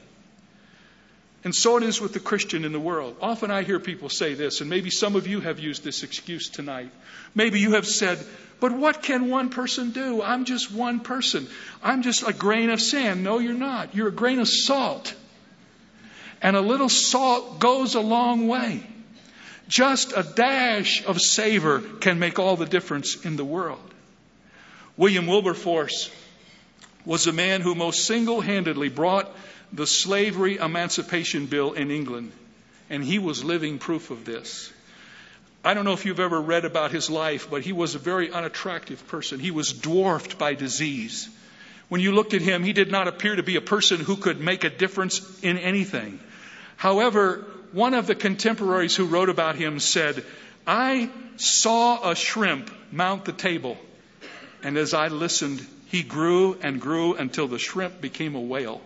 And 1.44 1.54
so 1.54 1.76
it 1.76 1.82
is 1.82 2.00
with 2.00 2.14
the 2.14 2.20
Christian 2.20 2.64
in 2.64 2.72
the 2.72 2.80
world. 2.80 3.16
Often 3.20 3.50
I 3.50 3.62
hear 3.62 3.78
people 3.78 4.08
say 4.08 4.32
this, 4.32 4.62
and 4.62 4.70
maybe 4.70 4.88
some 4.88 5.16
of 5.16 5.26
you 5.26 5.40
have 5.40 5.58
used 5.58 5.84
this 5.84 6.02
excuse 6.02 6.48
tonight. 6.48 6.90
Maybe 7.34 7.60
you 7.60 7.72
have 7.72 7.86
said, 7.86 8.18
but 8.58 8.72
what 8.72 9.02
can 9.02 9.28
one 9.28 9.50
person 9.50 9.90
do? 9.90 10.22
I'm 10.22 10.46
just 10.46 10.72
one 10.72 11.00
person. 11.00 11.46
I'm 11.82 12.00
just 12.00 12.26
a 12.26 12.32
grain 12.32 12.70
of 12.70 12.80
sand. 12.80 13.22
No, 13.22 13.38
you're 13.38 13.52
not. 13.52 13.94
You're 13.94 14.08
a 14.08 14.12
grain 14.12 14.38
of 14.38 14.48
salt. 14.48 15.14
And 16.40 16.56
a 16.56 16.62
little 16.62 16.88
salt 16.88 17.58
goes 17.58 17.96
a 17.96 18.00
long 18.00 18.48
way. 18.48 18.82
Just 19.68 20.14
a 20.16 20.22
dash 20.22 21.04
of 21.04 21.20
savor 21.20 21.80
can 22.00 22.18
make 22.18 22.38
all 22.38 22.56
the 22.56 22.66
difference 22.66 23.26
in 23.26 23.36
the 23.36 23.44
world. 23.44 23.80
William 25.00 25.26
Wilberforce 25.26 26.10
was 27.06 27.26
a 27.26 27.32
man 27.32 27.62
who 27.62 27.74
most 27.74 28.04
single 28.04 28.42
handedly 28.42 28.90
brought 28.90 29.34
the 29.72 29.86
slavery 29.86 30.58
emancipation 30.58 31.46
bill 31.46 31.72
in 31.72 31.90
England, 31.90 32.32
and 32.90 33.02
he 33.02 33.18
was 33.18 33.42
living 33.42 33.78
proof 33.78 34.10
of 34.10 34.26
this. 34.26 34.70
I 35.64 35.72
don't 35.72 35.86
know 35.86 35.94
if 35.94 36.04
you've 36.04 36.20
ever 36.20 36.38
read 36.38 36.66
about 36.66 36.90
his 36.90 37.08
life, 37.08 37.48
but 37.50 37.62
he 37.62 37.72
was 37.72 37.94
a 37.94 37.98
very 37.98 38.30
unattractive 38.30 39.08
person. 39.08 39.40
He 39.40 39.50
was 39.50 39.72
dwarfed 39.72 40.36
by 40.36 40.52
disease. 40.52 41.30
When 41.88 42.02
you 42.02 42.12
looked 42.12 42.34
at 42.34 42.42
him, 42.42 42.62
he 42.62 42.74
did 42.74 42.90
not 42.90 43.08
appear 43.08 43.36
to 43.36 43.42
be 43.42 43.56
a 43.56 43.62
person 43.62 44.00
who 44.00 44.16
could 44.16 44.38
make 44.38 44.64
a 44.64 44.70
difference 44.70 45.22
in 45.42 45.56
anything. 45.56 46.20
However, 46.76 47.46
one 47.72 47.94
of 47.94 48.06
the 48.06 48.14
contemporaries 48.14 48.96
who 48.96 49.06
wrote 49.06 49.30
about 49.30 49.56
him 49.56 49.80
said, 49.80 50.26
I 50.66 51.08
saw 51.38 52.10
a 52.10 52.14
shrimp 52.14 52.70
mount 52.92 53.24
the 53.24 53.32
table, 53.32 53.78
and 54.62 54.76
as 54.76 54.94
I 54.94 55.08
listened, 55.08 55.66
he 55.86 56.02
grew 56.02 56.54
and 56.62 56.80
grew 56.80 57.14
until 57.14 57.48
the 57.48 57.58
shrimp 57.58 58.00
became 58.00 58.34
a 58.34 58.40
whale 58.40 58.80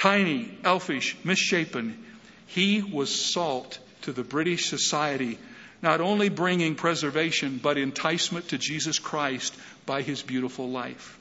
tiny, 0.00 0.50
elfish, 0.64 1.14
misshapen. 1.24 2.02
He 2.46 2.80
was 2.80 3.14
salt 3.14 3.78
to 4.02 4.12
the 4.12 4.24
British 4.24 4.70
society, 4.70 5.38
not 5.82 6.00
only 6.00 6.30
bringing 6.30 6.74
preservation, 6.74 7.60
but 7.62 7.76
enticement 7.76 8.48
to 8.48 8.58
Jesus 8.58 8.98
Christ 8.98 9.54
by 9.84 10.00
his 10.00 10.22
beautiful 10.22 10.70
life. 10.70 11.18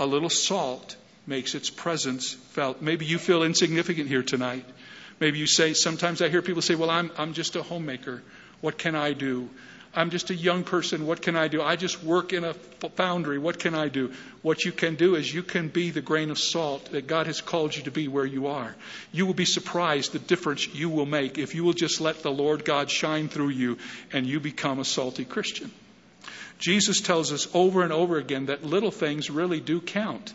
A 0.00 0.06
little 0.06 0.30
salt 0.30 0.96
makes 1.28 1.54
its 1.54 1.70
presence 1.70 2.32
felt. 2.32 2.82
Maybe 2.82 3.06
you 3.06 3.18
feel 3.18 3.44
insignificant 3.44 4.08
here 4.08 4.24
tonight. 4.24 4.64
Maybe 5.20 5.38
you 5.38 5.46
say, 5.46 5.72
sometimes 5.72 6.20
I 6.20 6.28
hear 6.28 6.42
people 6.42 6.62
say, 6.62 6.74
well, 6.74 6.90
I'm, 6.90 7.10
I'm 7.16 7.34
just 7.34 7.54
a 7.54 7.62
homemaker. 7.62 8.22
What 8.60 8.78
can 8.78 8.96
I 8.96 9.12
do? 9.12 9.48
I'm 9.94 10.10
just 10.10 10.30
a 10.30 10.34
young 10.34 10.64
person. 10.64 11.06
What 11.06 11.20
can 11.20 11.36
I 11.36 11.48
do? 11.48 11.60
I 11.60 11.76
just 11.76 12.02
work 12.02 12.32
in 12.32 12.44
a 12.44 12.54
foundry. 12.54 13.38
What 13.38 13.58
can 13.58 13.74
I 13.74 13.88
do? 13.88 14.12
What 14.40 14.64
you 14.64 14.72
can 14.72 14.94
do 14.94 15.16
is 15.16 15.32
you 15.32 15.42
can 15.42 15.68
be 15.68 15.90
the 15.90 16.00
grain 16.00 16.30
of 16.30 16.38
salt 16.38 16.86
that 16.92 17.06
God 17.06 17.26
has 17.26 17.42
called 17.42 17.76
you 17.76 17.82
to 17.82 17.90
be 17.90 18.08
where 18.08 18.24
you 18.24 18.46
are. 18.46 18.74
You 19.12 19.26
will 19.26 19.34
be 19.34 19.44
surprised 19.44 20.12
the 20.12 20.18
difference 20.18 20.66
you 20.74 20.88
will 20.88 21.04
make 21.04 21.36
if 21.36 21.54
you 21.54 21.62
will 21.62 21.74
just 21.74 22.00
let 22.00 22.22
the 22.22 22.32
Lord 22.32 22.64
God 22.64 22.90
shine 22.90 23.28
through 23.28 23.50
you 23.50 23.76
and 24.12 24.26
you 24.26 24.40
become 24.40 24.78
a 24.78 24.84
salty 24.84 25.26
Christian. 25.26 25.70
Jesus 26.58 27.00
tells 27.00 27.32
us 27.32 27.48
over 27.52 27.82
and 27.82 27.92
over 27.92 28.16
again 28.16 28.46
that 28.46 28.64
little 28.64 28.92
things 28.92 29.28
really 29.28 29.60
do 29.60 29.80
count. 29.80 30.32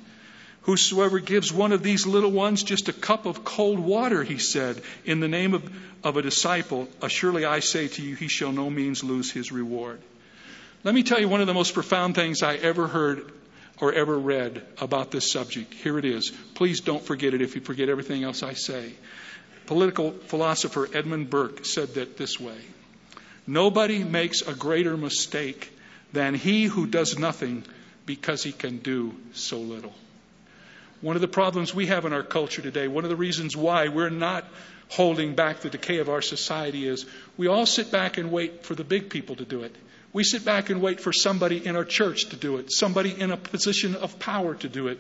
Whosoever 0.62 1.20
gives 1.20 1.52
one 1.54 1.72
of 1.72 1.82
these 1.82 2.06
little 2.06 2.32
ones 2.32 2.64
just 2.64 2.90
a 2.90 2.94
cup 2.94 3.26
of 3.26 3.46
cold 3.46 3.80
water, 3.80 4.24
he 4.24 4.38
said, 4.38 4.82
in 5.06 5.22
the 5.22 5.28
name 5.28 5.54
of, 5.54 5.70
of 6.04 6.18
a 6.18 6.22
disciple, 6.22 6.90
surely 7.08 7.46
I 7.46 7.60
say 7.62 7.88
to 7.88 8.02
you, 8.02 8.16
he 8.16 8.28
shall 8.28 8.52
no 8.52 8.70
means 8.70 9.04
lose 9.04 9.32
his 9.32 9.52
reward. 9.52 10.02
Let 10.84 10.94
me 10.94 11.04
tell 11.04 11.20
you 11.20 11.30
one 11.30 11.42
of 11.42 11.48
the 11.48 11.54
most 11.54 11.74
profound 11.74 12.16
things 12.16 12.44
I 12.44 12.56
ever 12.56 12.88
heard 12.88 13.32
or 13.80 13.94
ever 13.94 14.18
read 14.18 14.66
about 14.80 15.12
this 15.12 15.32
subject. 15.32 15.74
Here 15.74 15.98
it 15.98 16.06
is. 16.06 16.32
Please 16.56 16.82
don't 16.82 17.04
forget 17.04 17.34
it 17.34 17.42
if 17.42 17.56
you 17.56 17.62
forget 17.62 17.90
everything 17.90 18.24
else 18.24 18.44
I 18.44 18.54
say. 18.54 18.94
Political 19.68 20.12
philosopher 20.28 20.90
Edmund 20.94 21.30
Burke 21.30 21.66
said 21.66 21.96
that 21.96 22.18
this 22.18 22.40
way 22.40 22.58
Nobody 23.46 24.04
makes 24.04 24.42
a 24.42 24.54
greater 24.54 24.98
mistake 24.98 25.72
than 26.12 26.34
he 26.34 26.66
who 26.66 26.86
does 26.86 27.18
nothing 27.18 27.64
because 28.06 28.44
he 28.44 28.52
can 28.52 28.78
do 28.78 29.16
so 29.34 29.60
little. 29.60 29.94
One 31.02 31.16
of 31.16 31.22
the 31.22 31.28
problems 31.28 31.76
we 31.76 31.88
have 31.88 32.06
in 32.06 32.14
our 32.14 32.24
culture 32.24 32.62
today, 32.62 32.88
one 32.88 33.04
of 33.04 33.10
the 33.10 33.16
reasons 33.16 33.56
why 33.56 33.88
we're 33.88 34.10
not 34.10 34.46
holding 34.90 35.36
back 35.36 35.60
the 35.60 35.70
decay 35.70 36.00
of 36.00 36.10
our 36.10 36.22
society 36.22 36.88
is 36.88 37.06
we 37.36 37.48
all 37.48 37.66
sit 37.66 37.92
back 37.92 38.18
and 38.18 38.32
wait 38.32 38.66
for 38.66 38.74
the 38.74 38.84
big 38.84 39.10
people 39.10 39.36
to 39.36 39.46
do 39.46 39.64
it. 39.64 39.76
We 40.14 40.24
sit 40.24 40.44
back 40.44 40.70
and 40.70 40.82
wait 40.82 41.00
for 41.00 41.14
somebody 41.14 41.64
in 41.64 41.76
our 41.76 41.84
church 41.84 42.30
to 42.30 42.36
do 42.36 42.58
it, 42.58 42.72
somebody 42.72 43.12
in 43.12 43.32
a 43.32 43.38
position 43.38 43.96
of 43.96 44.18
power 44.18 44.56
to 44.56 44.70
do 44.70 44.88
it. 44.88 45.00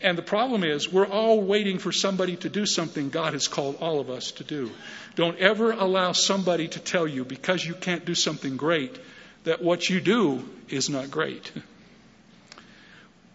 And 0.00 0.16
the 0.16 0.22
problem 0.22 0.64
is, 0.64 0.90
we're 0.90 1.06
all 1.06 1.40
waiting 1.40 1.78
for 1.78 1.92
somebody 1.92 2.36
to 2.36 2.48
do 2.48 2.64
something 2.64 3.10
God 3.10 3.32
has 3.32 3.48
called 3.48 3.76
all 3.80 4.00
of 4.00 4.10
us 4.10 4.32
to 4.32 4.44
do. 4.44 4.70
Don't 5.14 5.38
ever 5.38 5.72
allow 5.72 6.12
somebody 6.12 6.68
to 6.68 6.80
tell 6.80 7.06
you, 7.06 7.24
because 7.24 7.64
you 7.64 7.74
can't 7.74 8.04
do 8.04 8.14
something 8.14 8.56
great, 8.56 8.98
that 9.44 9.62
what 9.62 9.88
you 9.88 10.00
do 10.00 10.48
is 10.68 10.88
not 10.88 11.10
great. 11.10 11.52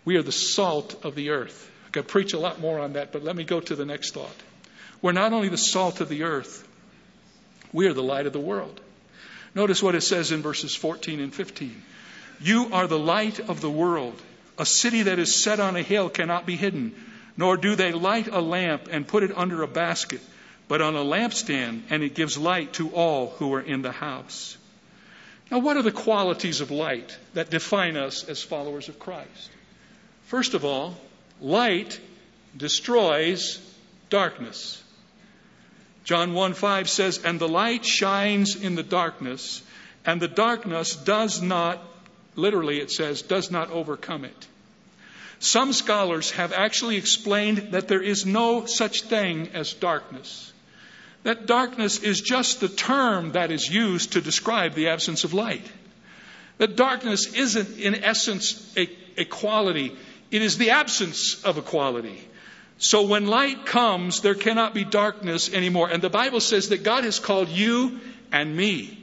We 0.05 0.15
are 0.15 0.23
the 0.23 0.31
salt 0.31 1.05
of 1.05 1.13
the 1.13 1.29
earth. 1.29 1.68
I 1.89 1.91
could 1.91 2.07
preach 2.07 2.33
a 2.33 2.39
lot 2.39 2.59
more 2.59 2.77
on 2.79 2.93
that, 2.93 3.11
but 3.11 3.23
let 3.23 3.35
me 3.35 3.43
go 3.43 3.59
to 3.59 3.75
the 3.75 3.83
next 3.83 4.13
thought. 4.13 4.35
We're 5.01 5.11
not 5.11 5.33
only 5.33 5.49
the 5.49 5.57
salt 5.57 6.01
of 6.01 6.09
the 6.09 6.21
earth, 6.21 6.67
we 7.73 7.87
are 7.87 7.93
the 7.93 8.03
light 8.03 8.27
of 8.27 8.33
the 8.33 8.39
world. 8.39 8.79
Notice 9.55 9.81
what 9.81 9.95
it 9.95 10.01
says 10.01 10.31
in 10.31 10.43
verses 10.43 10.75
14 10.75 11.19
and 11.19 11.33
15. 11.33 11.81
You 12.41 12.69
are 12.73 12.85
the 12.85 12.99
light 12.99 13.39
of 13.39 13.61
the 13.61 13.71
world. 13.71 14.21
A 14.59 14.67
city 14.67 15.03
that 15.03 15.17
is 15.17 15.43
set 15.43 15.59
on 15.59 15.75
a 15.75 15.81
hill 15.81 16.09
cannot 16.09 16.45
be 16.45 16.55
hidden, 16.55 16.93
nor 17.35 17.57
do 17.57 17.75
they 17.75 17.91
light 17.91 18.27
a 18.27 18.39
lamp 18.39 18.87
and 18.91 19.07
put 19.07 19.23
it 19.23 19.35
under 19.35 19.63
a 19.63 19.67
basket, 19.67 20.21
but 20.67 20.81
on 20.81 20.95
a 20.95 21.03
lampstand, 21.03 21.81
and 21.89 22.03
it 22.03 22.13
gives 22.13 22.37
light 22.37 22.73
to 22.73 22.91
all 22.91 23.31
who 23.39 23.51
are 23.55 23.61
in 23.61 23.81
the 23.81 23.91
house. 23.91 24.57
Now, 25.49 25.57
what 25.57 25.75
are 25.75 25.81
the 25.81 25.91
qualities 25.91 26.61
of 26.61 26.69
light 26.69 27.17
that 27.33 27.49
define 27.49 27.97
us 27.97 28.29
as 28.29 28.43
followers 28.43 28.89
of 28.89 28.99
Christ? 28.99 29.49
First 30.25 30.53
of 30.53 30.63
all, 30.63 30.95
light 31.41 31.99
destroys 32.55 33.59
darkness. 34.09 34.81
John 36.03 36.33
1 36.33 36.53
5 36.53 36.89
says, 36.89 37.19
And 37.23 37.39
the 37.39 37.47
light 37.47 37.85
shines 37.85 38.55
in 38.55 38.75
the 38.75 38.83
darkness, 38.83 39.61
and 40.05 40.21
the 40.21 40.27
darkness 40.27 40.95
does 40.95 41.41
not, 41.41 41.79
literally 42.35 42.79
it 42.79 42.91
says, 42.91 43.21
does 43.21 43.51
not 43.51 43.69
overcome 43.69 44.25
it. 44.25 44.47
Some 45.39 45.71
scholars 45.71 46.31
have 46.31 46.51
actually 46.51 46.97
explained 46.97 47.69
that 47.71 47.87
there 47.87 48.01
is 48.01 48.25
no 48.25 48.65
such 48.65 49.03
thing 49.03 49.49
as 49.53 49.73
darkness. 49.73 50.51
That 51.23 51.45
darkness 51.45 51.99
is 51.99 52.21
just 52.21 52.59
the 52.59 52.69
term 52.69 53.33
that 53.33 53.51
is 53.51 53.69
used 53.69 54.13
to 54.13 54.21
describe 54.21 54.73
the 54.73 54.89
absence 54.89 55.23
of 55.23 55.33
light. 55.33 55.65
That 56.57 56.75
darkness 56.75 57.33
isn't, 57.33 57.77
in 57.77 58.03
essence, 58.03 58.73
a, 58.77 58.89
a 59.17 59.25
quality, 59.25 59.95
it 60.31 60.41
is 60.41 60.57
the 60.57 60.71
absence 60.71 61.43
of 61.43 61.57
equality. 61.57 62.23
So 62.77 63.03
when 63.03 63.27
light 63.27 63.65
comes, 63.65 64.21
there 64.21 64.35
cannot 64.35 64.73
be 64.73 64.85
darkness 64.85 65.53
anymore. 65.53 65.89
And 65.89 66.01
the 66.01 66.09
Bible 66.09 66.39
says 66.39 66.69
that 66.69 66.83
God 66.83 67.03
has 67.03 67.19
called 67.19 67.49
you 67.49 67.99
and 68.31 68.55
me 68.55 68.97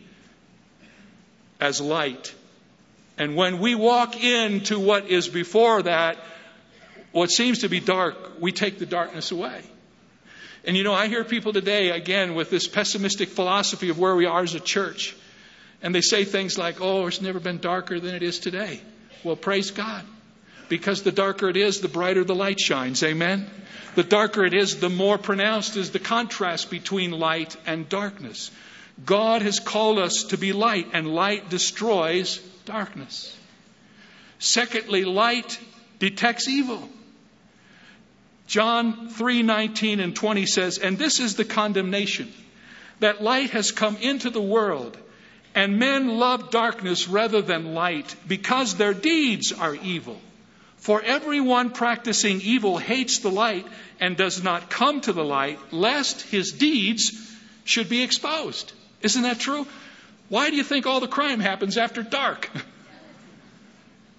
as 1.61 1.81
light. 1.81 2.35
And 3.19 3.37
when 3.37 3.59
we 3.59 3.75
walk 3.75 4.23
into 4.23 4.79
what 4.79 5.09
is 5.09 5.29
before 5.29 5.83
that, 5.83 6.19
what 7.13 7.31
seems 7.31 7.61
to 7.61 7.69
be 7.69 7.81
dark, 7.81 8.41
we 8.41 8.53
take 8.53 8.79
the 8.79 8.87
darkness 8.87 9.31
away. 9.31 9.63
And 10.65 10.77
you 10.77 10.83
know, 10.83 10.93
I 10.93 11.09
hear 11.09 11.25
people 11.25 11.53
today, 11.53 11.91
again, 11.91 12.35
with 12.35 12.51
this 12.51 12.67
pessimistic 12.67 13.29
philosophy 13.29 13.89
of 13.89 13.99
where 13.99 14.17
we 14.17 14.27
are 14.27 14.43
as 14.43 14.55
a 14.55 14.61
church. 14.61 15.17
And 15.83 15.95
they 15.95 16.01
say 16.01 16.25
things 16.25 16.59
like, 16.59 16.81
oh, 16.81 17.07
it's 17.07 17.21
never 17.21 17.41
been 17.41 17.59
darker 17.59 18.01
than 18.01 18.15
it 18.15 18.23
is 18.23 18.39
today. 18.39 18.81
Well, 19.23 19.37
praise 19.37 19.71
God. 19.71 20.05
Because 20.69 21.03
the 21.03 21.13
darker 21.13 21.49
it 21.49 21.57
is, 21.57 21.81
the 21.81 21.89
brighter 21.89 22.25
the 22.25 22.35
light 22.35 22.59
shines. 22.59 23.03
Amen? 23.03 23.49
The 23.95 24.03
darker 24.03 24.45
it 24.45 24.55
is, 24.55 24.77
the 24.77 24.91
more 24.91 25.17
pronounced 25.17 25.77
is 25.77 25.91
the 25.91 25.99
contrast 25.99 26.71
between 26.71 27.13
light 27.13 27.57
and 27.67 27.89
darkness. 27.89 28.51
God 29.05 29.43
has 29.43 29.61
called 29.61 29.99
us 29.99 30.25
to 30.25 30.39
be 30.39 30.53
light, 30.53 30.89
and 30.93 31.09
light 31.09 31.51
destroys 31.51 32.39
darkness. 32.65 33.37
Secondly, 34.39 35.05
light 35.05 35.59
detects 35.99 36.49
evil. 36.49 36.89
John 38.47 39.09
3:19 39.09 40.01
and 40.01 40.15
20 40.15 40.47
says, 40.47 40.79
"And 40.79 40.99
this 40.99 41.21
is 41.21 41.35
the 41.35 41.45
condemnation 41.45 42.33
that 43.01 43.23
light 43.23 43.51
has 43.51 43.73
come 43.73 43.97
into 43.97 44.31
the 44.31 44.43
world, 44.43 44.97
and 45.55 45.79
men 45.79 46.09
love 46.09 46.51
darkness 46.51 47.09
rather 47.09 47.43
than 47.43 47.75
light 47.75 48.15
because 48.27 48.75
their 48.75 48.95
deeds 48.95 49.53
are 49.53 49.75
evil." 49.75 50.21
For 50.87 51.03
everyone 51.03 51.71
practicing 51.71 52.41
evil 52.43 52.79
hates 52.79 53.19
the 53.19 53.29
light 53.29 53.67
and 53.99 54.17
does 54.17 54.45
not 54.45 54.71
come 54.71 55.01
to 55.01 55.13
the 55.13 55.25
light, 55.25 55.59
lest 55.73 56.23
his 56.23 56.53
deeds 56.53 57.11
should 57.65 57.89
be 57.89 58.05
exposed. 58.05 58.73
Isn't 59.03 59.25
that 59.25 59.41
true? 59.41 59.67
Why 60.29 60.49
do 60.49 60.55
you 60.55 60.63
think 60.63 60.87
all 60.87 61.01
the 61.01 61.09
crime 61.09 61.41
happens 61.41 61.77
after 61.77 62.03
dark? 62.05 62.49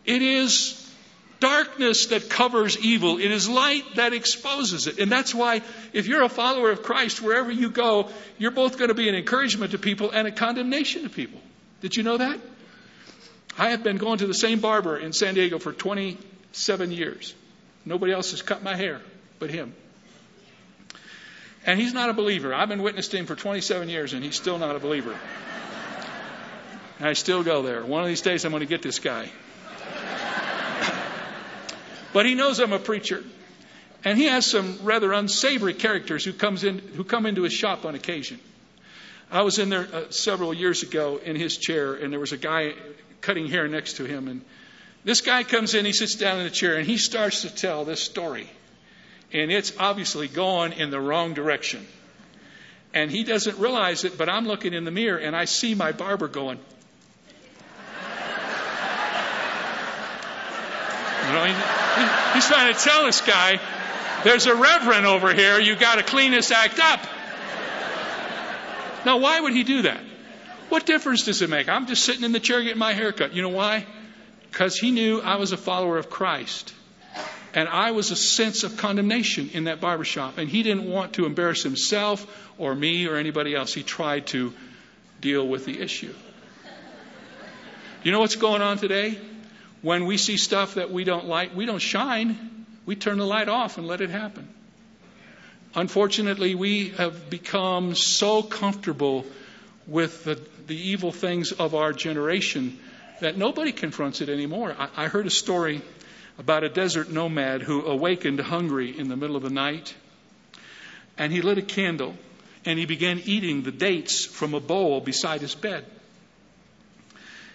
It 0.05 0.21
is 0.21 0.89
darkness 1.41 2.07
that 2.07 2.29
covers 2.29 2.77
evil. 2.77 3.17
It 3.17 3.29
is 3.29 3.49
light 3.49 3.83
that 3.95 4.13
exposes 4.13 4.87
it. 4.87 4.99
And 4.99 5.11
that's 5.11 5.35
why, 5.35 5.61
if 5.91 6.07
you're 6.07 6.23
a 6.23 6.29
follower 6.29 6.71
of 6.71 6.81
Christ, 6.81 7.21
wherever 7.21 7.51
you 7.51 7.69
go, 7.69 8.09
you're 8.37 8.51
both 8.51 8.77
going 8.77 8.87
to 8.87 8.93
be 8.93 9.09
an 9.09 9.15
encouragement 9.15 9.71
to 9.71 9.77
people 9.77 10.11
and 10.11 10.25
a 10.25 10.31
condemnation 10.31 11.03
to 11.03 11.09
people. 11.09 11.41
Did 11.81 11.97
you 11.97 12.03
know 12.03 12.17
that? 12.17 12.39
I 13.57 13.71
have 13.71 13.83
been 13.83 13.97
going 13.97 14.19
to 14.19 14.27
the 14.27 14.33
same 14.33 14.61
barber 14.61 14.97
in 14.97 15.11
San 15.11 15.33
Diego 15.33 15.59
for 15.59 15.73
20 15.73 16.17
seven 16.51 16.91
years. 16.91 17.33
Nobody 17.85 18.11
else 18.11 18.31
has 18.31 18.41
cut 18.41 18.63
my 18.63 18.75
hair 18.75 19.01
but 19.39 19.49
him. 19.49 19.73
And 21.65 21.79
he's 21.79 21.93
not 21.93 22.09
a 22.09 22.13
believer. 22.13 22.53
I've 22.53 22.69
been 22.69 22.81
witnessing 22.81 23.21
him 23.21 23.25
for 23.25 23.35
27 23.35 23.89
years, 23.89 24.13
and 24.13 24.23
he's 24.23 24.35
still 24.35 24.57
not 24.57 24.75
a 24.75 24.79
believer. 24.79 25.15
I 26.99 27.13
still 27.13 27.43
go 27.43 27.61
there. 27.61 27.85
One 27.85 28.01
of 28.01 28.07
these 28.07 28.21
days, 28.21 28.45
I'm 28.45 28.51
going 28.51 28.61
to 28.61 28.67
get 28.67 28.81
this 28.81 28.99
guy. 28.99 29.29
but 32.13 32.25
he 32.25 32.35
knows 32.35 32.59
I'm 32.59 32.73
a 32.73 32.79
preacher. 32.79 33.23
And 34.03 34.17
he 34.17 34.25
has 34.25 34.45
some 34.45 34.79
rather 34.83 35.11
unsavory 35.11 35.73
characters 35.73 36.23
who, 36.23 36.33
comes 36.33 36.63
in, 36.63 36.79
who 36.79 37.03
come 37.03 37.25
into 37.25 37.43
his 37.43 37.53
shop 37.53 37.85
on 37.85 37.95
occasion. 37.95 38.39
I 39.29 39.41
was 39.41 39.59
in 39.59 39.69
there 39.69 39.87
uh, 39.93 40.03
several 40.09 40.53
years 40.53 40.83
ago 40.83 41.19
in 41.23 41.35
his 41.35 41.57
chair, 41.57 41.93
and 41.93 42.13
there 42.13 42.19
was 42.19 42.31
a 42.31 42.37
guy 42.37 42.73
cutting 43.19 43.47
hair 43.47 43.67
next 43.67 43.97
to 43.97 44.05
him, 44.05 44.29
and 44.29 44.41
this 45.07 45.21
guy 45.21 45.43
comes 45.43 45.73
in, 45.73 45.85
he 45.85 45.93
sits 45.93 46.15
down 46.15 46.39
in 46.39 46.43
the 46.43 46.49
chair, 46.51 46.75
and 46.75 46.85
he 46.85 46.97
starts 46.97 47.43
to 47.43 47.49
tell 47.49 47.85
this 47.85 48.03
story. 48.03 48.45
And 49.31 49.49
it's 49.49 49.71
obviously 49.79 50.27
going 50.27 50.73
in 50.73 50.89
the 50.89 50.99
wrong 50.99 51.33
direction. 51.33 51.87
And 52.93 53.09
he 53.09 53.23
doesn't 53.23 53.57
realize 53.57 54.03
it, 54.03 54.17
but 54.17 54.27
I'm 54.27 54.45
looking 54.45 54.73
in 54.73 54.83
the 54.83 54.91
mirror 54.91 55.17
and 55.17 55.33
I 55.33 55.45
see 55.45 55.75
my 55.75 55.93
barber 55.93 56.27
going. 56.27 56.59
You 61.25 61.33
know, 61.33 61.45
he, 61.45 61.53
he's 62.33 62.47
trying 62.47 62.73
to 62.73 62.79
tell 62.79 63.05
this 63.05 63.21
guy, 63.21 63.61
there's 64.25 64.45
a 64.45 64.55
reverend 64.55 65.05
over 65.05 65.33
here, 65.33 65.57
you 65.57 65.77
got 65.77 65.95
to 65.95 66.03
clean 66.03 66.31
this 66.31 66.51
act 66.51 66.79
up. 66.79 66.99
Now, 69.05 69.19
why 69.19 69.39
would 69.39 69.53
he 69.53 69.63
do 69.63 69.83
that? 69.83 70.01
What 70.67 70.85
difference 70.85 71.23
does 71.23 71.41
it 71.41 71.49
make? 71.49 71.69
I'm 71.69 71.87
just 71.87 72.03
sitting 72.03 72.25
in 72.25 72.33
the 72.33 72.41
chair 72.41 72.61
getting 72.61 72.77
my 72.77 72.91
hair 72.91 73.13
cut. 73.13 73.33
You 73.33 73.41
know 73.41 73.49
why? 73.49 73.85
Because 74.51 74.77
he 74.77 74.91
knew 74.91 75.21
I 75.21 75.35
was 75.35 75.51
a 75.51 75.57
follower 75.57 75.97
of 75.97 76.09
Christ. 76.09 76.73
And 77.53 77.67
I 77.67 77.91
was 77.91 78.11
a 78.11 78.15
sense 78.15 78.63
of 78.63 78.77
condemnation 78.77 79.49
in 79.53 79.63
that 79.63 79.81
barbershop. 79.81 80.37
And 80.37 80.49
he 80.49 80.63
didn't 80.63 80.89
want 80.89 81.13
to 81.13 81.25
embarrass 81.25 81.63
himself 81.63 82.25
or 82.57 82.75
me 82.75 83.07
or 83.07 83.15
anybody 83.15 83.55
else. 83.55 83.73
He 83.73 83.83
tried 83.83 84.27
to 84.27 84.53
deal 85.21 85.47
with 85.47 85.65
the 85.65 85.79
issue. 85.79 86.13
You 88.03 88.11
know 88.11 88.19
what's 88.19 88.35
going 88.35 88.61
on 88.61 88.77
today? 88.77 89.17
When 89.81 90.05
we 90.05 90.17
see 90.17 90.37
stuff 90.37 90.75
that 90.75 90.91
we 90.91 91.03
don't 91.03 91.25
like, 91.25 91.55
we 91.55 91.65
don't 91.65 91.79
shine. 91.79 92.65
We 92.85 92.95
turn 92.95 93.17
the 93.17 93.25
light 93.25 93.49
off 93.49 93.77
and 93.77 93.87
let 93.87 94.01
it 94.01 94.09
happen. 94.09 94.47
Unfortunately, 95.75 96.55
we 96.55 96.89
have 96.89 97.29
become 97.29 97.95
so 97.95 98.41
comfortable 98.43 99.25
with 99.85 100.23
the, 100.23 100.39
the 100.67 100.75
evil 100.75 101.11
things 101.11 101.51
of 101.51 101.75
our 101.75 101.93
generation 101.93 102.77
that 103.21 103.37
nobody 103.37 103.71
confronts 103.71 104.21
it 104.21 104.29
anymore. 104.29 104.75
I, 104.77 104.89
I 104.95 105.07
heard 105.07 105.27
a 105.27 105.31
story 105.31 105.81
about 106.37 106.63
a 106.63 106.69
desert 106.69 107.09
nomad 107.09 107.61
who 107.61 107.85
awakened 107.85 108.39
hungry 108.39 108.97
in 108.97 109.07
the 109.09 109.15
middle 109.15 109.35
of 109.35 109.43
the 109.43 109.49
night, 109.49 109.95
and 111.17 111.31
he 111.31 111.41
lit 111.41 111.57
a 111.57 111.63
candle 111.63 112.15
and 112.65 112.77
he 112.77 112.85
began 112.85 113.21
eating 113.23 113.63
the 113.63 113.71
dates 113.71 114.25
from 114.25 114.53
a 114.53 114.59
bowl 114.59 114.99
beside 114.99 115.39
his 115.39 115.55
bed. 115.55 115.85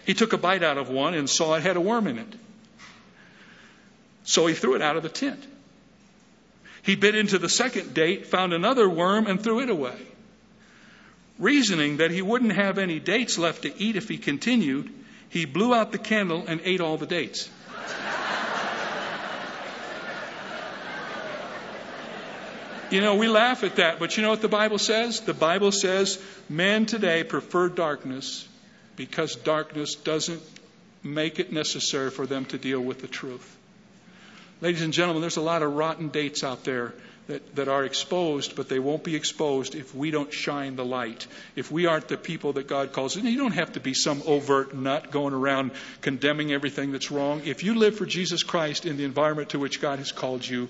He 0.06 0.14
took 0.14 0.32
a 0.32 0.38
bite 0.38 0.62
out 0.62 0.78
of 0.78 0.88
one 0.88 1.12
and 1.12 1.28
saw 1.28 1.54
it 1.54 1.62
had 1.62 1.76
a 1.76 1.80
worm 1.80 2.06
in 2.06 2.18
it. 2.18 2.34
So 4.24 4.46
he 4.46 4.54
threw 4.54 4.74
it 4.74 4.82
out 4.82 4.96
of 4.96 5.02
the 5.02 5.10
tent. 5.10 5.46
He 6.82 6.96
bit 6.96 7.14
into 7.14 7.38
the 7.38 7.50
second 7.50 7.92
date, 7.92 8.26
found 8.26 8.54
another 8.54 8.88
worm, 8.88 9.26
and 9.26 9.40
threw 9.40 9.60
it 9.60 9.68
away. 9.68 9.98
Reasoning 11.38 11.98
that 11.98 12.10
he 12.10 12.22
wouldn't 12.22 12.52
have 12.52 12.78
any 12.78 12.98
dates 12.98 13.38
left 13.38 13.62
to 13.62 13.82
eat 13.82 13.96
if 13.96 14.08
he 14.08 14.16
continued, 14.16 14.90
he 15.32 15.46
blew 15.46 15.74
out 15.74 15.92
the 15.92 15.98
candle 15.98 16.44
and 16.46 16.60
ate 16.62 16.82
all 16.82 16.98
the 16.98 17.06
dates. 17.06 17.48
You 22.90 23.00
know, 23.00 23.14
we 23.14 23.28
laugh 23.28 23.64
at 23.64 23.76
that, 23.76 23.98
but 23.98 24.18
you 24.18 24.22
know 24.22 24.28
what 24.28 24.42
the 24.42 24.48
Bible 24.48 24.76
says? 24.76 25.20
The 25.20 25.32
Bible 25.32 25.72
says 25.72 26.22
men 26.50 26.84
today 26.84 27.24
prefer 27.24 27.70
darkness 27.70 28.46
because 28.94 29.34
darkness 29.34 29.94
doesn't 29.94 30.42
make 31.02 31.38
it 31.38 31.50
necessary 31.50 32.10
for 32.10 32.26
them 32.26 32.44
to 32.46 32.58
deal 32.58 32.82
with 32.82 33.00
the 33.00 33.08
truth. 33.08 33.56
Ladies 34.60 34.82
and 34.82 34.92
gentlemen, 34.92 35.22
there's 35.22 35.38
a 35.38 35.40
lot 35.40 35.62
of 35.62 35.72
rotten 35.72 36.10
dates 36.10 36.44
out 36.44 36.64
there 36.64 36.92
that, 37.32 37.56
that 37.56 37.68
are 37.68 37.84
exposed, 37.84 38.56
but 38.56 38.68
they 38.68 38.78
won't 38.78 39.02
be 39.02 39.16
exposed 39.16 39.74
if 39.74 39.94
we 39.94 40.10
don't 40.10 40.32
shine 40.32 40.76
the 40.76 40.84
light. 40.84 41.26
If 41.56 41.72
we 41.72 41.86
aren't 41.86 42.08
the 42.08 42.18
people 42.18 42.52
that 42.54 42.68
God 42.68 42.92
calls. 42.92 43.16
And 43.16 43.26
you 43.26 43.38
don't 43.38 43.54
have 43.54 43.72
to 43.72 43.80
be 43.80 43.94
some 43.94 44.22
overt 44.26 44.74
nut 44.74 45.10
going 45.10 45.32
around 45.32 45.70
condemning 46.02 46.52
everything 46.52 46.92
that's 46.92 47.10
wrong. 47.10 47.40
If 47.46 47.64
you 47.64 47.74
live 47.74 47.96
for 47.96 48.04
Jesus 48.04 48.42
Christ 48.42 48.84
in 48.84 48.98
the 48.98 49.04
environment 49.04 49.50
to 49.50 49.58
which 49.58 49.80
God 49.80 49.98
has 49.98 50.12
called 50.12 50.46
you, 50.46 50.68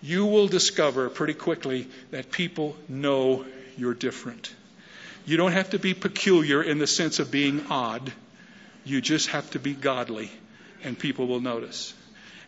you 0.00 0.24
will 0.24 0.48
discover 0.48 1.10
pretty 1.10 1.34
quickly 1.34 1.86
that 2.12 2.30
people 2.30 2.76
know 2.88 3.44
you're 3.76 3.92
different. 3.92 4.54
You 5.26 5.36
don't 5.36 5.52
have 5.52 5.70
to 5.70 5.78
be 5.78 5.92
peculiar 5.92 6.62
in 6.62 6.78
the 6.78 6.86
sense 6.86 7.18
of 7.18 7.30
being 7.30 7.66
odd. 7.68 8.10
You 8.86 9.02
just 9.02 9.28
have 9.28 9.50
to 9.50 9.58
be 9.58 9.74
godly, 9.74 10.30
and 10.82 10.98
people 10.98 11.26
will 11.26 11.40
notice. 11.40 11.92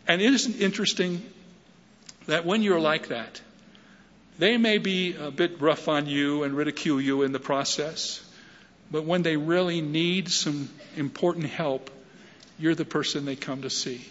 And 0.09 0.23
it 0.23 0.33
isn't 0.33 0.59
interesting 0.59 1.23
that 2.27 2.45
when 2.45 2.63
you're 2.63 2.81
like 2.81 3.09
that, 3.09 3.41
they 4.39 4.57
may 4.57 4.79
be 4.79 5.15
a 5.15 5.31
bit 5.31 5.61
rough 5.61 5.89
on 5.89 6.07
you 6.07 6.43
and 6.43 6.57
ridicule 6.57 7.01
you 7.01 7.23
in 7.23 7.33
the 7.33 7.39
process, 7.39 8.23
but 8.91 9.05
when 9.05 9.23
they 9.23 9.37
really 9.37 9.81
need 9.81 10.29
some 10.29 10.69
important 10.97 11.47
help, 11.47 11.91
you're 12.59 12.75
the 12.75 12.85
person 12.85 13.25
they 13.25 13.37
come 13.37 13.63
to 13.63 13.71
see. 13.71 14.05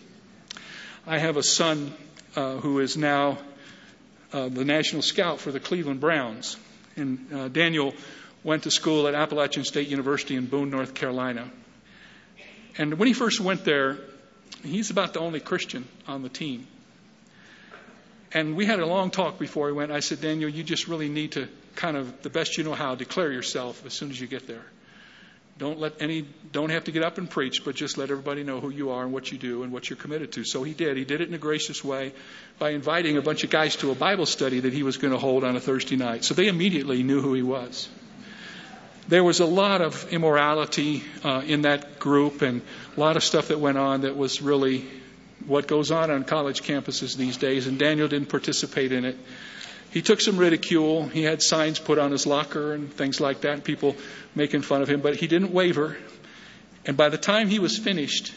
I 1.06 1.18
have 1.18 1.38
a 1.38 1.44
son 1.44 1.94
uh, 2.36 2.58
who 2.58 2.80
is 2.80 2.98
now 2.98 3.40
uh, 4.34 4.50
the 4.50 4.66
national 4.66 5.02
scout 5.02 5.40
for 5.40 5.52
the 5.52 5.60
Cleveland 5.60 6.00
Browns, 6.00 6.58
and 6.96 7.34
uh, 7.34 7.48
Daniel 7.48 7.94
went 8.44 8.64
to 8.64 8.72
school 8.72 9.08
at 9.08 9.16
Appalachian 9.16 9.64
State 9.64 9.88
University 9.88 10.36
in 10.36 10.46
Boone, 10.46 10.70
North 10.70 10.94
Carolina. 10.94 11.50
And 12.78 12.98
when 12.98 13.08
he 13.08 13.14
first 13.14 13.40
went 13.40 13.66
there, 13.66 13.98
he's 14.64 14.90
about 14.90 15.14
the 15.14 15.20
only 15.20 15.40
Christian 15.40 15.88
on 16.08 16.24
the 16.24 16.30
team. 16.30 16.68
And 18.34 18.56
we 18.56 18.66
had 18.66 18.80
a 18.80 18.86
long 18.86 19.12
talk 19.12 19.40
before 19.40 19.68
he 19.68 19.74
went. 19.74 19.92
I 19.92 20.00
said, 20.00 20.22
Daniel, 20.22 20.50
you 20.50 20.64
just 20.64 20.88
really 20.88 21.10
need 21.10 21.34
to 21.34 21.50
kind 21.76 21.98
of, 21.98 22.22
the 22.22 22.30
best 22.30 22.58
you 22.58 22.64
know 22.64 22.74
how, 22.74 22.96
declare 22.96 23.32
yourself 23.32 23.86
as 23.86 23.94
soon 23.94 24.10
as 24.10 24.20
you 24.20 24.28
get 24.28 24.48
there. 24.48 24.64
Don't 25.58 25.80
let 25.80 26.02
any, 26.02 26.26
don't 26.52 26.72
have 26.72 26.86
to 26.86 26.92
get 26.92 27.04
up 27.04 27.18
and 27.18 27.30
preach, 27.30 27.64
but 27.64 27.76
just 27.76 27.98
let 27.98 28.10
everybody 28.10 28.44
know 28.44 28.60
who 28.60 28.70
you 28.70 28.92
are 28.92 29.04
and 29.04 29.14
what 29.14 29.32
you 29.32 29.38
do 29.38 29.64
and 29.64 29.72
what 29.72 29.90
you're 29.90 29.98
committed 29.98 30.32
to. 30.32 30.44
So 30.44 30.64
he 30.64 30.74
did. 30.74 30.98
He 30.98 31.04
did 31.04 31.22
it 31.22 31.28
in 31.28 31.34
a 31.34 31.38
gracious 31.38 31.84
way 31.84 32.14
by 32.58 32.72
inviting 32.72 33.18
a 33.18 33.22
bunch 33.22 33.44
of 33.44 33.50
guys 33.50 33.76
to 33.78 33.92
a 33.92 33.96
Bible 33.96 34.26
study 34.26 34.62
that 34.62 34.74
he 34.74 34.82
was 34.82 34.98
going 34.98 35.14
to 35.14 35.20
hold 35.20 35.44
on 35.44 35.56
a 35.56 35.60
Thursday 35.60 35.98
night. 35.98 36.24
So 36.24 36.34
they 36.34 36.48
immediately 36.48 37.04
knew 37.04 37.22
who 37.22 37.34
he 37.34 37.44
was. 37.44 37.90
There 39.08 39.24
was 39.24 39.40
a 39.40 39.46
lot 39.46 39.82
of 39.82 40.12
immorality 40.12 41.04
uh, 41.24 41.44
in 41.46 41.64
that 41.64 42.00
group 42.00 42.42
and 42.42 42.62
a 42.96 43.00
lot 43.00 43.18
of 43.18 43.24
stuff 43.24 43.50
that 43.50 43.60
went 43.60 43.78
on 43.78 44.02
that 44.02 44.16
was 44.16 44.42
really 44.42 44.88
what 45.48 45.68
goes 45.68 45.92
on 45.92 46.12
on 46.12 46.24
college 46.24 46.62
campuses 46.64 47.16
these 47.16 47.38
days, 47.38 47.68
and 47.68 47.78
Daniel 47.78 48.08
didn't 48.08 48.30
participate 48.30 48.92
in 48.92 49.06
it. 49.06 49.18
He 49.92 50.02
took 50.02 50.22
some 50.22 50.38
ridicule. 50.38 51.08
He 51.08 51.24
had 51.24 51.42
signs 51.42 51.78
put 51.78 52.00
on 52.00 52.12
his 52.12 52.26
locker 52.26 52.74
and 52.74 52.92
things 52.94 53.20
like 53.20 53.42
that, 53.42 53.64
people 53.64 53.96
making 54.36 54.62
fun 54.62 54.82
of 54.82 54.90
him, 54.90 55.02
but 55.02 55.16
he 55.16 55.28
didn't 55.28 55.52
waver. 55.52 55.98
And 56.86 56.96
by 56.96 57.10
the 57.10 57.18
time 57.18 57.50
he 57.50 57.60
was 57.60 57.78
finished, 57.78 58.34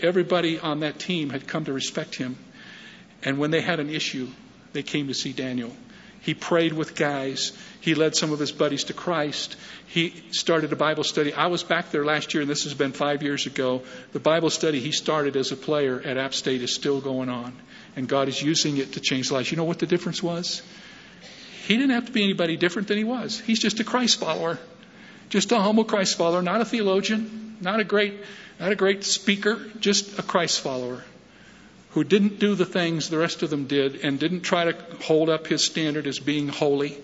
everybody 0.00 0.58
on 0.58 0.80
that 0.80 0.98
team 0.98 1.30
had 1.30 1.46
come 1.46 1.66
to 1.66 1.72
respect 1.72 2.14
him. 2.14 2.36
And 3.22 3.38
when 3.38 3.50
they 3.50 3.60
had 3.60 3.78
an 3.78 3.90
issue, 3.90 4.28
they 4.72 4.82
came 4.82 5.08
to 5.08 5.14
see 5.14 5.32
Daniel. 5.32 5.72
He 6.20 6.34
prayed 6.34 6.72
with 6.74 6.94
guys. 6.94 7.52
He 7.80 7.94
led 7.94 8.14
some 8.14 8.32
of 8.32 8.38
his 8.38 8.52
buddies 8.52 8.84
to 8.84 8.92
Christ. 8.92 9.56
He 9.86 10.22
started 10.32 10.72
a 10.72 10.76
Bible 10.76 11.02
study. 11.02 11.32
I 11.32 11.46
was 11.46 11.62
back 11.62 11.90
there 11.90 12.04
last 12.04 12.34
year, 12.34 12.42
and 12.42 12.50
this 12.50 12.64
has 12.64 12.74
been 12.74 12.92
five 12.92 13.22
years 13.22 13.46
ago. 13.46 13.82
The 14.12 14.20
Bible 14.20 14.50
study 14.50 14.80
he 14.80 14.92
started 14.92 15.36
as 15.36 15.50
a 15.50 15.56
player 15.56 16.00
at 16.00 16.18
App 16.18 16.34
State 16.34 16.62
is 16.62 16.74
still 16.74 17.00
going 17.00 17.30
on, 17.30 17.54
and 17.96 18.06
God 18.06 18.28
is 18.28 18.40
using 18.40 18.76
it 18.76 18.92
to 18.92 19.00
change 19.00 19.30
lives. 19.30 19.50
You 19.50 19.56
know 19.56 19.64
what 19.64 19.78
the 19.78 19.86
difference 19.86 20.22
was? 20.22 20.62
He 21.66 21.76
didn't 21.76 21.92
have 21.92 22.06
to 22.06 22.12
be 22.12 22.22
anybody 22.22 22.56
different 22.56 22.88
than 22.88 22.98
he 22.98 23.04
was. 23.04 23.40
He's 23.40 23.58
just 23.58 23.80
a 23.80 23.84
Christ 23.84 24.20
follower, 24.20 24.58
just 25.30 25.52
a 25.52 25.60
humble 25.60 25.84
Christ 25.84 26.18
follower, 26.18 26.42
not 26.42 26.60
a 26.60 26.66
theologian, 26.66 27.56
not 27.62 27.80
a 27.80 27.84
great, 27.84 28.14
not 28.58 28.72
a 28.72 28.76
great 28.76 29.04
speaker, 29.04 29.58
just 29.80 30.18
a 30.18 30.22
Christ 30.22 30.60
follower 30.60 31.02
who 31.90 32.04
didn't 32.04 32.38
do 32.38 32.54
the 32.54 32.64
things 32.64 33.10
the 33.10 33.18
rest 33.18 33.42
of 33.42 33.50
them 33.50 33.66
did 33.66 33.96
and 34.04 34.18
didn't 34.18 34.42
try 34.42 34.70
to 34.70 34.96
hold 35.02 35.28
up 35.28 35.46
his 35.46 35.64
standard 35.64 36.06
as 36.06 36.18
being 36.18 36.48
holy. 36.48 36.96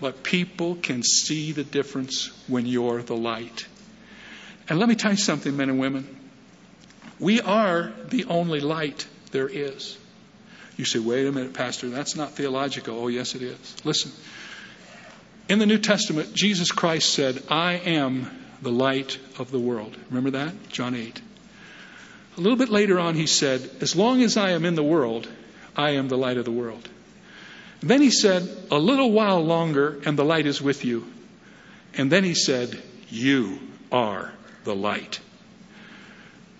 But 0.00 0.22
people 0.22 0.76
can 0.76 1.02
see 1.02 1.52
the 1.52 1.64
difference 1.64 2.30
when 2.48 2.66
you're 2.66 3.02
the 3.02 3.16
light. 3.16 3.66
And 4.68 4.78
let 4.78 4.88
me 4.88 4.94
tell 4.94 5.12
you 5.12 5.16
something, 5.16 5.56
men 5.56 5.70
and 5.70 5.78
women. 5.78 6.08
We 7.18 7.40
are 7.40 7.92
the 8.08 8.26
only 8.26 8.60
light 8.60 9.06
there 9.30 9.48
is. 9.48 9.96
You 10.76 10.84
say, 10.84 10.98
wait 10.98 11.26
a 11.26 11.32
minute, 11.32 11.54
Pastor, 11.54 11.88
that's 11.88 12.16
not 12.16 12.32
theological. 12.32 12.98
Oh, 12.98 13.08
yes, 13.08 13.34
it 13.34 13.42
is. 13.42 13.76
Listen. 13.84 14.12
In 15.48 15.58
the 15.58 15.66
New 15.66 15.78
Testament, 15.78 16.34
Jesus 16.34 16.70
Christ 16.72 17.14
said, 17.14 17.42
I 17.48 17.74
am 17.74 18.30
the 18.60 18.72
light 18.72 19.18
of 19.38 19.50
the 19.50 19.58
world. 19.60 19.96
Remember 20.10 20.30
that? 20.30 20.68
John 20.68 20.94
8. 20.94 21.20
A 22.36 22.40
little 22.40 22.58
bit 22.58 22.68
later 22.68 22.98
on, 22.98 23.14
he 23.14 23.26
said, 23.26 23.68
As 23.80 23.96
long 23.96 24.22
as 24.22 24.36
I 24.36 24.50
am 24.50 24.64
in 24.64 24.74
the 24.74 24.82
world, 24.82 25.28
I 25.74 25.92
am 25.92 26.08
the 26.08 26.18
light 26.18 26.36
of 26.36 26.44
the 26.44 26.50
world. 26.50 26.86
And 27.80 27.90
then 27.90 28.02
he 28.02 28.10
said, 28.10 28.48
A 28.70 28.78
little 28.78 29.10
while 29.10 29.42
longer, 29.42 30.00
and 30.04 30.18
the 30.18 30.24
light 30.24 30.46
is 30.46 30.60
with 30.60 30.84
you. 30.84 31.06
And 31.94 32.12
then 32.12 32.24
he 32.24 32.34
said, 32.34 32.80
You 33.08 33.58
are 33.90 34.32
the 34.64 34.74
light. 34.74 35.20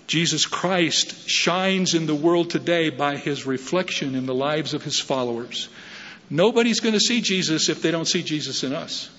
Jesus 0.06 0.46
Christ 0.46 1.28
shines 1.28 1.94
in 1.94 2.06
the 2.06 2.14
world 2.14 2.50
today 2.50 2.90
by 2.90 3.16
his 3.16 3.44
reflection 3.44 4.14
in 4.14 4.24
the 4.24 4.34
lives 4.34 4.72
of 4.72 4.84
his 4.84 5.00
followers. 5.00 5.68
Nobody's 6.30 6.80
going 6.80 6.94
to 6.94 7.00
see 7.00 7.20
Jesus 7.20 7.68
if 7.68 7.82
they 7.82 7.90
don't 7.90 8.06
see 8.06 8.22
Jesus 8.22 8.62
in 8.62 8.72
us. 8.72 9.10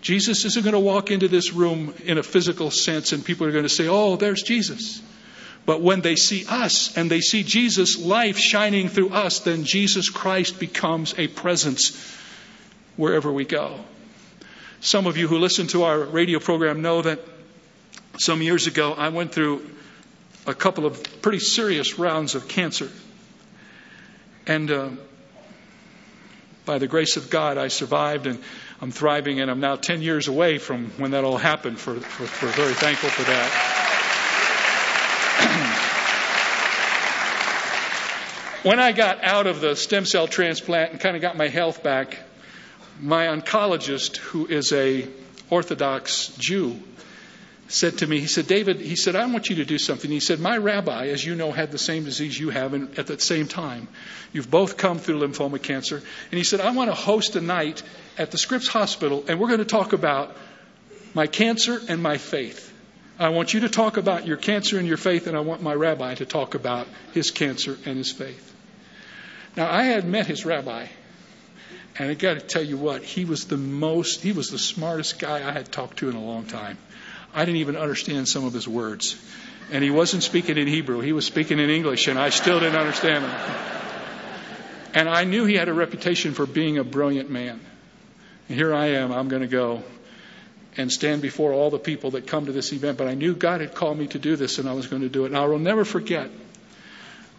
Jesus 0.00 0.44
isn't 0.44 0.62
going 0.62 0.74
to 0.74 0.78
walk 0.78 1.10
into 1.10 1.28
this 1.28 1.52
room 1.52 1.92
in 2.04 2.18
a 2.18 2.22
physical 2.22 2.70
sense 2.70 3.12
and 3.12 3.24
people 3.24 3.46
are 3.46 3.52
going 3.52 3.64
to 3.64 3.68
say, 3.68 3.88
Oh, 3.88 4.16
there's 4.16 4.42
Jesus. 4.42 5.02
But 5.68 5.82
when 5.82 6.00
they 6.00 6.16
see 6.16 6.46
us 6.48 6.96
and 6.96 7.10
they 7.10 7.20
see 7.20 7.42
Jesus' 7.42 7.98
life 7.98 8.38
shining 8.38 8.88
through 8.88 9.10
us, 9.10 9.40
then 9.40 9.64
Jesus 9.64 10.08
Christ 10.08 10.58
becomes 10.58 11.14
a 11.18 11.28
presence 11.28 12.16
wherever 12.96 13.30
we 13.30 13.44
go. 13.44 13.78
Some 14.80 15.06
of 15.06 15.18
you 15.18 15.28
who 15.28 15.36
listen 15.36 15.66
to 15.66 15.82
our 15.82 16.00
radio 16.00 16.38
program 16.38 16.80
know 16.80 17.02
that 17.02 17.20
some 18.18 18.40
years 18.40 18.66
ago 18.66 18.94
I 18.94 19.10
went 19.10 19.32
through 19.32 19.68
a 20.46 20.54
couple 20.54 20.86
of 20.86 21.20
pretty 21.20 21.40
serious 21.40 21.98
rounds 21.98 22.34
of 22.34 22.48
cancer. 22.48 22.88
And 24.46 24.70
uh, 24.70 24.88
by 26.64 26.78
the 26.78 26.86
grace 26.86 27.18
of 27.18 27.28
God, 27.28 27.58
I 27.58 27.68
survived 27.68 28.26
and 28.26 28.42
I'm 28.80 28.90
thriving, 28.90 29.40
and 29.40 29.50
I'm 29.50 29.60
now 29.60 29.76
10 29.76 30.00
years 30.00 30.28
away 30.28 30.56
from 30.56 30.92
when 30.96 31.10
that 31.10 31.24
all 31.24 31.36
happened. 31.36 31.78
For, 31.78 31.96
for, 31.96 32.24
for 32.26 32.46
very 32.46 32.72
thankful 32.72 33.10
for 33.10 33.24
that. 33.24 33.87
When 38.68 38.78
I 38.78 38.92
got 38.92 39.24
out 39.24 39.46
of 39.46 39.62
the 39.62 39.74
stem 39.74 40.04
cell 40.04 40.26
transplant 40.26 40.92
and 40.92 41.00
kind 41.00 41.16
of 41.16 41.22
got 41.22 41.38
my 41.38 41.48
health 41.48 41.82
back, 41.82 42.18
my 43.00 43.28
oncologist, 43.28 44.18
who 44.18 44.44
is 44.44 44.74
a 44.74 45.08
Orthodox 45.48 46.28
Jew, 46.36 46.78
said 47.68 47.96
to 47.98 48.06
me, 48.06 48.20
he 48.20 48.26
said, 48.26 48.46
David, 48.46 48.78
he 48.78 48.94
said, 48.94 49.16
I 49.16 49.24
want 49.24 49.48
you 49.48 49.56
to 49.56 49.64
do 49.64 49.78
something. 49.78 50.10
He 50.10 50.20
said, 50.20 50.38
my 50.38 50.58
rabbi, 50.58 51.06
as 51.06 51.24
you 51.24 51.34
know, 51.34 51.50
had 51.50 51.72
the 51.72 51.78
same 51.78 52.04
disease 52.04 52.38
you 52.38 52.50
have 52.50 52.74
and 52.74 52.98
at 52.98 53.06
the 53.06 53.18
same 53.18 53.48
time. 53.48 53.88
You've 54.34 54.50
both 54.50 54.76
come 54.76 54.98
through 54.98 55.20
lymphoma 55.20 55.62
cancer. 55.62 55.96
And 55.96 56.36
he 56.36 56.44
said, 56.44 56.60
I 56.60 56.72
want 56.72 56.90
to 56.90 56.94
host 56.94 57.36
a 57.36 57.40
night 57.40 57.82
at 58.18 58.32
the 58.32 58.36
Scripps 58.36 58.68
Hospital 58.68 59.24
and 59.28 59.40
we're 59.40 59.48
going 59.48 59.60
to 59.60 59.64
talk 59.64 59.94
about 59.94 60.36
my 61.14 61.26
cancer 61.26 61.80
and 61.88 62.02
my 62.02 62.18
faith. 62.18 62.70
I 63.18 63.30
want 63.30 63.54
you 63.54 63.60
to 63.60 63.70
talk 63.70 63.96
about 63.96 64.26
your 64.26 64.36
cancer 64.36 64.78
and 64.78 64.86
your 64.86 64.98
faith, 64.98 65.26
and 65.26 65.36
I 65.38 65.40
want 65.40 65.62
my 65.62 65.72
rabbi 65.72 66.16
to 66.16 66.26
talk 66.26 66.54
about 66.54 66.86
his 67.14 67.30
cancer 67.30 67.78
and 67.86 67.96
his 67.96 68.12
faith. 68.12 68.56
Now, 69.58 69.68
I 69.68 69.86
had 69.86 70.04
met 70.04 70.28
his 70.28 70.46
rabbi, 70.46 70.86
and 71.98 72.08
I 72.08 72.14
got 72.14 72.34
to 72.34 72.40
tell 72.40 72.62
you 72.62 72.76
what, 72.76 73.02
he 73.02 73.24
was 73.24 73.46
the 73.46 73.56
most, 73.56 74.22
he 74.22 74.30
was 74.30 74.50
the 74.50 74.58
smartest 74.58 75.18
guy 75.18 75.38
I 75.38 75.50
had 75.50 75.72
talked 75.72 75.98
to 75.98 76.08
in 76.08 76.14
a 76.14 76.22
long 76.22 76.44
time. 76.44 76.78
I 77.34 77.44
didn't 77.44 77.56
even 77.56 77.74
understand 77.74 78.28
some 78.28 78.44
of 78.44 78.52
his 78.52 78.68
words. 78.68 79.20
And 79.72 79.82
he 79.82 79.90
wasn't 79.90 80.22
speaking 80.22 80.58
in 80.58 80.68
Hebrew, 80.68 81.00
he 81.00 81.12
was 81.12 81.26
speaking 81.26 81.58
in 81.58 81.70
English, 81.70 82.06
and 82.06 82.20
I 82.20 82.28
still 82.28 82.60
didn't 82.60 82.78
understand 82.78 83.24
him. 83.24 83.34
And 84.94 85.08
I 85.08 85.24
knew 85.24 85.44
he 85.44 85.56
had 85.56 85.68
a 85.68 85.74
reputation 85.74 86.34
for 86.34 86.46
being 86.46 86.78
a 86.78 86.84
brilliant 86.84 87.28
man. 87.28 87.58
And 88.48 88.56
here 88.56 88.72
I 88.72 88.90
am, 88.90 89.10
I'm 89.10 89.26
going 89.26 89.42
to 89.42 89.48
go 89.48 89.82
and 90.76 90.92
stand 90.92 91.20
before 91.20 91.52
all 91.52 91.70
the 91.70 91.80
people 91.80 92.12
that 92.12 92.28
come 92.28 92.46
to 92.46 92.52
this 92.52 92.72
event. 92.72 92.96
But 92.96 93.08
I 93.08 93.14
knew 93.14 93.34
God 93.34 93.60
had 93.60 93.74
called 93.74 93.98
me 93.98 94.06
to 94.06 94.20
do 94.20 94.36
this 94.36 94.60
and 94.60 94.68
I 94.68 94.74
was 94.74 94.86
going 94.86 95.02
to 95.02 95.08
do 95.08 95.24
it. 95.24 95.32
And 95.32 95.36
I 95.36 95.46
will 95.46 95.58
never 95.58 95.84
forget, 95.84 96.30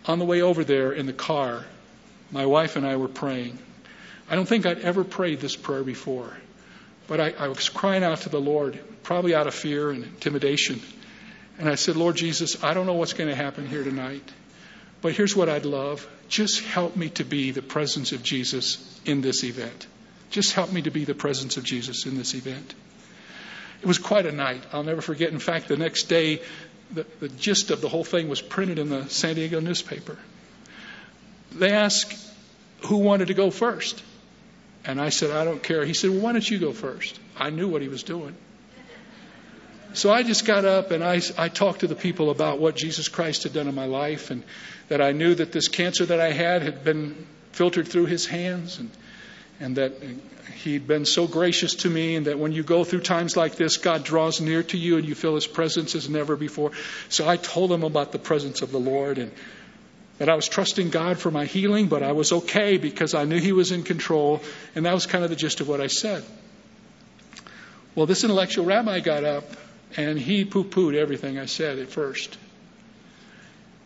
on 0.06 0.20
the 0.20 0.26
way 0.26 0.42
over 0.42 0.66
there 0.66 0.92
in 0.92 1.06
the 1.06 1.14
car, 1.14 1.64
my 2.32 2.46
wife 2.46 2.76
and 2.76 2.86
I 2.86 2.96
were 2.96 3.08
praying. 3.08 3.58
I 4.30 4.36
don't 4.36 4.48
think 4.48 4.66
I'd 4.66 4.80
ever 4.80 5.04
prayed 5.04 5.40
this 5.40 5.56
prayer 5.56 5.84
before. 5.84 6.38
But 7.08 7.20
I, 7.20 7.30
I 7.32 7.48
was 7.48 7.70
crying 7.70 8.04
out 8.04 8.22
to 8.22 8.30
the 8.30 8.40
Lord, 8.40 8.80
probably 9.02 9.34
out 9.34 9.48
of 9.48 9.56
fear 9.56 9.90
and 9.90 10.04
intimidation. 10.04 10.80
And 11.58 11.68
I 11.68 11.76
said, 11.76 11.96
Lord 11.96 12.16
Jesus, 12.16 12.64
I 12.64 12.74
don't 12.74 12.86
know 12.86 12.94
what's 12.94 13.14
going 13.14 13.30
to 13.30 13.36
happen 13.36 13.68
here 13.68 13.84
tonight. 13.84 14.32
But 15.02 15.14
here's 15.14 15.36
what 15.36 15.50
I'd 15.50 15.66
love 15.66 16.08
just 16.28 16.64
help 16.64 16.96
me 16.96 17.10
to 17.10 17.24
be 17.24 17.50
the 17.50 17.64
presence 17.64 18.12
of 18.12 18.22
Jesus 18.22 19.02
in 19.06 19.22
this 19.22 19.44
event. 19.44 19.88
Just 20.30 20.54
help 20.54 20.72
me 20.72 20.84
to 20.84 20.92
be 20.92 21.06
the 21.06 21.16
presence 21.16 21.58
of 21.58 21.64
Jesus 21.64 22.06
in 22.06 22.16
this 22.16 22.36
event. 22.36 22.76
It 23.82 23.88
was 23.88 23.98
quite 23.98 24.28
a 24.28 24.32
night. 24.32 24.64
I'll 24.72 24.84
never 24.84 25.02
forget. 25.02 25.32
In 25.32 25.40
fact, 25.40 25.68
the 25.68 25.78
next 25.78 26.04
day, 26.04 26.42
the, 26.94 27.06
the 27.20 27.30
gist 27.30 27.72
of 27.72 27.82
the 27.82 27.90
whole 27.90 28.04
thing 28.04 28.30
was 28.30 28.42
printed 28.42 28.78
in 28.78 28.90
the 28.90 29.10
San 29.10 29.36
Diego 29.36 29.60
newspaper. 29.60 30.18
They 31.52 31.72
asked 31.72 32.28
who 32.86 32.98
wanted 32.98 33.28
to 33.28 33.34
go 33.34 33.52
first. 33.52 34.04
And 34.86 35.02
I 35.02 35.10
said, 35.10 35.32
I 35.32 35.44
don't 35.44 35.62
care. 35.62 35.86
He 35.86 35.94
said, 35.94 36.12
Well, 36.12 36.22
why 36.22 36.32
don't 36.32 36.50
you 36.50 36.60
go 36.60 36.72
first? 36.72 37.20
I 37.38 37.50
knew 37.50 37.68
what 37.68 37.82
he 37.82 37.88
was 37.88 38.04
doing. 38.04 38.36
So 39.94 40.12
I 40.12 40.24
just 40.24 40.46
got 40.46 40.66
up 40.66 40.92
and 40.92 41.04
I, 41.04 41.22
I 41.38 41.50
talked 41.50 41.80
to 41.80 41.88
the 41.88 41.96
people 41.96 42.30
about 42.30 42.60
what 42.60 42.76
Jesus 42.76 43.08
Christ 43.08 43.44
had 43.44 43.54
done 43.54 43.68
in 43.68 43.74
my 43.74 43.86
life 43.86 44.30
and 44.30 44.44
that 44.88 45.02
I 45.02 45.14
knew 45.14 45.34
that 45.34 45.52
this 45.52 45.68
cancer 45.68 46.06
that 46.06 46.20
I 46.20 46.32
had 46.32 46.62
had 46.62 46.84
been 46.84 47.26
filtered 47.54 47.88
through 47.88 48.06
his 48.06 48.28
hands 48.28 48.78
and, 48.78 48.92
and 49.60 49.78
that 49.78 49.94
he'd 50.64 50.88
been 50.88 51.06
so 51.06 51.28
gracious 51.28 51.74
to 51.76 51.90
me 51.90 52.16
and 52.16 52.28
that 52.28 52.38
when 52.38 52.52
you 52.52 52.62
go 52.62 52.84
through 52.84 53.02
times 53.02 53.36
like 53.36 53.56
this, 53.56 53.78
God 53.78 54.04
draws 54.04 54.40
near 54.40 54.62
to 54.62 54.78
you 54.78 54.98
and 54.98 55.08
you 55.08 55.16
feel 55.16 55.34
his 55.34 55.48
presence 55.48 55.96
as 55.96 56.08
never 56.08 56.36
before. 56.36 56.72
So 57.10 57.28
I 57.28 57.38
told 57.38 57.72
them 57.72 57.84
about 57.84 58.12
the 58.12 58.20
presence 58.20 58.62
of 58.62 58.72
the 58.72 58.80
Lord 58.80 59.18
and 59.18 59.32
that 60.20 60.30
I 60.30 60.36
was 60.36 60.48
trusting 60.48 60.90
God 60.90 61.18
for 61.18 61.32
my 61.32 61.46
healing, 61.46 61.88
but 61.88 62.04
I 62.04 62.12
was 62.12 62.32
okay 62.32 62.78
because 62.78 63.14
I 63.14 63.24
knew 63.24 63.40
he 63.40 63.54
was 63.54 63.72
in 63.72 63.84
control. 63.84 64.42
And 64.76 64.86
that 64.86 64.94
was 64.94 65.06
kind 65.06 65.24
of 65.24 65.30
the 65.30 65.36
gist 65.36 65.62
of 65.62 65.68
what 65.68 65.82
I 65.82 65.88
said. 65.88 66.24
Well, 67.96 68.06
this 68.06 68.24
intellectual 68.24 68.66
rabbi 68.66 69.00
got 69.00 69.24
up 69.24 69.46
and 69.98 70.20
he 70.20 70.46
poo 70.46 70.66
pooed 70.66 70.96
everything 70.96 71.40
I 71.40 71.46
said 71.46 71.80
at 71.80 71.90
first. 71.90 72.38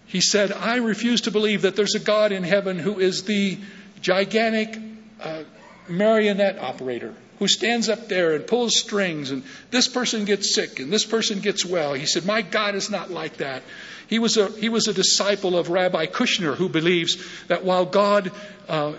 He 0.08 0.22
said, 0.22 0.52
I 0.52 0.78
refuse 0.78 1.22
to 1.22 1.32
believe 1.32 1.62
that 1.62 1.76
there's 1.76 1.96
a 1.96 2.00
God 2.00 2.32
in 2.32 2.44
heaven 2.44 2.78
who 2.78 3.00
is 3.00 3.24
the 3.24 3.58
gigantic 4.02 4.78
uh, 5.22 5.44
marionette 5.88 6.60
operator 6.60 7.14
who 7.44 7.48
stands 7.50 7.89
up 7.89 8.08
there 8.08 8.36
and 8.36 8.48
pulls 8.48 8.80
strings, 8.80 9.32
and 9.32 9.44
this 9.70 9.89
person 9.89 10.24
gets 10.24 10.56
sick 10.56 10.80
and 10.80 10.94
this 10.94 11.04
person 11.04 11.41
gets 11.41 11.66
well. 11.66 11.94
He 11.94 12.06
said, 12.06 12.26
My 12.26 12.41
God 12.41 12.74
is 12.74 12.89
not 12.89 13.12
like 13.12 13.38
that. 13.38 13.64
He 14.08 14.18
was 14.18 14.38
a, 14.38 14.48
he 14.48 14.70
was 14.70 14.88
a 14.88 14.94
disciple 14.94 15.58
of 15.58 15.68
Rabbi 15.68 16.06
Kushner 16.06 16.56
who 16.56 16.70
believes 16.70 17.22
that 17.48 17.66
while 17.66 17.84
God, 17.84 18.32
uh, 18.70 18.94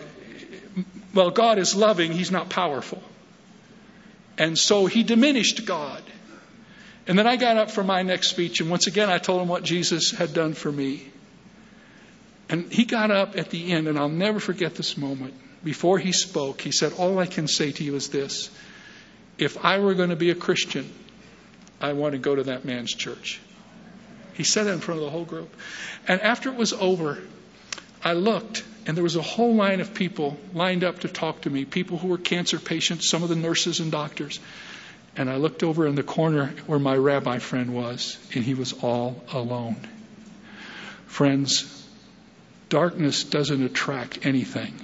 while 1.15 1.31
God 1.31 1.57
is 1.57 1.75
loving, 1.75 2.13
he's 2.13 2.31
not 2.31 2.51
powerful. 2.51 3.03
And 4.37 4.59
so 4.59 4.85
he 4.85 5.05
diminished 5.05 5.65
God. 5.65 6.03
And 7.07 7.19
then 7.19 7.27
I 7.27 7.37
got 7.37 7.57
up 7.57 7.71
for 7.71 7.83
my 7.83 8.03
next 8.03 8.29
speech, 8.29 8.61
and 8.61 8.69
once 8.69 8.87
again 8.87 9.09
I 9.09 9.17
told 9.17 9.41
him 9.41 9.49
what 9.49 9.63
Jesus 9.63 10.11
had 10.11 10.35
done 10.35 10.53
for 10.53 10.71
me. 10.71 11.11
And 12.51 12.71
he 12.71 12.85
got 12.85 13.11
up 13.11 13.39
at 13.39 13.49
the 13.49 13.73
end, 13.73 13.89
and 13.89 13.99
I'll 13.99 14.11
never 14.11 14.39
forget 14.39 14.75
this 14.75 14.99
moment. 14.99 15.33
Before 15.65 15.99
he 15.99 16.13
spoke, 16.13 16.61
he 16.61 16.71
said, 16.71 16.93
All 16.93 17.19
I 17.19 17.27
can 17.27 17.49
say 17.49 17.73
to 17.73 17.85
you 17.85 17.95
is 17.97 18.09
this 18.09 18.51
if 19.39 19.65
I 19.65 19.79
were 19.79 19.95
going 19.95 20.11
to 20.11 20.17
be 20.17 20.31
a 20.31 20.35
Christian, 20.35 20.93
I 21.81 21.95
want 21.95 22.13
to 22.13 22.19
go 22.19 22.35
to 22.35 22.45
that 22.45 22.65
man's 22.65 22.93
church. 22.93 23.41
He 24.35 24.45
said 24.45 24.65
that 24.65 24.75
in 24.75 24.81
front 24.81 25.01
of 25.01 25.05
the 25.05 25.11
whole 25.11 25.25
group. 25.25 25.55
And 26.07 26.21
after 26.21 26.51
it 26.51 26.57
was 26.57 26.73
over, 26.73 27.19
I 28.03 28.13
looked, 28.13 28.65
and 28.87 28.97
there 28.97 29.05
was 29.05 29.17
a 29.17 29.23
whole 29.23 29.55
line 29.55 29.81
of 29.81 29.95
people 29.95 30.37
lined 30.53 30.85
up 30.85 31.01
to 31.01 31.09
talk 31.09 31.43
to 31.43 31.51
me 31.51 31.65
people 31.65 31.99
who 31.99 32.09
were 32.09 32.19
cancer 32.19 32.59
patients, 32.59 33.09
some 33.09 33.23
of 33.23 33.29
the 33.29 33.37
nurses 33.37 33.81
and 33.81 33.91
doctors. 33.91 34.41
And 35.17 35.31
I 35.31 35.37
looked 35.37 35.63
over 35.63 35.87
in 35.87 35.95
the 35.95 36.03
corner 36.03 36.53
where 36.67 36.79
my 36.79 36.97
rabbi 36.97 37.39
friend 37.39 37.75
was, 37.75 38.19
and 38.35 38.45
he 38.45 38.55
was 38.55 38.73
all 38.73 39.23
alone. 39.33 39.77
Friends, 41.07 41.87
darkness 42.69 43.23
doesn't 43.23 43.63
attract 43.63 44.27
anything, 44.27 44.75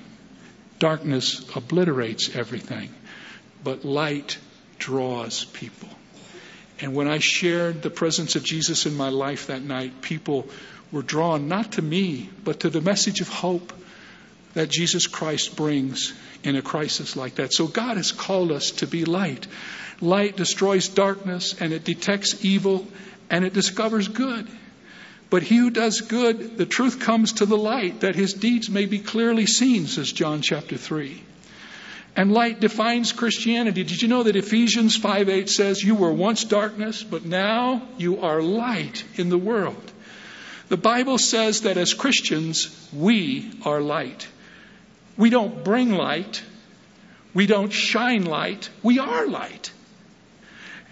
darkness 0.81 1.49
obliterates 1.55 2.35
everything, 2.35 2.93
but 3.63 3.85
light 3.85 4.39
draws 4.79 5.45
people. 5.45 5.89
And 6.81 6.95
when 6.95 7.07
I 7.07 7.19
shared 7.19 7.83
the 7.83 7.91
presence 7.91 8.35
of 8.35 8.43
Jesus 8.43 8.87
in 8.87 8.97
my 8.97 9.11
life 9.11 9.47
that 9.47 9.63
night, 9.63 10.01
people 10.03 10.49
were 10.91 11.03
drawn 11.03 11.47
not 11.47 11.73
to 11.73 11.83
me, 11.83 12.29
but 12.43 12.61
to 12.61 12.71
the 12.71 12.81
message 12.81 13.21
of 13.21 13.29
hope 13.29 13.73
that 14.55 14.71
Jesus 14.71 15.07
Christ 15.07 15.55
brings 15.55 16.13
in 16.43 16.57
a 16.57 16.63
crisis 16.63 17.15
like 17.15 17.37
that. 17.37 17.53
So 17.53 17.67
God 17.67 17.99
has 17.99 18.11
called 18.11 18.51
us 18.51 18.73
to 18.73 18.87
be 18.87 19.05
light. 19.05 19.47
Light 20.01 20.37
destroys 20.37 20.89
darkness 20.89 21.55
and 21.61 21.73
it 21.73 21.85
detects 21.85 22.45
evil 22.45 22.87
and 23.29 23.45
it 23.45 23.53
discovers 23.53 24.09
good. 24.09 24.49
But 25.31 25.45
he 25.45 25.57
who 25.57 25.71
does 25.71 26.01
good, 26.01 26.59
the 26.59 26.67
truth 26.67 26.99
comes 26.99 27.35
to 27.35 27.47
the 27.47 27.57
light 27.57 28.01
that 28.01 28.17
his 28.17 28.35
deeds 28.35 28.69
may 28.69 28.87
be 28.87 28.99
clearly 28.99 29.47
seen, 29.47 29.87
says 29.87 30.11
John 30.11 30.43
chapter 30.43 30.77
3. 30.77 31.23
And 32.17 32.33
light 32.33 32.59
defines 32.59 33.13
Christianity. 33.13 33.85
Did 33.85 34.03
you 34.03 34.09
know 34.09 34.25
that 34.25 34.35
Ephesians 34.35 34.97
5 34.97 35.29
8 35.29 35.49
says, 35.49 35.83
You 35.83 35.95
were 35.95 36.13
once 36.13 36.43
darkness, 36.43 37.05
but 37.05 37.25
now 37.25 37.83
you 37.97 38.23
are 38.23 38.43
light 38.43 39.05
in 39.15 39.29
the 39.29 39.39
world? 39.39 39.93
The 40.69 40.77
Bible 40.77 41.19
says 41.19 41.63
that 41.63 41.77
as 41.77 41.95
Christians, 41.95 42.89
we 42.93 43.53
are 43.65 43.81
light. 43.81 44.27
We 45.17 45.31
don't 45.31 45.63
bring 45.63 45.93
light, 45.93 46.43
we 47.35 47.47
don't 47.47 47.73
shine 47.73 48.25
light, 48.25 48.71
we 48.83 48.99
are 48.99 49.27
light. 49.27 49.71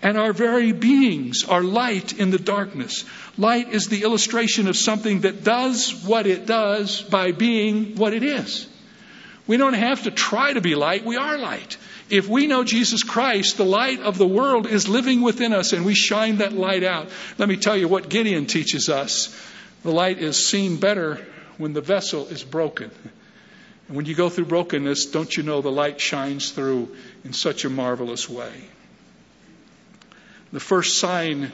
And 0.01 0.17
our 0.17 0.33
very 0.33 0.73
beings 0.73 1.45
are 1.45 1.63
light 1.63 2.13
in 2.13 2.31
the 2.31 2.39
darkness. 2.39 3.05
Light 3.37 3.71
is 3.71 3.89
the 3.89 4.03
illustration 4.03 4.69
of 4.69 4.77
something 4.77 5.23
that 5.23 5.43
does 5.43 6.05
what 6.05 6.27
it 6.27 6.47
does 6.47 7.03
by 7.03 7.33
being 7.33 7.97
what 7.97 8.13
it 8.13 8.23
is. 8.23 8.69
We 9.49 9.57
don't 9.57 9.75
have 9.75 10.05
to 10.05 10.11
try 10.11 10.53
to 10.53 10.61
be 10.61 10.75
light, 10.75 11.05
we 11.05 11.17
are 11.17 11.39
light. 11.39 11.79
If 12.11 12.29
we 12.29 12.47
know 12.47 12.65
Jesus 12.65 13.03
Christ, 13.03 13.57
the 13.57 13.65
light 13.65 14.01
of 14.01 14.19
the 14.19 14.27
world 14.27 14.67
is 14.67 14.89
living 14.89 15.23
within 15.23 15.53
us 15.53 15.73
and 15.73 15.85
we 15.85 15.95
shine 15.95 16.39
that 16.39 16.53
light 16.53 16.85
out. 16.85 17.09
Let 17.39 17.49
me 17.49 17.57
tell 17.57 17.77
you 17.77 17.89
what 17.89 18.09
Gideon 18.09 18.47
teaches 18.47 18.89
us. 18.89 19.35
The 19.83 19.91
light 19.91 20.19
is 20.19 20.49
seen 20.49 20.77
better 20.77 21.27
when 21.57 21.73
the 21.73 21.81
vessel 21.81 22.29
is 22.29 22.45
broken. 22.45 22.91
And 23.89 23.97
when 23.97 24.07
you 24.07 24.15
go 24.15 24.29
through 24.29 24.47
brokenness, 24.47 25.07
don't 25.07 25.35
you 25.35 25.43
know 25.43 25.61
the 25.61 25.73
light 25.73 26.01
shines 26.01 26.51
through 26.51 26.95
in 27.25 27.33
such 27.33 27.65
a 27.65 27.71
marvelous 27.71 28.29
way? 28.29 28.53
The 30.53 30.61
first 30.61 30.99
sign 30.99 31.53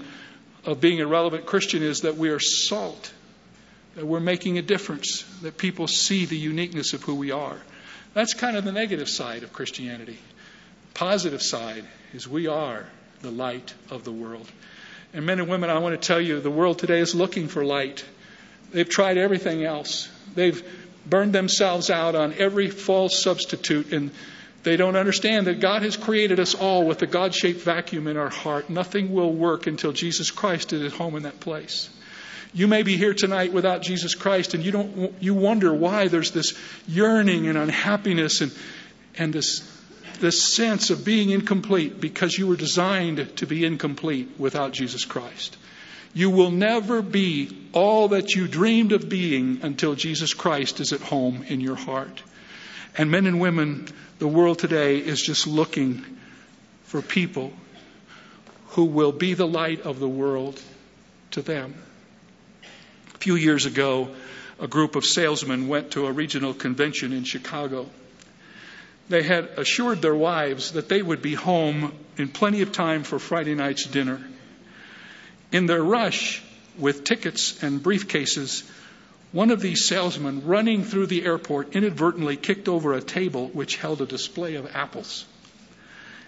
of 0.65 0.81
being 0.81 1.01
a 1.01 1.07
relevant 1.07 1.47
Christian 1.47 1.83
is 1.83 2.03
that 2.03 2.17
we 2.17 2.31
are 2.31 2.41
salt, 2.41 3.13
that 3.97 4.07
we're 4.07 4.21
making 4.21 4.59
a 4.59 4.63
difference, 4.63 5.23
that 5.43 5.59
people 5.59 5.89
see 5.89 6.27
the 6.27 6.39
uniqueness 6.39 6.93
of 6.93 7.03
who 7.03 7.15
we 7.15 7.31
are. 7.31 7.57
That's 8.15 8.35
kind 8.35 8.57
of 8.57 8.65
the 8.65 8.73
negative 8.73 9.09
side 9.09 9.43
of 9.43 9.53
Christianity. 9.53 10.19
Positive 10.95 11.43
side 11.43 11.85
is 12.13 12.29
we 12.29 12.47
are 12.47 12.87
the 13.23 13.33
light 13.33 13.75
of 13.91 14.05
the 14.05 14.13
world. 14.13 14.51
And 15.13 15.27
men 15.27 15.41
and 15.41 15.49
women, 15.49 15.71
I 15.71 15.79
want 15.79 16.01
to 16.01 16.07
tell 16.07 16.21
you, 16.21 16.41
the 16.41 16.51
world 16.51 16.79
today 16.79 17.01
is 17.01 17.15
looking 17.15 17.49
for 17.49 17.65
light. 17.65 18.05
They've 18.73 18.89
tried 18.89 19.19
everything 19.19 19.65
else. 19.65 20.09
They've 20.35 20.63
burned 21.07 21.33
themselves 21.33 21.91
out 21.91 22.15
on 22.15 22.35
every 22.35 22.71
false 22.71 23.23
substitute 23.23 23.93
and 23.93 24.11
they 24.65 24.77
don't 24.77 24.97
understand 24.97 25.47
that 25.47 25.61
God 25.61 25.83
has 25.83 25.97
created 25.97 26.41
us 26.41 26.55
all 26.55 26.87
with 26.87 27.03
a 27.03 27.07
God 27.07 27.35
shaped 27.35 27.61
vacuum 27.61 28.07
in 28.07 28.17
our 28.17 28.31
heart. 28.31 28.71
Nothing 28.71 29.13
will 29.13 29.31
work 29.31 29.67
until 29.67 29.93
Jesus 29.93 30.31
Christ 30.31 30.73
is 30.73 30.83
at 30.83 30.99
home 30.99 31.17
in 31.17 31.25
that 31.25 31.39
place. 31.39 31.91
You 32.55 32.67
may 32.67 32.83
be 32.83 32.97
here 32.97 33.13
tonight 33.13 33.53
without 33.53 33.83
Jesus 33.83 34.15
Christ 34.15 34.55
and 34.55 34.65
you 34.65 34.73
don't, 34.73 35.15
you 35.21 35.35
wonder 35.35 35.75
why 35.75 36.09
there's 36.09 36.31
this 36.31 36.59
yearning 36.89 37.47
and 37.47 37.59
unhappiness 37.59 38.41
and, 38.41 38.53
and 39.19 39.33
this, 39.35 39.71
this 40.21 40.55
sense 40.55 40.89
of 40.89 41.05
being 41.05 41.31
incomplete 41.31 42.01
because 42.01 42.33
you 42.39 42.47
were 42.47 42.57
designed 42.57 43.37
to 43.37 43.47
be 43.47 43.67
incomplete 43.67 44.31
without 44.39 44.73
Jesus 44.73 45.05
Christ. 45.05 45.59
You 46.15 46.31
will 46.31 46.53
never 46.53 47.03
be 47.03 47.69
all 47.73 48.09
that 48.09 48.35
you 48.35 48.49
dreamed 48.49 48.93
of 48.93 49.09
being 49.09 49.61
until 49.63 49.95
Jesus 49.95 50.33
Christ 50.33 50.81
is 50.81 50.93
at 50.93 51.01
home 51.01 51.45
in 51.49 51.61
your 51.61 51.75
heart. 51.75 52.23
And 52.97 53.11
men 53.11 53.27
and 53.27 53.41
women, 53.41 53.89
the 54.19 54.29
world 54.29 54.59
today 54.59 54.99
is 54.99 55.21
just 55.21 55.47
looking 55.47 56.05
for 56.85 57.03
people 57.03 57.53
who 58.69 58.85
will 58.85 59.13
be 59.13 59.35
the 59.35 59.47
light 59.47 59.83
of 59.83 59.99
the 59.99 60.09
world 60.09 60.61
to 61.33 61.43
them. 61.43 61.75
A 63.15 63.19
few 63.19 63.35
years 63.35 63.67
ago, 63.67 64.11
a 64.61 64.69
group 64.69 64.95
of 64.95 65.05
salesmen 65.05 65.67
went 65.67 65.93
to 65.93 66.07
a 66.07 66.13
regional 66.13 66.55
convention 66.55 67.13
in 67.13 67.25
Chicago. 67.25 67.87
They 69.09 69.23
had 69.23 69.45
assured 69.57 70.01
their 70.01 70.15
wives 70.15 70.73
that 70.73 70.89
they 70.89 71.03
would 71.03 71.21
be 71.21 71.35
home 71.35 71.93
in 72.17 72.29
plenty 72.29 72.63
of 72.63 72.73
time 72.73 73.03
for 73.03 73.19
Friday 73.19 73.55
night's 73.55 73.87
dinner. 73.87 74.21
In 75.53 75.67
their 75.67 75.83
rush 75.83 76.43
with 76.79 77.05
tickets 77.05 77.63
and 77.63 77.83
briefcases, 77.83 78.69
one 79.35 79.51
of 79.51 79.61
these 79.61 79.89
salesmen 79.89 80.47
running 80.47 80.85
through 80.85 81.07
the 81.07 81.25
airport 81.25 81.75
inadvertently 81.75 82.37
kicked 82.37 82.69
over 82.69 82.93
a 82.93 83.01
table 83.01 83.49
which 83.49 83.77
held 83.77 84.01
a 84.01 84.07
display 84.07 84.55
of 84.55 84.77
apples. 84.77 85.25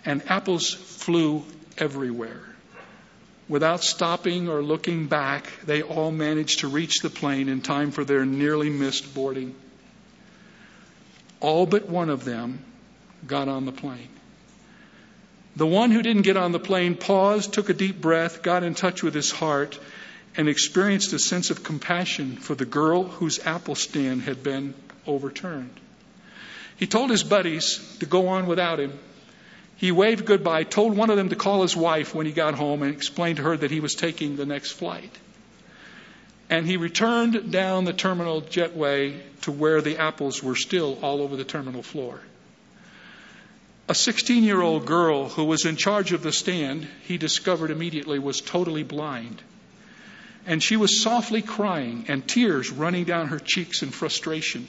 And 0.04 0.28
apples 0.28 0.74
flew 0.74 1.44
everywhere. 1.78 2.40
Without 3.48 3.84
stopping 3.84 4.48
or 4.48 4.60
looking 4.60 5.06
back, 5.06 5.52
they 5.64 5.82
all 5.82 6.10
managed 6.10 6.60
to 6.60 6.68
reach 6.68 6.98
the 6.98 7.08
plane 7.08 7.48
in 7.48 7.62
time 7.62 7.92
for 7.92 8.04
their 8.04 8.26
nearly 8.26 8.70
missed 8.70 9.14
boarding. 9.14 9.54
All 11.38 11.64
but 11.64 11.88
one 11.88 12.10
of 12.10 12.24
them 12.24 12.64
got 13.24 13.46
on 13.46 13.66
the 13.66 13.72
plane. 13.72 14.08
The 15.54 15.66
one 15.66 15.92
who 15.92 16.02
didn't 16.02 16.22
get 16.22 16.36
on 16.36 16.50
the 16.50 16.58
plane 16.58 16.96
paused, 16.96 17.52
took 17.52 17.68
a 17.68 17.72
deep 17.72 18.00
breath, 18.00 18.42
got 18.42 18.64
in 18.64 18.74
touch 18.74 19.04
with 19.04 19.14
his 19.14 19.30
heart, 19.30 19.78
and 20.36 20.48
experienced 20.48 21.12
a 21.12 21.18
sense 21.18 21.50
of 21.50 21.64
compassion 21.64 22.36
for 22.36 22.54
the 22.54 22.66
girl 22.66 23.04
whose 23.04 23.44
apple 23.46 23.74
stand 23.74 24.22
had 24.22 24.42
been 24.42 24.74
overturned. 25.06 25.80
He 26.76 26.86
told 26.86 27.10
his 27.10 27.24
buddies 27.24 27.96
to 28.00 28.06
go 28.06 28.28
on 28.28 28.46
without 28.46 28.78
him. 28.78 28.98
He 29.76 29.92
waved 29.92 30.26
goodbye, 30.26 30.64
told 30.64 30.96
one 30.96 31.10
of 31.10 31.16
them 31.16 31.30
to 31.30 31.36
call 31.36 31.62
his 31.62 31.76
wife 31.76 32.14
when 32.14 32.26
he 32.26 32.32
got 32.32 32.54
home, 32.54 32.82
and 32.82 32.92
explained 32.92 33.38
to 33.38 33.42
her 33.44 33.56
that 33.56 33.70
he 33.70 33.80
was 33.80 33.94
taking 33.94 34.36
the 34.36 34.46
next 34.46 34.72
flight. 34.72 35.10
And 36.48 36.66
he 36.66 36.76
returned 36.76 37.50
down 37.50 37.84
the 37.84 37.92
terminal 37.92 38.42
jetway 38.42 39.20
to 39.42 39.52
where 39.52 39.80
the 39.80 39.98
apples 39.98 40.42
were 40.42 40.54
still 40.54 40.98
all 41.02 41.20
over 41.20 41.36
the 41.36 41.44
terminal 41.44 41.82
floor. 41.82 42.20
A 43.88 43.94
16 43.94 44.44
year 44.44 44.60
old 44.60 44.86
girl 44.86 45.28
who 45.28 45.44
was 45.44 45.64
in 45.64 45.76
charge 45.76 46.12
of 46.12 46.22
the 46.22 46.32
stand, 46.32 46.86
he 47.04 47.18
discovered 47.18 47.70
immediately 47.70 48.18
was 48.18 48.40
totally 48.40 48.82
blind. 48.82 49.42
And 50.46 50.62
she 50.62 50.76
was 50.76 51.02
softly 51.02 51.42
crying 51.42 52.04
and 52.08 52.26
tears 52.26 52.70
running 52.70 53.04
down 53.04 53.28
her 53.28 53.38
cheeks 53.38 53.82
in 53.82 53.90
frustration. 53.90 54.68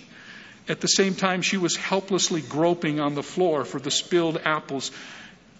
At 0.67 0.81
the 0.81 0.87
same 0.87 1.15
time, 1.15 1.41
she 1.41 1.57
was 1.57 1.75
helplessly 1.75 2.41
groping 2.41 2.99
on 2.99 3.15
the 3.15 3.23
floor 3.23 3.63
for 3.63 3.79
the 3.79 3.91
spilled 3.91 4.41
apples. 4.43 4.91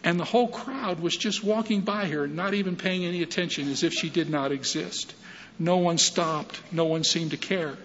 And 0.03 0.19
the 0.19 0.25
whole 0.25 0.47
crowd 0.47 0.99
was 0.99 1.15
just 1.15 1.43
walking 1.43 1.81
by 1.81 2.07
her, 2.07 2.27
not 2.27 2.53
even 2.53 2.75
paying 2.75 3.05
any 3.05 3.21
attention, 3.21 3.69
as 3.69 3.83
if 3.83 3.93
she 3.93 4.09
did 4.09 4.29
not 4.29 4.51
exist. 4.51 5.13
No 5.59 5.77
one 5.77 5.97
stopped. 5.97 6.59
No 6.71 6.85
one 6.85 7.03
seemed 7.03 7.31
to 7.31 7.37
care. 7.37 7.77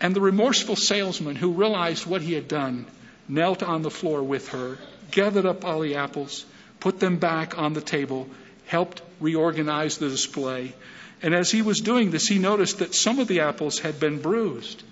And 0.00 0.14
the 0.14 0.20
remorseful 0.20 0.76
salesman, 0.76 1.36
who 1.36 1.52
realized 1.52 2.06
what 2.06 2.22
he 2.22 2.34
had 2.34 2.48
done, 2.48 2.86
knelt 3.28 3.62
on 3.62 3.82
the 3.82 3.90
floor 3.90 4.22
with 4.22 4.48
her, 4.48 4.78
gathered 5.10 5.46
up 5.46 5.64
all 5.64 5.80
the 5.80 5.96
apples, 5.96 6.44
put 6.80 7.00
them 7.00 7.18
back 7.18 7.58
on 7.58 7.72
the 7.72 7.80
table, 7.80 8.28
helped 8.66 9.02
reorganize 9.20 9.98
the 9.98 10.08
display. 10.08 10.74
And 11.22 11.34
as 11.34 11.50
he 11.50 11.62
was 11.62 11.80
doing 11.80 12.10
this, 12.10 12.28
he 12.28 12.38
noticed 12.38 12.78
that 12.78 12.94
some 12.94 13.18
of 13.18 13.28
the 13.28 13.40
apples 13.40 13.80
had 13.80 13.98
been 13.98 14.20
bruised, 14.20 14.82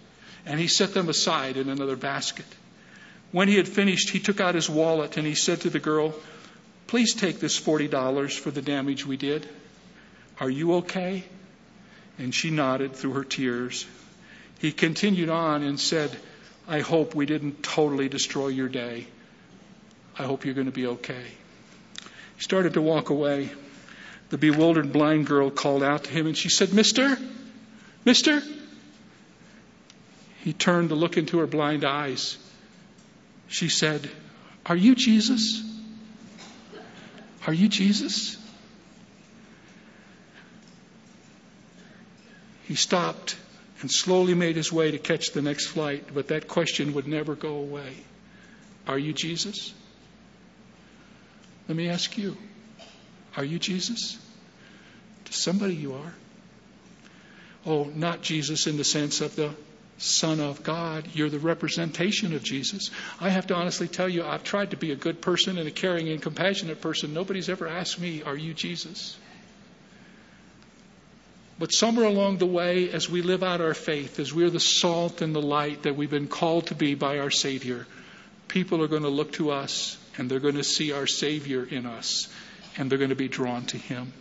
and 0.44 0.58
he 0.58 0.66
set 0.66 0.94
them 0.94 1.08
aside 1.08 1.56
in 1.56 1.68
another 1.68 1.96
basket. 1.96 2.46
When 3.32 3.48
he 3.48 3.56
had 3.56 3.68
finished, 3.68 4.10
he 4.10 4.20
took 4.20 4.40
out 4.40 4.54
his 4.54 4.70
wallet 4.70 5.16
and 5.16 5.26
he 5.26 5.34
said 5.34 5.60
to 5.62 5.70
the 5.70 5.78
girl, 5.78 6.14
Please 6.86 7.14
take 7.14 7.40
this 7.40 7.60
$40 7.60 8.38
for 8.38 8.50
the 8.50 8.62
damage 8.62 9.04
we 9.04 9.16
did. 9.16 9.48
Are 10.38 10.50
you 10.50 10.74
okay? 10.76 11.24
And 12.18 12.34
she 12.34 12.50
nodded 12.50 12.94
through 12.94 13.14
her 13.14 13.24
tears. 13.24 13.86
He 14.60 14.72
continued 14.72 15.28
on 15.28 15.62
and 15.62 15.78
said, 15.78 16.16
I 16.68 16.80
hope 16.80 17.14
we 17.14 17.26
didn't 17.26 17.62
totally 17.62 18.08
destroy 18.08 18.48
your 18.48 18.68
day. 18.68 19.06
I 20.18 20.24
hope 20.24 20.44
you're 20.44 20.54
going 20.54 20.66
to 20.66 20.72
be 20.72 20.86
okay. 20.86 21.24
He 22.36 22.42
started 22.42 22.74
to 22.74 22.82
walk 22.82 23.10
away. 23.10 23.50
The 24.28 24.38
bewildered 24.38 24.92
blind 24.92 25.26
girl 25.26 25.50
called 25.50 25.82
out 25.82 26.04
to 26.04 26.10
him 26.10 26.26
and 26.26 26.36
she 26.36 26.48
said, 26.48 26.72
Mister, 26.72 27.16
Mister. 28.04 28.42
He 30.42 30.52
turned 30.52 30.90
to 30.90 30.94
look 30.94 31.16
into 31.16 31.38
her 31.38 31.46
blind 31.46 31.84
eyes. 31.84 32.38
She 33.48 33.68
said, 33.68 34.08
Are 34.64 34.76
you 34.76 34.94
Jesus? 34.94 35.62
Are 37.46 37.52
you 37.52 37.68
Jesus? 37.68 38.36
He 42.64 42.74
stopped 42.74 43.36
and 43.80 43.90
slowly 43.90 44.34
made 44.34 44.56
his 44.56 44.72
way 44.72 44.90
to 44.90 44.98
catch 44.98 45.30
the 45.32 45.42
next 45.42 45.66
flight, 45.66 46.06
but 46.12 46.28
that 46.28 46.48
question 46.48 46.94
would 46.94 47.06
never 47.06 47.36
go 47.36 47.56
away. 47.56 47.94
Are 48.88 48.98
you 48.98 49.12
Jesus? 49.12 49.72
Let 51.68 51.76
me 51.76 51.88
ask 51.88 52.16
you 52.18 52.36
Are 53.36 53.44
you 53.44 53.58
Jesus? 53.58 54.18
To 55.26 55.32
somebody 55.32 55.74
you 55.74 55.94
are. 55.94 56.14
Oh, 57.66 57.84
not 57.84 58.22
Jesus 58.22 58.66
in 58.66 58.76
the 58.76 58.84
sense 58.84 59.20
of 59.20 59.36
the 59.36 59.50
Son 59.98 60.40
of 60.40 60.62
God. 60.62 61.08
You're 61.14 61.30
the 61.30 61.38
representation 61.38 62.34
of 62.34 62.42
Jesus. 62.42 62.90
I 63.20 63.30
have 63.30 63.48
to 63.48 63.54
honestly 63.54 63.88
tell 63.88 64.08
you, 64.08 64.24
I've 64.24 64.44
tried 64.44 64.70
to 64.70 64.76
be 64.76 64.92
a 64.92 64.96
good 64.96 65.20
person 65.20 65.58
and 65.58 65.66
a 65.66 65.72
caring 65.72 66.08
and 66.08 66.22
compassionate 66.22 66.80
person. 66.80 67.12
Nobody's 67.12 67.48
ever 67.48 67.66
asked 67.66 68.00
me, 68.00 68.22
Are 68.22 68.36
you 68.36 68.54
Jesus? 68.54 69.16
But 71.58 71.72
somewhere 71.72 72.06
along 72.06 72.36
the 72.36 72.46
way, 72.46 72.90
as 72.90 73.08
we 73.08 73.22
live 73.22 73.42
out 73.42 73.62
our 73.62 73.72
faith, 73.72 74.20
as 74.20 74.32
we're 74.32 74.50
the 74.50 74.60
salt 74.60 75.22
and 75.22 75.34
the 75.34 75.40
light 75.40 75.84
that 75.84 75.96
we've 75.96 76.10
been 76.10 76.28
called 76.28 76.66
to 76.66 76.74
be 76.74 76.94
by 76.94 77.18
our 77.18 77.30
Savior, 77.30 77.86
people 78.46 78.82
are 78.82 78.88
going 78.88 79.02
to 79.02 79.08
look 79.08 79.32
to 79.32 79.50
us 79.50 79.96
and 80.18 80.30
they're 80.30 80.38
going 80.38 80.56
to 80.56 80.64
see 80.64 80.92
our 80.92 81.06
Savior 81.06 81.64
in 81.64 81.86
us 81.86 82.28
and 82.76 82.90
they're 82.90 82.98
going 82.98 83.10
to 83.10 83.16
be 83.16 83.28
drawn 83.28 83.64
to 83.66 83.78
Him. 83.78 84.12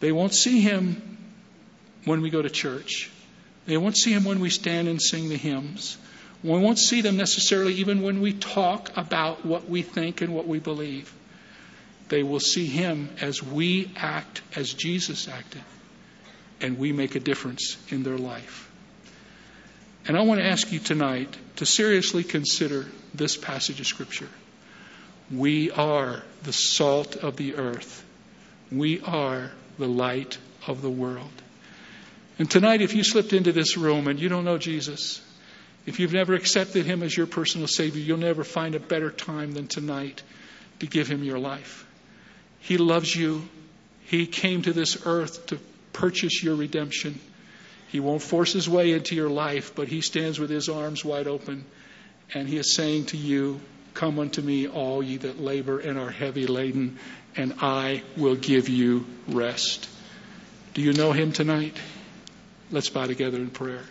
They 0.00 0.12
won't 0.12 0.34
see 0.34 0.60
Him 0.60 1.18
when 2.04 2.20
we 2.20 2.30
go 2.30 2.42
to 2.42 2.50
church. 2.50 3.10
They 3.66 3.76
won't 3.76 3.96
see 3.96 4.12
Him 4.12 4.24
when 4.24 4.40
we 4.40 4.50
stand 4.50 4.88
and 4.88 5.00
sing 5.00 5.28
the 5.28 5.36
hymns. 5.36 5.98
We 6.42 6.50
won't 6.50 6.78
see 6.78 7.00
them 7.00 7.16
necessarily 7.16 7.74
even 7.74 8.02
when 8.02 8.20
we 8.20 8.32
talk 8.32 8.96
about 8.96 9.44
what 9.44 9.68
we 9.68 9.82
think 9.82 10.20
and 10.20 10.34
what 10.34 10.46
we 10.46 10.60
believe. 10.60 11.12
They 12.08 12.22
will 12.22 12.40
see 12.40 12.66
Him 12.66 13.10
as 13.20 13.42
we 13.42 13.90
act 13.96 14.42
as 14.54 14.72
Jesus 14.72 15.28
acted 15.28 15.62
and 16.60 16.78
we 16.78 16.92
make 16.92 17.14
a 17.14 17.20
difference 17.20 17.76
in 17.90 18.02
their 18.02 18.18
life. 18.18 18.70
And 20.06 20.16
I 20.16 20.22
want 20.22 20.40
to 20.40 20.46
ask 20.46 20.72
you 20.72 20.78
tonight 20.78 21.36
to 21.56 21.66
seriously 21.66 22.24
consider 22.24 22.86
this 23.14 23.36
passage 23.36 23.80
of 23.80 23.86
Scripture. 23.86 24.28
We 25.30 25.70
are 25.70 26.22
the 26.42 26.52
salt 26.52 27.16
of 27.16 27.36
the 27.36 27.56
earth. 27.56 28.04
We 28.72 29.00
are 29.00 29.50
the 29.78 29.86
light 29.88 30.38
of 30.66 30.82
the 30.82 30.90
world. 30.90 31.30
And 32.38 32.50
tonight, 32.50 32.82
if 32.82 32.94
you 32.94 33.02
slipped 33.02 33.32
into 33.32 33.52
this 33.52 33.76
room 33.76 34.06
and 34.08 34.18
you 34.18 34.28
don't 34.28 34.44
know 34.44 34.58
Jesus, 34.58 35.20
if 35.86 35.98
you've 35.98 36.12
never 36.12 36.34
accepted 36.34 36.86
Him 36.86 37.02
as 37.02 37.16
your 37.16 37.26
personal 37.26 37.66
Savior, 37.66 38.02
you'll 38.02 38.18
never 38.18 38.44
find 38.44 38.74
a 38.74 38.80
better 38.80 39.10
time 39.10 39.52
than 39.52 39.66
tonight 39.66 40.22
to 40.78 40.86
give 40.86 41.08
Him 41.08 41.24
your 41.24 41.38
life. 41.38 41.86
He 42.60 42.76
loves 42.76 43.14
you. 43.14 43.48
He 44.04 44.26
came 44.26 44.62
to 44.62 44.72
this 44.72 45.04
earth 45.04 45.46
to 45.46 45.58
purchase 45.92 46.42
your 46.42 46.54
redemption. 46.54 47.18
He 47.88 48.00
won't 48.00 48.22
force 48.22 48.52
his 48.52 48.68
way 48.68 48.92
into 48.92 49.14
your 49.14 49.30
life, 49.30 49.74
but 49.74 49.88
he 49.88 50.00
stands 50.00 50.38
with 50.38 50.50
his 50.50 50.68
arms 50.68 51.04
wide 51.04 51.26
open 51.26 51.64
and 52.34 52.46
he 52.48 52.58
is 52.58 52.74
saying 52.74 53.06
to 53.06 53.16
you, 53.16 53.60
Come 53.98 54.20
unto 54.20 54.40
me, 54.40 54.68
all 54.68 55.02
ye 55.02 55.16
that 55.16 55.40
labor 55.40 55.80
and 55.80 55.98
are 55.98 56.08
heavy 56.08 56.46
laden, 56.46 57.00
and 57.34 57.54
I 57.60 58.04
will 58.16 58.36
give 58.36 58.68
you 58.68 59.04
rest. 59.26 59.88
Do 60.72 60.82
you 60.82 60.92
know 60.92 61.10
him 61.10 61.32
tonight? 61.32 61.76
Let's 62.70 62.88
bow 62.90 63.06
together 63.06 63.38
in 63.38 63.50
prayer. 63.50 63.82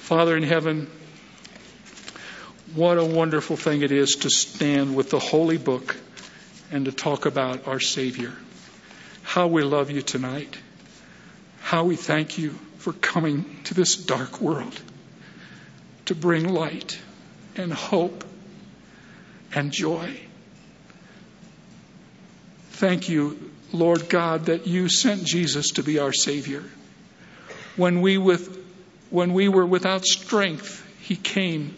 Father 0.00 0.36
in 0.36 0.42
heaven, 0.42 0.90
what 2.74 2.98
a 2.98 3.04
wonderful 3.06 3.56
thing 3.56 3.80
it 3.80 3.90
is 3.90 4.10
to 4.16 4.28
stand 4.28 4.94
with 4.94 5.08
the 5.08 5.18
holy 5.18 5.56
book 5.56 5.96
and 6.70 6.84
to 6.84 6.92
talk 6.92 7.24
about 7.24 7.66
our 7.66 7.80
Savior. 7.80 8.34
How 9.22 9.46
we 9.46 9.62
love 9.62 9.90
you 9.90 10.02
tonight. 10.02 10.54
How 11.62 11.84
we 11.84 11.96
thank 11.96 12.36
you 12.36 12.50
for 12.76 12.92
coming 12.92 13.62
to 13.64 13.72
this 13.72 13.96
dark 13.96 14.42
world 14.42 14.78
to 16.04 16.14
bring 16.14 16.46
light 16.46 17.00
and 17.56 17.72
hope 17.72 18.22
and 19.54 19.72
joy. 19.72 20.18
Thank 22.70 23.08
you, 23.08 23.52
Lord 23.72 24.08
God, 24.08 24.46
that 24.46 24.66
you 24.66 24.88
sent 24.88 25.24
Jesus 25.24 25.72
to 25.72 25.82
be 25.82 25.98
our 25.98 26.12
Savior. 26.12 26.64
When 27.76 28.00
we, 28.00 28.18
with, 28.18 28.64
when 29.10 29.32
we 29.32 29.48
were 29.48 29.64
without 29.64 30.04
strength, 30.04 30.84
He 31.00 31.16
came. 31.16 31.74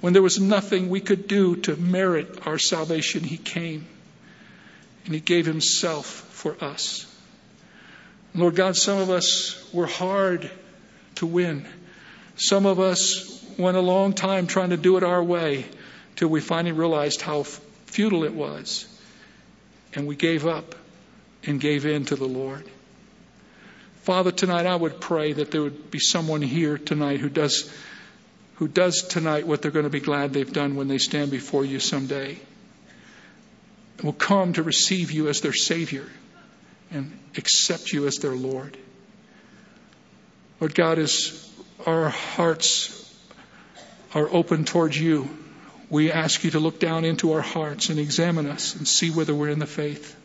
When 0.00 0.12
there 0.12 0.22
was 0.22 0.40
nothing 0.40 0.88
we 0.88 1.00
could 1.00 1.28
do 1.28 1.56
to 1.56 1.76
merit 1.76 2.46
our 2.46 2.58
salvation, 2.58 3.22
He 3.22 3.36
came. 3.36 3.86
And 5.04 5.14
He 5.14 5.20
gave 5.20 5.46
Himself 5.46 6.06
for 6.06 6.56
us. 6.62 7.06
Lord 8.34 8.56
God, 8.56 8.76
some 8.76 8.98
of 8.98 9.10
us 9.10 9.68
were 9.72 9.86
hard 9.86 10.50
to 11.16 11.26
win. 11.26 11.66
Some 12.36 12.66
of 12.66 12.80
us 12.80 13.44
went 13.58 13.76
a 13.76 13.80
long 13.80 14.12
time 14.12 14.46
trying 14.46 14.70
to 14.70 14.76
do 14.76 14.96
it 14.96 15.02
our 15.02 15.22
way 15.22 15.66
till 16.16 16.28
we 16.28 16.40
finally 16.40 16.72
realized 16.72 17.20
how 17.20 17.42
futile 17.42 18.24
it 18.24 18.34
was. 18.34 18.86
And 19.94 20.06
we 20.06 20.16
gave 20.16 20.46
up 20.46 20.74
and 21.44 21.60
gave 21.60 21.86
in 21.86 22.04
to 22.06 22.16
the 22.16 22.26
Lord. 22.26 22.64
Father, 24.02 24.30
tonight 24.30 24.66
I 24.66 24.74
would 24.74 25.00
pray 25.00 25.32
that 25.32 25.50
there 25.50 25.62
would 25.62 25.90
be 25.90 25.98
someone 25.98 26.42
here 26.42 26.78
tonight 26.78 27.20
who 27.20 27.28
does 27.28 27.70
who 28.54 28.68
does 28.68 29.02
tonight 29.02 29.46
what 29.46 29.62
they're 29.62 29.70
going 29.70 29.84
to 29.84 29.90
be 29.90 30.00
glad 30.00 30.34
they've 30.34 30.52
done 30.52 30.76
when 30.76 30.86
they 30.86 30.98
stand 30.98 31.30
before 31.30 31.64
you 31.64 31.80
someday. 31.80 32.38
will 34.02 34.12
come 34.12 34.52
to 34.52 34.62
receive 34.62 35.10
you 35.12 35.28
as 35.28 35.40
their 35.40 35.54
Savior 35.54 36.06
and 36.90 37.18
accept 37.38 37.90
you 37.92 38.06
as 38.06 38.16
their 38.16 38.34
Lord. 38.34 38.76
Lord 40.60 40.74
God, 40.74 40.98
as 40.98 41.50
our 41.86 42.10
hearts 42.10 42.96
are 44.14 44.28
open 44.30 44.66
towards 44.66 45.00
you, 45.00 45.30
we 45.90 46.12
ask 46.12 46.44
you 46.44 46.52
to 46.52 46.60
look 46.60 46.78
down 46.78 47.04
into 47.04 47.32
our 47.32 47.40
hearts 47.40 47.90
and 47.90 47.98
examine 47.98 48.46
us 48.46 48.76
and 48.76 48.86
see 48.86 49.10
whether 49.10 49.34
we're 49.34 49.48
in 49.48 49.58
the 49.58 49.66
faith. 49.66 50.16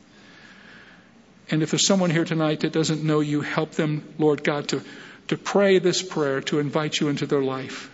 And 1.50 1.64
if 1.64 1.72
there's 1.72 1.86
someone 1.86 2.12
here 2.12 2.24
tonight 2.26 2.62
that 2.62 2.72
doesn't 2.72 3.04
know 3.04 3.20
you, 3.20 3.42
help 3.42 3.72
them, 3.72 4.14
Lord 4.20 4.44
God, 4.44 4.70
to, 4.70 4.82
to 5.28 5.38
pray 5.38 5.80
this 5.80 6.04
prayer 6.04 6.42
to 6.42 6.60
invite 6.60 7.00
you 7.00 7.10
into 7.10 7.26
their 7.26 7.42
life. 7.42 7.92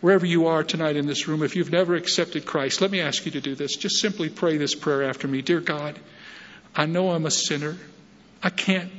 Wherever 0.00 0.26
you 0.26 0.46
are 0.46 0.64
tonight 0.64 0.96
in 0.96 1.06
this 1.06 1.28
room, 1.28 1.42
if 1.42 1.54
you've 1.54 1.70
never 1.70 1.94
accepted 1.94 2.44
Christ, 2.44 2.80
let 2.80 2.90
me 2.90 3.00
ask 3.00 3.24
you 3.24 3.32
to 3.32 3.40
do 3.40 3.54
this. 3.54 3.76
Just 3.76 4.00
simply 4.00 4.28
pray 4.28 4.56
this 4.56 4.74
prayer 4.74 5.04
after 5.04 5.28
me. 5.28 5.42
Dear 5.42 5.60
God, 5.60 5.98
I 6.74 6.86
know 6.86 7.10
I'm 7.10 7.26
a 7.26 7.30
sinner. 7.30 7.76
I 8.42 8.50
can't, 8.50 8.90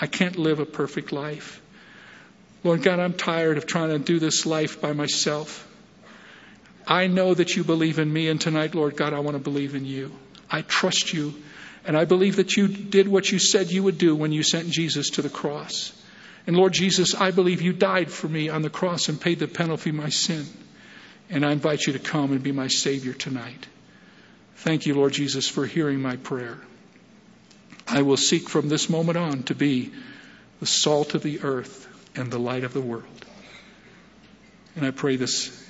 I 0.00 0.06
can't 0.06 0.36
live 0.36 0.58
a 0.58 0.66
perfect 0.66 1.12
life. 1.12 1.60
Lord 2.64 2.82
God, 2.82 2.98
I'm 2.98 3.14
tired 3.14 3.58
of 3.58 3.66
trying 3.66 3.90
to 3.90 3.98
do 3.98 4.18
this 4.18 4.44
life 4.44 4.80
by 4.80 4.92
myself. 4.92 5.66
I 6.90 7.06
know 7.06 7.32
that 7.32 7.54
you 7.54 7.62
believe 7.62 8.00
in 8.00 8.12
me, 8.12 8.28
and 8.28 8.40
tonight, 8.40 8.74
Lord 8.74 8.96
God, 8.96 9.14
I 9.14 9.20
want 9.20 9.36
to 9.36 9.42
believe 9.42 9.76
in 9.76 9.86
you. 9.86 10.10
I 10.50 10.62
trust 10.62 11.12
you, 11.12 11.34
and 11.84 11.96
I 11.96 12.04
believe 12.04 12.34
that 12.36 12.56
you 12.56 12.66
did 12.66 13.06
what 13.06 13.30
you 13.30 13.38
said 13.38 13.70
you 13.70 13.84
would 13.84 13.96
do 13.96 14.16
when 14.16 14.32
you 14.32 14.42
sent 14.42 14.68
Jesus 14.70 15.10
to 15.10 15.22
the 15.22 15.30
cross. 15.30 15.92
And 16.48 16.56
Lord 16.56 16.72
Jesus, 16.72 17.14
I 17.14 17.30
believe 17.30 17.62
you 17.62 17.72
died 17.72 18.10
for 18.10 18.26
me 18.26 18.48
on 18.48 18.62
the 18.62 18.70
cross 18.70 19.08
and 19.08 19.20
paid 19.20 19.38
the 19.38 19.46
penalty 19.46 19.90
of 19.90 19.96
my 19.96 20.08
sin. 20.08 20.44
And 21.28 21.46
I 21.46 21.52
invite 21.52 21.86
you 21.86 21.92
to 21.92 22.00
come 22.00 22.32
and 22.32 22.42
be 22.42 22.50
my 22.50 22.66
Savior 22.66 23.12
tonight. 23.12 23.68
Thank 24.56 24.84
you, 24.84 24.96
Lord 24.96 25.12
Jesus, 25.12 25.46
for 25.46 25.64
hearing 25.66 26.00
my 26.00 26.16
prayer. 26.16 26.58
I 27.86 28.02
will 28.02 28.16
seek 28.16 28.48
from 28.48 28.68
this 28.68 28.90
moment 28.90 29.16
on 29.16 29.44
to 29.44 29.54
be 29.54 29.92
the 30.58 30.66
salt 30.66 31.14
of 31.14 31.22
the 31.22 31.42
earth 31.42 31.86
and 32.16 32.32
the 32.32 32.38
light 32.40 32.64
of 32.64 32.72
the 32.72 32.80
world. 32.80 33.04
And 34.74 34.84
I 34.84 34.90
pray 34.90 35.14
this 35.14 35.69